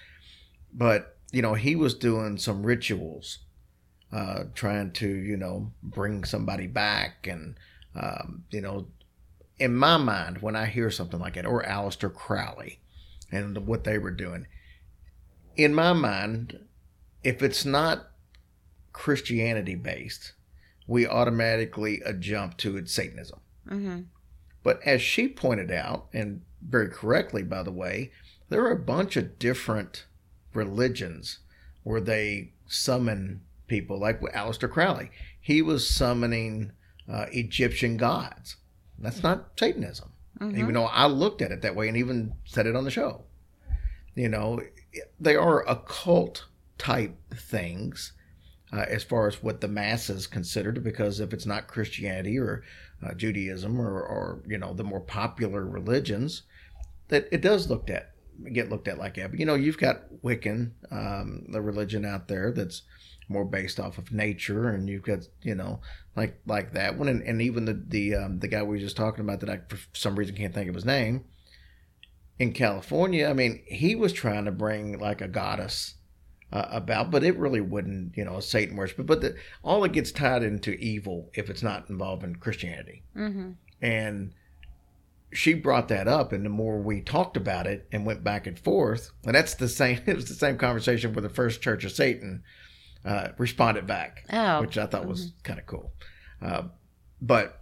but 0.72 1.16
you 1.32 1.42
know 1.42 1.54
he 1.54 1.76
was 1.76 1.94
doing 1.94 2.38
some 2.38 2.64
rituals 2.64 3.40
uh 4.12 4.44
trying 4.54 4.90
to 4.92 5.08
you 5.08 5.36
know 5.36 5.70
bring 5.82 6.24
somebody 6.24 6.66
back 6.66 7.26
and 7.26 7.56
um 7.94 8.44
you 8.50 8.60
know 8.60 8.86
in 9.58 9.74
my 9.74 9.96
mind 9.96 10.38
when 10.38 10.56
i 10.56 10.66
hear 10.66 10.90
something 10.90 11.20
like 11.20 11.34
that 11.34 11.46
or 11.46 11.62
Aleister 11.62 12.12
crowley 12.12 12.80
and 13.30 13.66
what 13.66 13.84
they 13.84 13.98
were 13.98 14.10
doing 14.10 14.46
in 15.56 15.74
my 15.74 15.92
mind 15.92 16.58
if 17.22 17.42
it's 17.42 17.64
not 17.64 18.10
christianity 18.92 19.74
based 19.74 20.32
we 20.86 21.06
automatically 21.06 22.02
jump 22.18 22.56
to 22.56 22.76
it's 22.76 22.92
satanism 22.92 23.40
mm-hmm. 23.68 24.00
but 24.62 24.80
as 24.84 25.00
she 25.00 25.28
pointed 25.28 25.70
out, 25.70 26.06
and 26.12 26.42
very 26.66 26.88
correctly, 26.88 27.42
by 27.42 27.62
the 27.62 27.72
way, 27.72 28.10
there 28.48 28.64
are 28.64 28.72
a 28.72 28.78
bunch 28.78 29.16
of 29.16 29.38
different 29.38 30.06
religions 30.54 31.40
where 31.82 32.00
they 32.00 32.52
summon 32.66 33.42
people, 33.66 33.98
like 33.98 34.20
Aleister 34.20 34.70
Crowley. 34.70 35.10
He 35.40 35.62
was 35.62 35.88
summoning 35.88 36.72
uh, 37.10 37.26
Egyptian 37.32 37.96
gods. 37.96 38.56
That's 39.02 39.22
not 39.22 39.50
Satanism, 39.58 40.10
Mm-hmm. 40.40 40.58
even 40.58 40.74
though 40.74 40.86
I 40.86 41.06
looked 41.06 41.42
at 41.42 41.52
it 41.52 41.60
that 41.62 41.76
way 41.76 41.88
and 41.88 41.96
even 41.96 42.32
said 42.44 42.66
it 42.66 42.74
on 42.74 42.84
the 42.84 42.90
show. 42.90 43.22
You 44.14 44.28
know, 44.28 44.60
they 45.20 45.36
are 45.36 45.68
occult 45.68 46.46
type 46.78 47.14
things 47.34 48.12
uh, 48.72 48.86
as 48.88 49.04
far 49.04 49.28
as 49.28 49.42
what 49.42 49.60
the 49.60 49.68
masses 49.68 50.26
considered, 50.26 50.82
because 50.82 51.20
if 51.20 51.32
it's 51.32 51.46
not 51.46 51.66
Christianity 51.68 52.38
or 52.38 52.64
uh, 53.04 53.12
Judaism 53.14 53.80
or, 53.80 54.00
or 54.02 54.42
you 54.46 54.58
know 54.58 54.72
the 54.72 54.84
more 54.84 55.00
popular 55.00 55.64
religions, 55.66 56.42
that 57.08 57.28
it 57.30 57.42
does 57.42 57.68
looked 57.68 57.90
at 57.90 58.12
get 58.52 58.70
looked 58.70 58.88
at 58.88 58.98
like 58.98 59.14
that. 59.14 59.30
But 59.30 59.40
you 59.40 59.46
know, 59.46 59.54
you've 59.54 59.78
got 59.78 60.02
Wiccan, 60.22 60.70
um, 60.90 61.44
the 61.48 61.60
religion 61.60 62.04
out 62.04 62.28
there 62.28 62.50
that's 62.50 62.82
more 63.28 63.44
based 63.44 63.80
off 63.80 63.98
of 63.98 64.12
nature, 64.12 64.68
and 64.68 64.88
you've 64.88 65.02
got 65.02 65.20
you 65.42 65.54
know 65.54 65.80
like 66.16 66.40
like 66.46 66.72
that 66.72 66.98
one, 66.98 67.08
and, 67.08 67.22
and 67.22 67.42
even 67.42 67.64
the 67.64 67.82
the 67.88 68.14
um, 68.14 68.38
the 68.38 68.48
guy 68.48 68.62
we 68.62 68.76
were 68.76 68.78
just 68.78 68.96
talking 68.96 69.24
about 69.24 69.40
that 69.40 69.50
I 69.50 69.60
for 69.68 69.78
some 69.92 70.16
reason 70.16 70.36
can't 70.36 70.54
think 70.54 70.68
of 70.68 70.74
his 70.74 70.84
name. 70.84 71.24
In 72.38 72.52
California, 72.52 73.28
I 73.28 73.34
mean, 73.34 73.62
he 73.66 73.94
was 73.94 74.12
trying 74.12 74.46
to 74.46 74.52
bring 74.52 74.98
like 74.98 75.20
a 75.20 75.28
goddess 75.28 75.94
uh, 76.52 76.66
about, 76.70 77.10
but 77.10 77.24
it 77.24 77.38
really 77.38 77.60
wouldn't, 77.60 78.16
you 78.16 78.24
know, 78.24 78.40
Satan 78.40 78.76
worship. 78.76 79.06
But 79.06 79.20
the, 79.20 79.36
all 79.62 79.84
it 79.84 79.92
gets 79.92 80.12
tied 80.12 80.42
into 80.42 80.72
evil 80.72 81.30
if 81.34 81.48
it's 81.48 81.62
not 81.62 81.88
involving 81.88 82.36
Christianity. 82.36 83.02
Mm-hmm. 83.16 83.52
And 83.80 84.32
she 85.32 85.54
brought 85.54 85.88
that 85.88 86.06
up, 86.06 86.32
and 86.32 86.44
the 86.44 86.50
more 86.50 86.78
we 86.78 87.00
talked 87.00 87.36
about 87.36 87.66
it 87.66 87.88
and 87.90 88.04
went 88.04 88.22
back 88.22 88.46
and 88.46 88.58
forth, 88.58 89.10
and 89.24 89.34
that's 89.34 89.54
the 89.54 89.68
same. 89.68 90.00
It 90.06 90.16
was 90.16 90.28
the 90.28 90.34
same 90.34 90.58
conversation 90.58 91.12
where 91.14 91.22
the 91.22 91.28
First 91.28 91.62
Church 91.62 91.84
of 91.84 91.92
Satan 91.92 92.42
uh, 93.04 93.28
responded 93.38 93.86
back, 93.86 94.24
Oh. 94.32 94.60
which 94.60 94.78
I 94.78 94.86
thought 94.86 95.06
was 95.06 95.32
kind 95.42 95.58
of 95.58 95.66
cool. 95.66 95.92
Uh, 96.40 96.62
but 97.20 97.58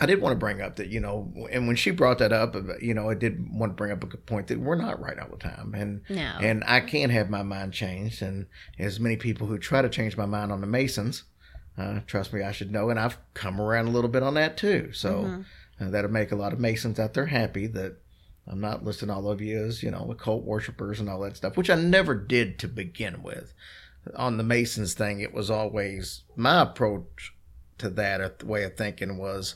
I 0.00 0.06
did 0.06 0.20
want 0.20 0.32
to 0.32 0.38
bring 0.38 0.60
up 0.60 0.76
that 0.76 0.88
you 0.88 1.00
know, 1.00 1.32
and 1.50 1.66
when 1.66 1.74
she 1.76 1.90
brought 1.90 2.18
that 2.18 2.32
up, 2.32 2.54
you 2.80 2.94
know, 2.94 3.10
I 3.10 3.14
did 3.14 3.44
want 3.52 3.70
to 3.72 3.74
bring 3.74 3.90
up 3.90 4.04
a 4.04 4.06
good 4.06 4.26
point 4.26 4.46
that 4.46 4.60
we're 4.60 4.76
not 4.76 5.00
right 5.00 5.18
all 5.18 5.28
the 5.30 5.36
time, 5.36 5.74
and 5.74 6.02
No. 6.08 6.38
and 6.40 6.62
I 6.66 6.80
can 6.80 7.10
have 7.10 7.28
my 7.30 7.42
mind 7.42 7.72
changed. 7.72 8.22
And 8.22 8.46
as 8.78 9.00
many 9.00 9.16
people 9.16 9.48
who 9.48 9.58
try 9.58 9.82
to 9.82 9.88
change 9.88 10.16
my 10.16 10.26
mind 10.26 10.52
on 10.52 10.60
the 10.60 10.68
Masons, 10.68 11.24
uh, 11.76 12.00
trust 12.06 12.32
me, 12.32 12.42
I 12.42 12.52
should 12.52 12.70
know. 12.70 12.90
And 12.90 12.98
I've 12.98 13.18
come 13.34 13.60
around 13.60 13.88
a 13.88 13.90
little 13.90 14.10
bit 14.10 14.22
on 14.22 14.34
that 14.34 14.56
too. 14.56 14.92
So 14.92 15.42
uh, 15.80 15.90
that'll 15.90 16.10
make 16.12 16.30
a 16.30 16.36
lot 16.36 16.52
of 16.52 16.60
Masons 16.60 17.00
out 17.00 17.14
there 17.14 17.26
happy 17.26 17.66
that 17.68 17.96
I'm 18.46 18.60
not 18.60 18.84
listing 18.84 19.10
all 19.10 19.28
of 19.28 19.40
you 19.40 19.64
as, 19.64 19.82
you 19.82 19.90
know, 19.90 20.08
occult 20.10 20.44
worshipers 20.44 21.00
and 21.00 21.08
all 21.08 21.20
that 21.20 21.36
stuff, 21.36 21.56
which 21.56 21.70
I 21.70 21.74
never 21.74 22.14
did 22.14 22.58
to 22.60 22.68
begin 22.68 23.22
with. 23.22 23.52
On 24.16 24.36
the 24.36 24.44
Masons 24.44 24.94
thing, 24.94 25.20
it 25.20 25.32
was 25.32 25.50
always 25.50 26.22
my 26.36 26.62
approach 26.62 27.34
to 27.78 27.88
that 27.90 28.20
uh, 28.20 28.30
way 28.44 28.64
of 28.64 28.76
thinking 28.76 29.16
was 29.18 29.54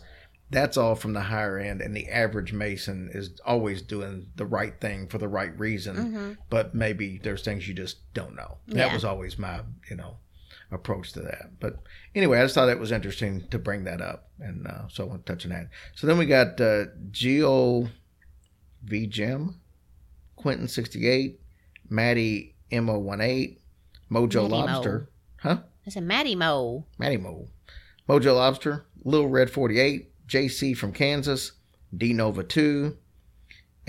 that's 0.50 0.76
all 0.76 0.94
from 0.94 1.14
the 1.14 1.20
higher 1.22 1.59
end 1.59 1.80
and 1.80 1.96
the 1.96 2.09
average 2.09 2.53
mason 2.53 3.11
is 3.12 3.30
always 3.44 3.80
doing 3.82 4.26
the 4.36 4.44
right 4.44 4.80
thing 4.80 5.09
for 5.09 5.18
the 5.18 5.28
right 5.28 5.59
reason 5.59 6.38
but 6.50 6.74
maybe 6.74 7.18
there's 7.22 7.42
things 7.42 7.66
you 7.66 7.74
just 7.74 7.96
don't 8.14 8.36
know. 8.36 8.59
That 8.68 8.92
was 8.92 9.05
always 9.05 9.38
my 9.38 9.61
you 9.90 9.96
know 9.96 10.16
approach 10.70 11.12
to 11.12 11.20
that. 11.20 11.59
But 11.59 11.76
anyway 12.14 12.38
i 12.38 12.42
just 12.42 12.55
thought 12.55 12.68
it 12.68 12.78
was 12.78 12.92
interesting 12.92 13.46
to 13.50 13.59
bring 13.59 13.84
that 13.84 14.00
up 14.00 14.28
and 14.38 14.66
uh, 14.66 14.88
so 14.88 15.05
i 15.05 15.07
want 15.07 15.26
to 15.26 15.32
touch 15.32 15.44
on 15.44 15.50
that. 15.50 15.68
So 15.94 16.07
then 16.07 16.18
we 16.18 16.26
got 16.26 16.61
uh, 16.61 16.84
geo 17.11 17.88
v. 18.84 19.07
Gem 19.07 19.59
quentin 20.36 20.68
68 20.68 21.40
maddie 21.88 22.55
mo18 22.70 23.57
mojo 24.13 24.43
Maddie 24.43 24.49
Mo. 24.49 24.57
lobster 24.67 25.09
huh 25.39 25.59
It's 25.85 25.97
a 25.97 26.01
Matty 26.01 26.35
Mo. 26.37 26.85
Matty 26.99 27.17
Mo, 27.17 27.49
Mojo 28.09 28.35
Lobster, 28.37 28.85
Lil 29.05 29.27
Red 29.27 29.51
48, 29.51 30.11
JC 30.29 30.77
from 30.77 30.93
Kansas, 30.93 31.53
D 31.97 32.13
Nova 32.13 32.45
2, 32.45 32.97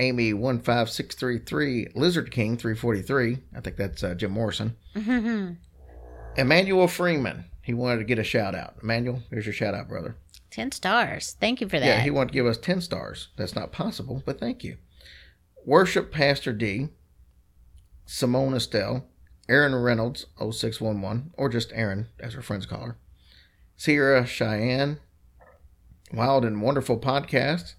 Amy 0.00 0.32
15633, 0.32 1.88
Lizard 1.94 2.30
King 2.32 2.56
343. 2.56 3.38
I 3.56 3.60
think 3.60 3.76
that's 3.76 4.02
uh, 4.02 4.14
Jim 4.14 4.32
Morrison. 4.32 4.76
Emmanuel 6.36 6.88
Freeman. 6.88 7.44
He 7.62 7.74
wanted 7.74 7.98
to 7.98 8.04
get 8.04 8.18
a 8.18 8.24
shout 8.24 8.54
out. 8.54 8.74
Emmanuel, 8.82 9.22
here's 9.30 9.46
your 9.46 9.52
shout 9.52 9.74
out, 9.74 9.88
brother. 9.88 10.16
Ten 10.50 10.70
stars. 10.72 11.36
Thank 11.40 11.60
you 11.60 11.68
for 11.68 11.78
that. 11.78 11.86
Yeah, 11.86 12.00
he 12.00 12.10
wanted 12.10 12.28
to 12.28 12.34
give 12.34 12.46
us 12.46 12.58
10 12.58 12.80
stars. 12.80 13.28
That's 13.36 13.54
not 13.54 13.72
possible, 13.72 14.22
but 14.26 14.38
thank 14.40 14.62
you. 14.64 14.76
Worship 15.64 16.12
Pastor 16.12 16.52
D, 16.52 16.88
Simone 18.04 18.54
Estelle, 18.54 19.06
Aaron 19.48 19.74
Reynolds 19.74 20.26
0611, 20.38 21.32
or 21.36 21.48
just 21.48 21.72
Aaron, 21.72 22.08
as 22.18 22.34
her 22.34 22.42
friends 22.42 22.66
call 22.66 22.80
her, 22.80 22.96
Sierra 23.76 24.26
Cheyenne, 24.26 25.00
Wild 26.12 26.44
and 26.44 26.62
Wonderful 26.62 26.98
Podcast, 26.98 27.74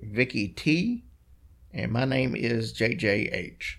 Vicky 0.00 0.48
T, 0.48 1.04
and 1.72 1.92
my 1.92 2.04
name 2.04 2.34
is 2.36 2.72
JJH. 2.74 3.76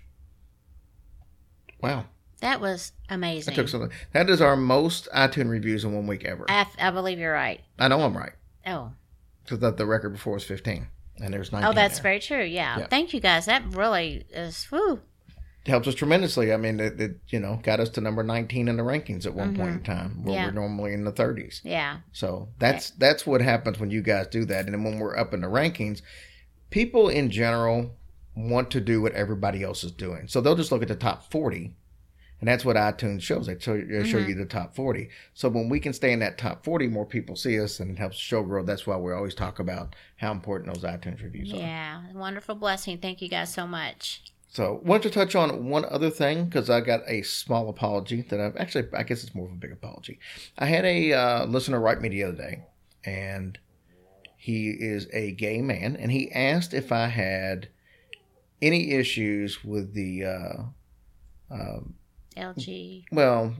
Wow, 1.80 2.06
that 2.40 2.60
was 2.60 2.92
amazing. 3.08 3.54
took 3.54 3.68
something. 3.68 3.90
That 4.12 4.28
is 4.28 4.40
our 4.40 4.56
most 4.56 5.08
iTunes 5.14 5.50
reviews 5.50 5.84
in 5.84 5.94
one 5.94 6.06
week 6.06 6.24
ever. 6.24 6.46
I, 6.48 6.66
I 6.78 6.90
believe 6.90 7.18
you're 7.18 7.32
right. 7.32 7.60
I 7.78 7.88
know 7.88 8.00
I'm 8.00 8.16
right. 8.16 8.32
Oh. 8.66 8.92
Because 9.42 9.58
the, 9.58 9.70
the 9.70 9.86
record 9.86 10.10
before 10.10 10.34
was 10.34 10.44
15, 10.44 10.86
and 11.20 11.34
there's 11.34 11.52
19. 11.52 11.68
Oh, 11.68 11.72
that's 11.72 11.96
there. 11.96 12.02
very 12.02 12.20
true. 12.20 12.42
Yeah. 12.42 12.80
Yeah. 12.80 12.86
Thank 12.86 13.12
you 13.12 13.20
guys. 13.20 13.46
That 13.46 13.62
really 13.74 14.24
is 14.30 14.64
whew. 14.64 15.02
Helped 15.66 15.86
us 15.86 15.94
tremendously. 15.94 16.52
I 16.52 16.56
mean, 16.56 16.78
it, 16.80 17.00
it 17.00 17.20
you 17.28 17.40
know 17.40 17.60
got 17.62 17.80
us 17.80 17.88
to 17.90 18.00
number 18.00 18.22
19 18.22 18.68
in 18.68 18.76
the 18.76 18.82
rankings 18.82 19.26
at 19.26 19.34
one 19.34 19.56
point 19.56 19.70
in 19.70 19.82
time, 19.82 20.22
where 20.22 20.24
Mm-hmm. 20.24 20.30
Yeah. 20.30 20.46
we're 20.46 20.52
normally 20.52 20.92
in 20.94 21.04
the 21.04 21.12
30s. 21.12 21.60
Yeah. 21.64 21.98
So 22.12 22.48
that's 22.58 22.90
that's 22.90 23.26
what 23.26 23.40
happens 23.40 23.78
when 23.78 23.90
you 23.90 24.02
guys 24.02 24.26
do 24.28 24.44
that, 24.46 24.64
and 24.66 24.74
then 24.74 24.84
when 24.84 24.98
we're 24.98 25.16
up 25.16 25.32
in 25.34 25.40
the 25.40 25.46
rankings, 25.48 26.02
people 26.70 27.08
in 27.08 27.30
general 27.30 27.92
want 28.36 28.70
to 28.72 28.80
do 28.80 29.00
what 29.00 29.12
everybody 29.12 29.62
else 29.62 29.84
is 29.84 29.92
doing. 29.92 30.26
So 30.26 30.40
they'll 30.40 30.56
just 30.56 30.72
look 30.72 30.82
at 30.82 30.88
the 30.88 30.96
top 30.96 31.30
40 31.30 31.72
and 32.40 32.48
that's 32.48 32.64
what 32.64 32.74
iTunes 32.74 33.22
shows. 33.22 33.46
They 33.46 33.56
show, 33.60 33.80
they 33.80 34.04
show 34.04 34.18
you 34.18 34.34
the 34.34 34.44
top 34.44 34.74
40. 34.74 35.08
So 35.34 35.48
when 35.48 35.68
we 35.68 35.78
can 35.78 35.92
stay 35.92 36.10
in 36.12 36.18
that 36.18 36.36
top 36.36 36.64
40, 36.64 36.88
more 36.88 37.06
people 37.06 37.36
see 37.36 37.60
us 37.60 37.78
and 37.78 37.92
it 37.92 37.98
helps 37.98 38.16
show 38.16 38.42
grow. 38.42 38.64
That's 38.64 38.88
why 38.88 38.96
we 38.96 39.12
always 39.12 39.36
talk 39.36 39.60
about 39.60 39.94
how 40.16 40.32
important 40.32 40.74
those 40.74 40.82
iTunes 40.82 41.22
reviews 41.22 41.52
are. 41.52 41.58
Yeah, 41.58 42.02
wonderful 42.12 42.56
blessing. 42.56 42.98
Thank 42.98 43.22
you 43.22 43.28
guys 43.28 43.54
so 43.54 43.68
much. 43.68 44.22
So, 44.54 44.80
wanted 44.84 45.02
to 45.02 45.10
touch 45.10 45.34
on 45.34 45.68
one 45.68 45.84
other 45.84 46.10
thing 46.10 46.44
because 46.44 46.70
I 46.70 46.80
got 46.80 47.00
a 47.08 47.22
small 47.22 47.68
apology 47.68 48.22
that 48.22 48.40
I've 48.40 48.56
actually, 48.56 48.86
I 48.94 49.02
guess 49.02 49.24
it's 49.24 49.34
more 49.34 49.46
of 49.46 49.52
a 49.52 49.56
big 49.56 49.72
apology. 49.72 50.20
I 50.56 50.66
had 50.66 50.84
a 50.84 51.12
uh, 51.12 51.46
listener 51.46 51.80
write 51.80 52.00
me 52.00 52.08
the 52.08 52.22
other 52.22 52.36
day, 52.36 52.62
and 53.04 53.58
he 54.36 54.70
is 54.70 55.08
a 55.12 55.32
gay 55.32 55.60
man, 55.60 55.96
and 55.96 56.12
he 56.12 56.30
asked 56.30 56.72
if 56.72 56.92
I 56.92 57.08
had 57.08 57.66
any 58.62 58.92
issues 58.92 59.64
with 59.64 59.92
the, 59.92 60.24
uh, 60.24 60.62
um, 61.50 61.94
LG. 62.36 63.06
well, 63.10 63.56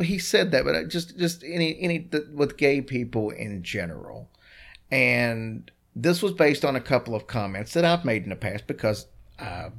he 0.00 0.20
said 0.20 0.52
that, 0.52 0.64
but 0.64 0.90
just, 0.90 1.18
just 1.18 1.42
any, 1.42 1.76
any 1.80 1.98
th- 1.98 2.28
with 2.32 2.56
gay 2.56 2.80
people 2.80 3.30
in 3.30 3.64
general, 3.64 4.30
and 4.92 5.72
this 5.96 6.22
was 6.22 6.30
based 6.30 6.64
on 6.64 6.76
a 6.76 6.80
couple 6.80 7.16
of 7.16 7.26
comments 7.26 7.72
that 7.72 7.84
I've 7.84 8.04
made 8.04 8.22
in 8.22 8.28
the 8.28 8.36
past 8.36 8.68
because 8.68 9.06
I 9.40 9.70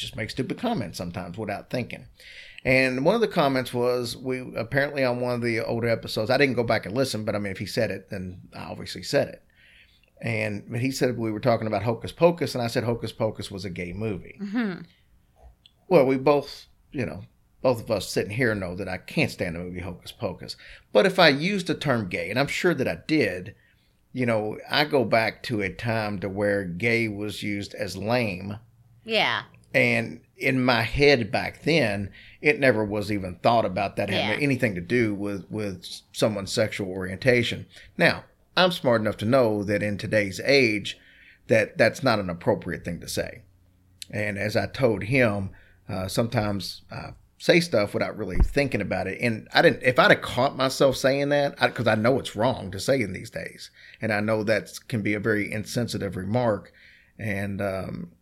just 0.00 0.16
make 0.16 0.30
stupid 0.30 0.58
comments 0.58 0.98
sometimes 0.98 1.38
without 1.38 1.70
thinking. 1.70 2.06
And 2.64 3.04
one 3.04 3.14
of 3.14 3.20
the 3.20 3.28
comments 3.28 3.72
was 3.72 4.16
we 4.16 4.40
apparently 4.56 5.04
on 5.04 5.20
one 5.20 5.34
of 5.34 5.42
the 5.42 5.60
older 5.60 5.88
episodes. 5.88 6.30
I 6.30 6.36
didn't 6.36 6.56
go 6.56 6.64
back 6.64 6.84
and 6.84 6.94
listen, 6.94 7.24
but 7.24 7.34
I 7.34 7.38
mean, 7.38 7.52
if 7.52 7.58
he 7.58 7.66
said 7.66 7.90
it, 7.90 8.10
then 8.10 8.42
I 8.54 8.64
obviously 8.64 9.02
said 9.02 9.28
it. 9.28 9.42
And 10.20 10.64
but 10.68 10.80
he 10.80 10.90
said 10.90 11.16
we 11.16 11.32
were 11.32 11.40
talking 11.40 11.66
about 11.66 11.82
Hocus 11.82 12.12
Pocus, 12.12 12.54
and 12.54 12.62
I 12.62 12.66
said 12.66 12.84
Hocus 12.84 13.12
Pocus 13.12 13.50
was 13.50 13.64
a 13.64 13.70
gay 13.70 13.94
movie. 13.94 14.36
hmm 14.38 14.80
Well, 15.88 16.04
we 16.04 16.18
both, 16.18 16.66
you 16.92 17.06
know, 17.06 17.22
both 17.62 17.80
of 17.82 17.90
us 17.90 18.08
sitting 18.08 18.32
here 18.32 18.54
know 18.54 18.74
that 18.76 18.88
I 18.88 18.98
can't 18.98 19.30
stand 19.30 19.56
the 19.56 19.60
movie 19.60 19.80
Hocus 19.80 20.12
Pocus. 20.12 20.56
But 20.92 21.06
if 21.06 21.18
I 21.18 21.28
used 21.28 21.66
the 21.66 21.74
term 21.74 22.08
gay, 22.08 22.28
and 22.28 22.38
I'm 22.38 22.46
sure 22.46 22.74
that 22.74 22.88
I 22.88 22.98
did, 23.06 23.54
you 24.12 24.26
know, 24.26 24.58
I 24.68 24.84
go 24.84 25.04
back 25.04 25.42
to 25.44 25.62
a 25.62 25.72
time 25.72 26.18
to 26.20 26.28
where 26.28 26.64
gay 26.64 27.08
was 27.08 27.42
used 27.42 27.74
as 27.74 27.96
lame 27.96 28.58
Yeah. 29.04 29.44
And 29.74 30.20
in 30.36 30.64
my 30.64 30.82
head 30.82 31.30
back 31.30 31.62
then, 31.62 32.10
it 32.40 32.58
never 32.58 32.84
was 32.84 33.12
even 33.12 33.36
thought 33.36 33.64
about 33.64 33.96
that 33.96 34.08
having 34.08 34.40
Yeah. 34.40 34.42
anything 34.44 34.74
to 34.74 34.80
do 34.80 35.14
with, 35.14 35.44
with 35.50 35.84
someone's 36.12 36.52
sexual 36.52 36.88
orientation. 36.88 37.66
Now, 37.98 38.24
I'm 38.56 38.72
smart 38.72 39.00
enough 39.00 39.18
to 39.18 39.26
know 39.26 39.62
that 39.64 39.82
in 39.82 39.98
today's 39.98 40.40
age, 40.44 40.98
that 41.48 41.76
that's 41.76 42.02
not 42.02 42.18
an 42.18 42.30
appropriate 42.30 42.84
thing 42.84 43.00
to 43.00 43.08
say. 43.08 43.42
And 44.10 44.38
as 44.38 44.56
I 44.56 44.66
told 44.66 45.04
him, 45.04 45.50
uh, 45.88 46.08
sometimes 46.08 46.82
I 46.90 47.10
say 47.38 47.60
stuff 47.60 47.94
without 47.94 48.16
really 48.16 48.38
thinking 48.38 48.80
about 48.80 49.06
it. 49.06 49.18
And 49.20 49.48
I 49.52 49.62
didn't, 49.62 49.82
if 49.82 49.98
I'd 49.98 50.10
have 50.10 50.22
caught 50.22 50.56
myself 50.56 50.96
saying 50.96 51.28
that, 51.30 51.58
because 51.58 51.86
I, 51.86 51.94
know 51.94 52.18
it's 52.18 52.36
wrong 52.36 52.70
to 52.70 52.80
say 52.80 53.00
in 53.00 53.12
these 53.12 53.30
days, 53.30 53.70
and 54.00 54.12
I 54.12 54.20
know 54.20 54.42
that 54.44 54.70
can 54.88 55.02
be 55.02 55.14
a 55.14 55.20
very 55.20 55.52
insensitive 55.52 56.16
remark. 56.16 56.72
And, 57.18 57.60
um, 57.60 58.12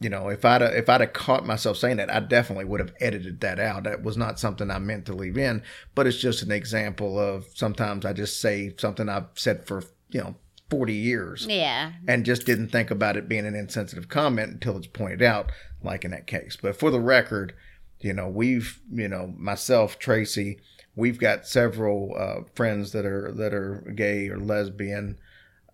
you 0.00 0.10
know, 0.10 0.28
if 0.28 0.44
I'd 0.44 0.62
if 0.62 0.88
I'd 0.88 1.00
have 1.00 1.12
caught 1.12 1.46
myself 1.46 1.78
saying 1.78 1.96
that, 1.96 2.12
I 2.12 2.20
definitely 2.20 2.66
would 2.66 2.80
have 2.80 2.94
edited 3.00 3.40
that 3.40 3.58
out. 3.58 3.84
That 3.84 4.02
was 4.02 4.16
not 4.16 4.38
something 4.38 4.70
I 4.70 4.78
meant 4.78 5.06
to 5.06 5.14
leave 5.14 5.38
in, 5.38 5.62
but 5.94 6.06
it's 6.06 6.18
just 6.18 6.42
an 6.42 6.52
example 6.52 7.18
of 7.18 7.46
sometimes 7.54 8.04
I 8.04 8.12
just 8.12 8.40
say 8.40 8.74
something 8.78 9.08
I've 9.08 9.28
said 9.34 9.66
for 9.66 9.82
you 10.10 10.20
know 10.20 10.34
forty 10.68 10.94
years 10.94 11.46
Yeah. 11.48 11.92
and 12.08 12.24
just 12.26 12.44
didn't 12.44 12.68
think 12.68 12.90
about 12.90 13.16
it 13.16 13.28
being 13.28 13.46
an 13.46 13.54
insensitive 13.54 14.08
comment 14.08 14.52
until 14.52 14.76
it's 14.76 14.86
pointed 14.88 15.22
out, 15.22 15.50
like 15.82 16.04
in 16.04 16.10
that 16.10 16.26
case. 16.26 16.58
But 16.60 16.76
for 16.78 16.90
the 16.90 17.00
record, 17.00 17.54
you 18.00 18.12
know, 18.12 18.28
we've, 18.28 18.80
you 18.92 19.08
know, 19.08 19.32
myself, 19.38 19.98
Tracy, 19.98 20.58
we've 20.94 21.18
got 21.18 21.46
several 21.46 22.14
uh, 22.18 22.42
friends 22.54 22.92
that 22.92 23.06
are 23.06 23.32
that 23.32 23.54
are 23.54 23.92
gay 23.94 24.28
or 24.28 24.38
lesbian. 24.38 25.16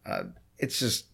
Uh, 0.07 0.25
it's 0.59 0.79
just 0.79 1.07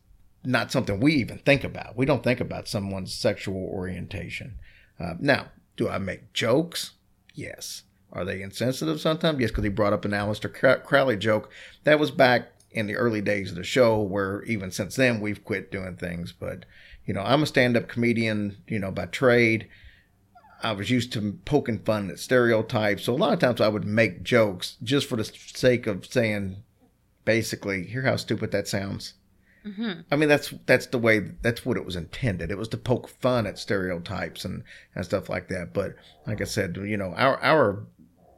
not 0.44 0.72
something 0.72 1.00
we 1.00 1.14
even 1.14 1.38
think 1.38 1.64
about. 1.64 1.96
We 1.96 2.06
don't 2.06 2.22
think 2.22 2.40
about 2.40 2.68
someone's 2.68 3.14
sexual 3.14 3.56
orientation. 3.56 4.58
Uh, 4.98 5.14
now, 5.18 5.46
do 5.76 5.88
I 5.88 5.98
make 5.98 6.32
jokes? 6.32 6.92
Yes. 7.34 7.82
Are 8.12 8.24
they 8.24 8.42
insensitive 8.42 9.00
sometimes? 9.00 9.40
Yes, 9.40 9.50
because 9.50 9.64
he 9.64 9.70
brought 9.70 9.92
up 9.92 10.04
an 10.04 10.12
Aleister 10.12 10.82
Crowley 10.84 11.16
joke. 11.16 11.50
That 11.84 11.98
was 11.98 12.10
back 12.10 12.52
in 12.70 12.86
the 12.86 12.96
early 12.96 13.20
days 13.20 13.50
of 13.50 13.56
the 13.56 13.64
show, 13.64 14.00
where 14.00 14.42
even 14.44 14.70
since 14.70 14.96
then 14.96 15.20
we've 15.20 15.44
quit 15.44 15.70
doing 15.70 15.96
things. 15.96 16.32
But, 16.32 16.64
you 17.04 17.14
know, 17.14 17.22
I'm 17.22 17.42
a 17.42 17.46
stand 17.46 17.76
up 17.76 17.88
comedian, 17.88 18.58
you 18.66 18.78
know, 18.78 18.90
by 18.90 19.06
trade. 19.06 19.68
I 20.62 20.72
was 20.72 20.90
used 20.90 21.12
to 21.12 21.38
poking 21.44 21.80
fun 21.80 22.10
at 22.10 22.18
stereotypes. 22.18 23.04
So 23.04 23.12
a 23.12 23.16
lot 23.16 23.32
of 23.32 23.38
times 23.38 23.60
I 23.60 23.68
would 23.68 23.84
make 23.84 24.22
jokes 24.22 24.76
just 24.82 25.06
for 25.06 25.16
the 25.16 25.24
sake 25.24 25.86
of 25.86 26.06
saying, 26.06 26.56
basically, 27.24 27.84
hear 27.84 28.02
how 28.02 28.16
stupid 28.16 28.50
that 28.52 28.66
sounds. 28.66 29.14
I 30.10 30.16
mean, 30.16 30.28
that's 30.28 30.54
that's 30.66 30.86
the 30.86 30.98
way 30.98 31.20
that's 31.42 31.64
what 31.64 31.76
it 31.76 31.84
was 31.84 31.96
intended. 31.96 32.50
It 32.50 32.58
was 32.58 32.68
to 32.68 32.76
poke 32.76 33.08
fun 33.08 33.46
at 33.46 33.58
stereotypes 33.58 34.44
and 34.44 34.64
and 34.94 35.04
stuff 35.04 35.28
like 35.28 35.48
that. 35.48 35.72
But 35.72 35.94
like 36.26 36.40
I 36.40 36.44
said, 36.44 36.76
you 36.76 36.96
know, 36.96 37.14
our 37.14 37.42
our 37.42 37.84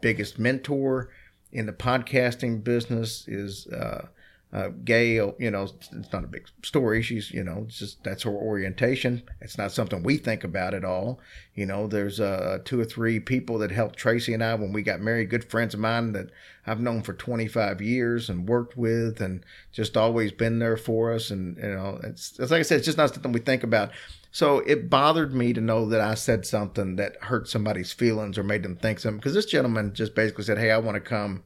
biggest 0.01 0.39
mentor 0.39 1.11
in 1.53 1.67
the 1.67 1.73
podcasting 1.73 2.63
business 2.65 3.27
is 3.29 3.67
uh, 3.69 4.07
uh, 4.53 4.69
Gail. 4.85 5.37
You 5.39 5.51
know, 5.51 5.63
it's 5.63 6.13
not 6.13 6.25
a 6.25 6.29
big 6.29 6.47
story. 6.63 7.03
She's 7.03 7.31
you 7.31 7.45
know, 7.45 7.67
just 7.69 8.03
that's 8.03 8.25
her 8.25 8.31
orientation. 8.31 9.23
It's 9.41 9.57
not 9.57 9.73
something 9.73 10.03
we 10.03 10.17
think 10.17 10.45
about 10.45 10.75
at 10.75 10.85
all. 10.85 11.21
You 11.55 11.67
know, 11.67 11.87
there's 11.87 12.21
uh, 12.21 12.59
two 12.65 12.81
or 12.81 12.85
three 12.85 13.21
people 13.21 13.59
that 13.59 13.71
helped 13.71 13.97
Tracy 13.99 14.35
and 14.35 14.43
I 14.43 14.55
when 14.55 14.73
we 14.73 14.83
got 14.83 15.01
married. 15.01 15.31
Good 15.31 15.51
friends 15.51 15.75
of 15.75 15.81
mine 15.81 16.13
that 16.13 16.31
I've 16.67 16.81
known 16.81 17.03
for 17.03 17.13
25 17.13 17.81
years 17.81 18.29
and 18.29 18.49
worked 18.49 18.77
with, 18.77 19.21
and 19.21 19.45
just 19.73 19.97
always 19.97 20.33
been 20.33 20.59
there 20.59 20.77
for 20.77 21.13
us. 21.13 21.31
And 21.31 21.57
you 21.57 21.75
know, 21.75 22.01
it's, 22.03 22.39
it's 22.39 22.51
like 22.51 22.61
I 22.61 22.63
said, 22.63 22.79
it's 22.79 22.87
just 22.87 22.99
not 22.99 23.15
something 23.15 23.33
we 23.33 23.41
think 23.41 23.63
about. 23.63 23.91
So 24.33 24.59
it 24.61 24.89
bothered 24.89 25.35
me 25.35 25.53
to 25.53 25.61
know 25.61 25.87
that 25.87 26.01
I 26.01 26.15
said 26.15 26.47
something 26.47 26.97
that 26.97 27.17
hurt 27.23 27.49
somebody's 27.49 27.93
feelings 27.93 28.39
or 28.39 28.45
made 28.45 28.63
them 28.63 28.77
think 28.77 29.01
something. 29.01 29.19
Because 29.19 29.35
this 29.35 29.47
gentleman 29.47 29.93
just 29.93 30.15
basically 30.15 30.45
said, 30.45 30.59
"Hey, 30.59 30.71
I 30.71 30.79
want 30.79 30.95
to 30.97 31.01
come 31.01 31.45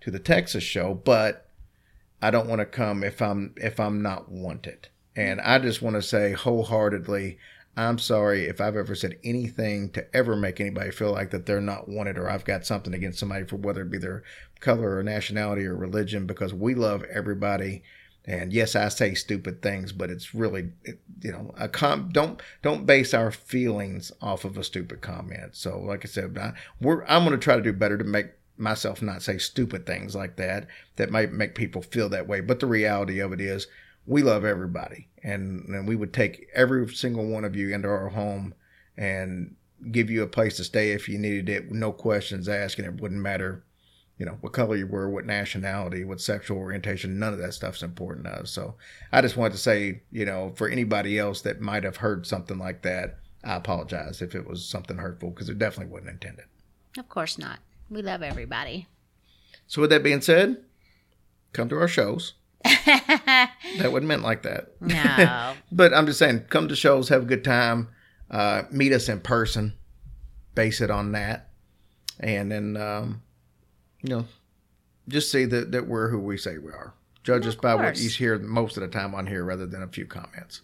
to 0.00 0.10
the 0.10 0.18
Texas 0.18 0.62
show, 0.62 0.94
but 0.94 1.48
I 2.24 2.30
don't 2.30 2.48
want 2.48 2.60
to 2.60 2.66
come 2.66 3.04
if 3.04 3.20
I'm 3.20 3.54
if 3.56 3.78
I'm 3.78 4.02
not 4.02 4.30
wanted." 4.30 4.88
And 5.16 5.40
I 5.40 5.58
just 5.58 5.82
want 5.82 5.94
to 5.96 6.02
say 6.02 6.32
wholeheartedly, 6.32 7.38
I'm 7.76 7.98
sorry 7.98 8.46
if 8.46 8.60
I've 8.60 8.76
ever 8.76 8.94
said 8.94 9.18
anything 9.24 9.90
to 9.90 10.16
ever 10.16 10.36
make 10.36 10.60
anybody 10.60 10.90
feel 10.90 11.12
like 11.12 11.30
that 11.30 11.46
they're 11.46 11.60
not 11.60 11.88
wanted 11.88 12.18
or 12.18 12.28
I've 12.28 12.44
got 12.44 12.66
something 12.66 12.94
against 12.94 13.18
somebody 13.18 13.44
for 13.44 13.56
whether 13.56 13.82
it 13.82 13.90
be 13.90 13.98
their 13.98 14.22
color 14.60 14.96
or 14.96 15.02
nationality 15.02 15.64
or 15.66 15.76
religion 15.76 16.26
because 16.26 16.54
we 16.54 16.74
love 16.74 17.02
everybody. 17.04 17.82
And 18.26 18.52
yes, 18.52 18.74
I 18.74 18.88
say 18.88 19.14
stupid 19.14 19.60
things, 19.60 19.92
but 19.92 20.08
it's 20.08 20.34
really, 20.34 20.70
you 21.20 21.32
know, 21.32 21.52
a 21.58 21.68
com- 21.68 22.08
don't 22.10 22.40
don't 22.62 22.86
base 22.86 23.12
our 23.12 23.30
feelings 23.30 24.12
off 24.22 24.44
of 24.44 24.56
a 24.56 24.64
stupid 24.64 25.02
comment. 25.02 25.54
So, 25.54 25.78
like 25.78 26.06
I 26.06 26.08
said, 26.08 26.38
I, 26.38 26.54
we're 26.80 27.04
I'm 27.04 27.24
going 27.24 27.38
to 27.38 27.42
try 27.42 27.56
to 27.56 27.62
do 27.62 27.72
better 27.72 27.98
to 27.98 28.04
make 28.04 28.28
myself 28.56 29.02
not 29.02 29.22
say 29.22 29.38
stupid 29.38 29.86
things 29.86 30.14
like 30.14 30.36
that 30.36 30.66
that 30.96 31.10
might 31.10 31.32
make 31.32 31.54
people 31.54 31.82
feel 31.82 32.08
that 32.08 32.28
way. 32.28 32.40
But 32.40 32.60
the 32.60 32.66
reality 32.66 33.20
of 33.20 33.32
it 33.32 33.40
is, 33.40 33.66
we 34.06 34.22
love 34.22 34.44
everybody, 34.44 35.08
and 35.22 35.64
and 35.68 35.88
we 35.88 35.96
would 35.96 36.12
take 36.12 36.48
every 36.54 36.88
single 36.94 37.26
one 37.26 37.44
of 37.44 37.56
you 37.56 37.74
into 37.74 37.88
our 37.88 38.10
home 38.10 38.54
and 38.96 39.56
give 39.90 40.10
you 40.10 40.22
a 40.22 40.26
place 40.26 40.56
to 40.56 40.64
stay 40.64 40.92
if 40.92 41.08
you 41.08 41.18
needed 41.18 41.48
it, 41.48 41.70
no 41.70 41.92
questions 41.92 42.48
asked, 42.48 42.78
and 42.78 42.86
it 42.86 43.00
wouldn't 43.00 43.20
matter 43.20 43.64
you 44.18 44.24
know, 44.24 44.38
what 44.40 44.52
color 44.52 44.76
you 44.76 44.86
were, 44.86 45.10
what 45.10 45.26
nationality, 45.26 46.04
what 46.04 46.20
sexual 46.20 46.58
orientation, 46.58 47.18
none 47.18 47.32
of 47.32 47.40
that 47.40 47.54
stuff's 47.54 47.82
important 47.82 48.26
to 48.26 48.32
us. 48.32 48.50
So 48.50 48.76
I 49.10 49.20
just 49.20 49.36
wanted 49.36 49.52
to 49.52 49.58
say, 49.58 50.02
you 50.12 50.24
know, 50.24 50.52
for 50.54 50.68
anybody 50.68 51.18
else 51.18 51.40
that 51.42 51.60
might 51.60 51.84
have 51.84 51.96
heard 51.96 52.26
something 52.26 52.58
like 52.58 52.82
that, 52.82 53.18
I 53.42 53.56
apologize 53.56 54.22
if 54.22 54.34
it 54.34 54.46
was 54.46 54.64
something 54.64 54.98
hurtful 54.98 55.30
because 55.30 55.48
it 55.48 55.58
definitely 55.58 55.92
wasn't 55.92 56.10
intended. 56.10 56.44
Of 56.96 57.08
course 57.08 57.38
not. 57.38 57.58
We 57.90 58.02
love 58.02 58.22
everybody. 58.22 58.86
So 59.66 59.80
with 59.80 59.90
that 59.90 60.02
being 60.02 60.20
said, 60.20 60.62
come 61.52 61.68
to 61.68 61.76
our 61.78 61.88
shows. 61.88 62.34
that 62.64 63.50
wasn't 63.90 64.06
meant 64.06 64.22
like 64.22 64.42
that. 64.42 64.72
No. 64.80 65.54
But 65.72 65.92
I'm 65.92 66.06
just 66.06 66.18
saying, 66.18 66.44
come 66.50 66.68
to 66.68 66.76
shows, 66.76 67.08
have 67.08 67.22
a 67.22 67.26
good 67.26 67.44
time, 67.44 67.88
uh, 68.30 68.62
meet 68.70 68.92
us 68.92 69.08
in 69.08 69.20
person, 69.20 69.74
base 70.54 70.80
it 70.80 70.90
on 70.90 71.12
that, 71.12 71.50
and 72.20 72.50
then 72.50 72.76
um, 72.76 73.22
you 74.02 74.10
know, 74.10 74.26
just 75.08 75.30
see 75.30 75.44
that 75.46 75.72
that 75.72 75.86
we're 75.88 76.08
who 76.10 76.18
we 76.20 76.36
say 76.38 76.58
we 76.58 76.70
are. 76.70 76.94
Judge 77.22 77.46
us 77.46 77.54
by 77.54 77.74
what 77.74 77.98
you 77.98 78.08
hear 78.08 78.38
most 78.38 78.76
of 78.76 78.82
the 78.82 78.88
time 78.88 79.14
on 79.14 79.26
here, 79.26 79.44
rather 79.44 79.66
than 79.66 79.82
a 79.82 79.88
few 79.88 80.06
comments. 80.06 80.60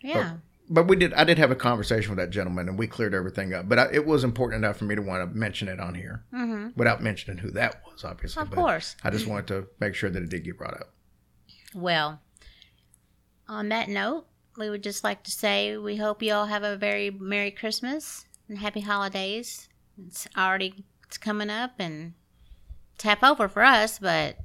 yeah. 0.00 0.14
But 0.34 0.40
we 0.70 0.96
did. 0.96 1.12
I 1.14 1.24
did 1.24 1.38
have 1.38 1.50
a 1.50 1.56
conversation 1.56 2.10
with 2.10 2.18
that 2.18 2.30
gentleman, 2.30 2.68
and 2.68 2.78
we 2.78 2.86
cleared 2.86 3.12
everything 3.12 3.52
up. 3.52 3.68
But 3.68 3.78
I, 3.78 3.92
it 3.92 4.06
was 4.06 4.22
important 4.22 4.64
enough 4.64 4.76
for 4.76 4.84
me 4.84 4.94
to 4.94 5.02
want 5.02 5.28
to 5.28 5.36
mention 5.36 5.68
it 5.68 5.80
on 5.80 5.94
here, 5.94 6.24
mm-hmm. 6.32 6.68
without 6.76 7.02
mentioning 7.02 7.38
who 7.38 7.50
that 7.52 7.82
was, 7.86 8.04
obviously. 8.04 8.42
Of 8.42 8.50
But 8.50 8.56
course. 8.56 8.96
I 9.02 9.10
just 9.10 9.26
wanted 9.26 9.48
to 9.48 9.66
make 9.80 9.94
sure 9.94 10.10
that 10.10 10.22
it 10.22 10.28
did 10.28 10.44
get 10.44 10.58
brought 10.58 10.74
up. 10.74 10.94
Well, 11.74 12.20
on 13.48 13.68
that 13.70 13.88
note, 13.88 14.26
we 14.56 14.70
would 14.70 14.82
just 14.82 15.02
like 15.02 15.24
to 15.24 15.30
say 15.30 15.76
we 15.76 15.96
hope 15.96 16.22
you 16.22 16.32
all 16.32 16.46
have 16.46 16.62
a 16.62 16.76
very 16.76 17.10
Merry 17.10 17.50
Christmas 17.50 18.26
and 18.48 18.58
Happy 18.58 18.80
Holidays. 18.80 19.68
It's 20.06 20.28
already 20.36 20.84
it's 21.06 21.18
coming 21.18 21.50
up 21.50 21.72
and 21.80 22.14
tap 22.96 23.24
over 23.24 23.48
for 23.48 23.64
us, 23.64 23.98
but 23.98 24.36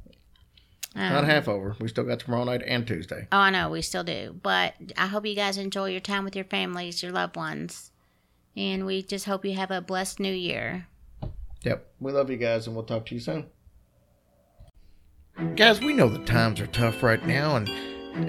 um, 0.95 1.13
Not 1.13 1.25
half 1.25 1.47
over. 1.47 1.75
We 1.79 1.89
still 1.89 2.05
got 2.05 2.19
tomorrow 2.19 2.45
night 2.45 2.63
and 2.65 2.87
Tuesday. 2.87 3.27
Oh, 3.31 3.37
I 3.37 3.49
know 3.49 3.69
we 3.69 3.81
still 3.81 4.03
do, 4.03 4.35
but 4.41 4.75
I 4.97 5.07
hope 5.07 5.25
you 5.25 5.35
guys 5.35 5.57
enjoy 5.57 5.89
your 5.89 5.99
time 5.99 6.23
with 6.23 6.35
your 6.35 6.45
families, 6.45 7.03
your 7.03 7.11
loved 7.11 7.35
ones, 7.35 7.91
and 8.55 8.85
we 8.85 9.03
just 9.03 9.25
hope 9.25 9.43
you 9.43 9.55
have 9.55 9.71
a 9.71 9.81
blessed 9.81 10.21
New 10.21 10.33
Year. 10.33 10.87
Yep. 11.63 11.85
We 11.99 12.11
love 12.13 12.29
you 12.29 12.37
guys, 12.37 12.67
and 12.67 12.75
we'll 12.75 12.85
talk 12.85 13.05
to 13.07 13.15
you 13.15 13.19
soon. 13.19 13.47
Guys, 15.57 15.81
we 15.81 15.91
know 15.91 16.07
the 16.07 16.23
times 16.23 16.61
are 16.61 16.67
tough 16.67 17.03
right 17.03 17.25
now, 17.25 17.57
and 17.57 17.69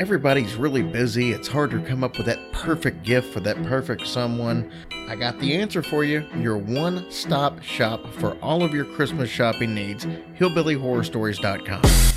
everybody's 0.00 0.56
really 0.56 0.82
busy. 0.82 1.30
It's 1.30 1.46
hard 1.46 1.70
to 1.70 1.80
come 1.82 2.02
up 2.02 2.16
with 2.16 2.26
that 2.26 2.50
perfect 2.50 3.04
gift 3.04 3.32
for 3.32 3.38
that 3.40 3.62
perfect 3.62 4.08
someone. 4.08 4.72
I 5.06 5.14
got 5.14 5.38
the 5.38 5.54
answer 5.54 5.84
for 5.84 6.02
you 6.02 6.26
your 6.40 6.58
one 6.58 7.08
stop 7.12 7.62
shop 7.62 8.04
for 8.14 8.36
all 8.42 8.64
of 8.64 8.74
your 8.74 8.86
Christmas 8.86 9.30
shopping 9.30 9.72
needs 9.72 10.04
hillbillyhorrorstories.com. 10.38 12.15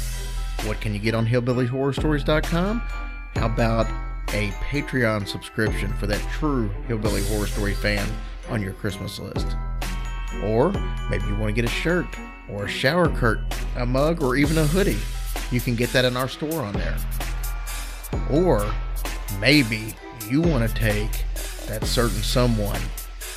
What 0.65 0.81
can 0.81 0.93
you 0.93 0.99
get 0.99 1.15
on 1.15 1.25
hillbillyhorrorstories.com? 1.25 2.79
How 3.35 3.45
about 3.45 3.87
a 4.29 4.49
Patreon 4.69 5.27
subscription 5.27 5.93
for 5.93 6.05
that 6.07 6.21
true 6.31 6.69
Hillbilly 6.87 7.23
Horror 7.23 7.47
Story 7.47 7.73
fan 7.73 8.07
on 8.49 8.61
your 8.61 8.73
Christmas 8.73 9.19
list? 9.19 9.47
Or 10.43 10.71
maybe 11.09 11.25
you 11.25 11.35
want 11.35 11.47
to 11.47 11.53
get 11.53 11.65
a 11.65 11.73
shirt 11.73 12.07
or 12.49 12.65
a 12.65 12.67
shower 12.67 13.09
curtain, 13.09 13.47
a 13.77 13.85
mug, 13.85 14.21
or 14.21 14.35
even 14.35 14.57
a 14.57 14.65
hoodie. 14.65 14.99
You 15.51 15.61
can 15.61 15.75
get 15.75 15.91
that 15.93 16.05
in 16.05 16.17
our 16.17 16.27
store 16.27 16.61
on 16.61 16.73
there. 16.73 16.97
Or 18.29 18.71
maybe 19.39 19.95
you 20.29 20.41
want 20.41 20.69
to 20.69 20.75
take 20.75 21.11
that 21.67 21.85
certain 21.85 22.21
someone 22.21 22.81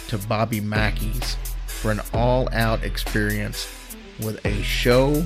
to 0.08 0.18
Bobby 0.18 0.60
Mackey's 0.60 1.36
for 1.66 1.90
an 1.90 2.00
all 2.12 2.48
out 2.52 2.82
experience 2.82 3.68
with 4.20 4.44
a 4.44 4.62
show 4.62 5.24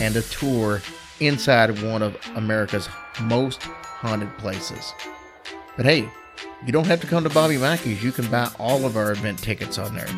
and 0.00 0.16
a 0.16 0.22
tour 0.22 0.82
inside 1.20 1.82
one 1.82 2.02
of 2.02 2.16
America's 2.34 2.88
most 3.22 3.62
haunted 3.62 4.36
places. 4.38 4.92
But 5.76 5.86
hey, 5.86 6.08
you 6.66 6.72
don't 6.72 6.86
have 6.86 7.00
to 7.00 7.06
come 7.06 7.24
to 7.24 7.30
Bobby 7.30 7.56
Mackey's. 7.56 8.02
You 8.02 8.12
can 8.12 8.30
buy 8.30 8.50
all 8.58 8.84
of 8.84 8.94
our 8.96 9.12
event 9.12 9.38
tickets 9.38 9.78
on 9.78 9.94
there. 9.94 10.08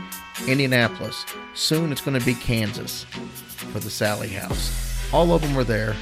Indianapolis. 0.49 1.25
Soon 1.55 1.93
it's 1.93 2.01
going 2.01 2.19
to 2.19 2.25
be 2.25 2.35
Kansas 2.35 3.05
for 3.05 3.79
the 3.81 3.91
Sally 3.91 4.29
House. 4.29 5.13
All 5.13 5.33
of 5.33 5.43
them 5.43 5.59
are 5.59 5.65
there. 5.65 5.95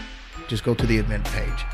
Just 0.48 0.64
go 0.64 0.74
to 0.74 0.86
the 0.86 0.96
event 0.96 1.24
page. 1.26 1.64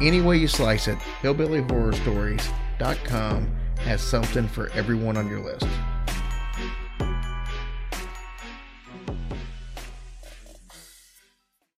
Any 0.00 0.20
way 0.20 0.36
you 0.36 0.48
slice 0.48 0.88
it, 0.88 0.98
hillbillyhorrorstories.com 1.22 3.56
has 3.78 4.02
something 4.02 4.48
for 4.48 4.68
everyone 4.70 5.16
on 5.16 5.28
your 5.28 5.38
list. 5.40 5.68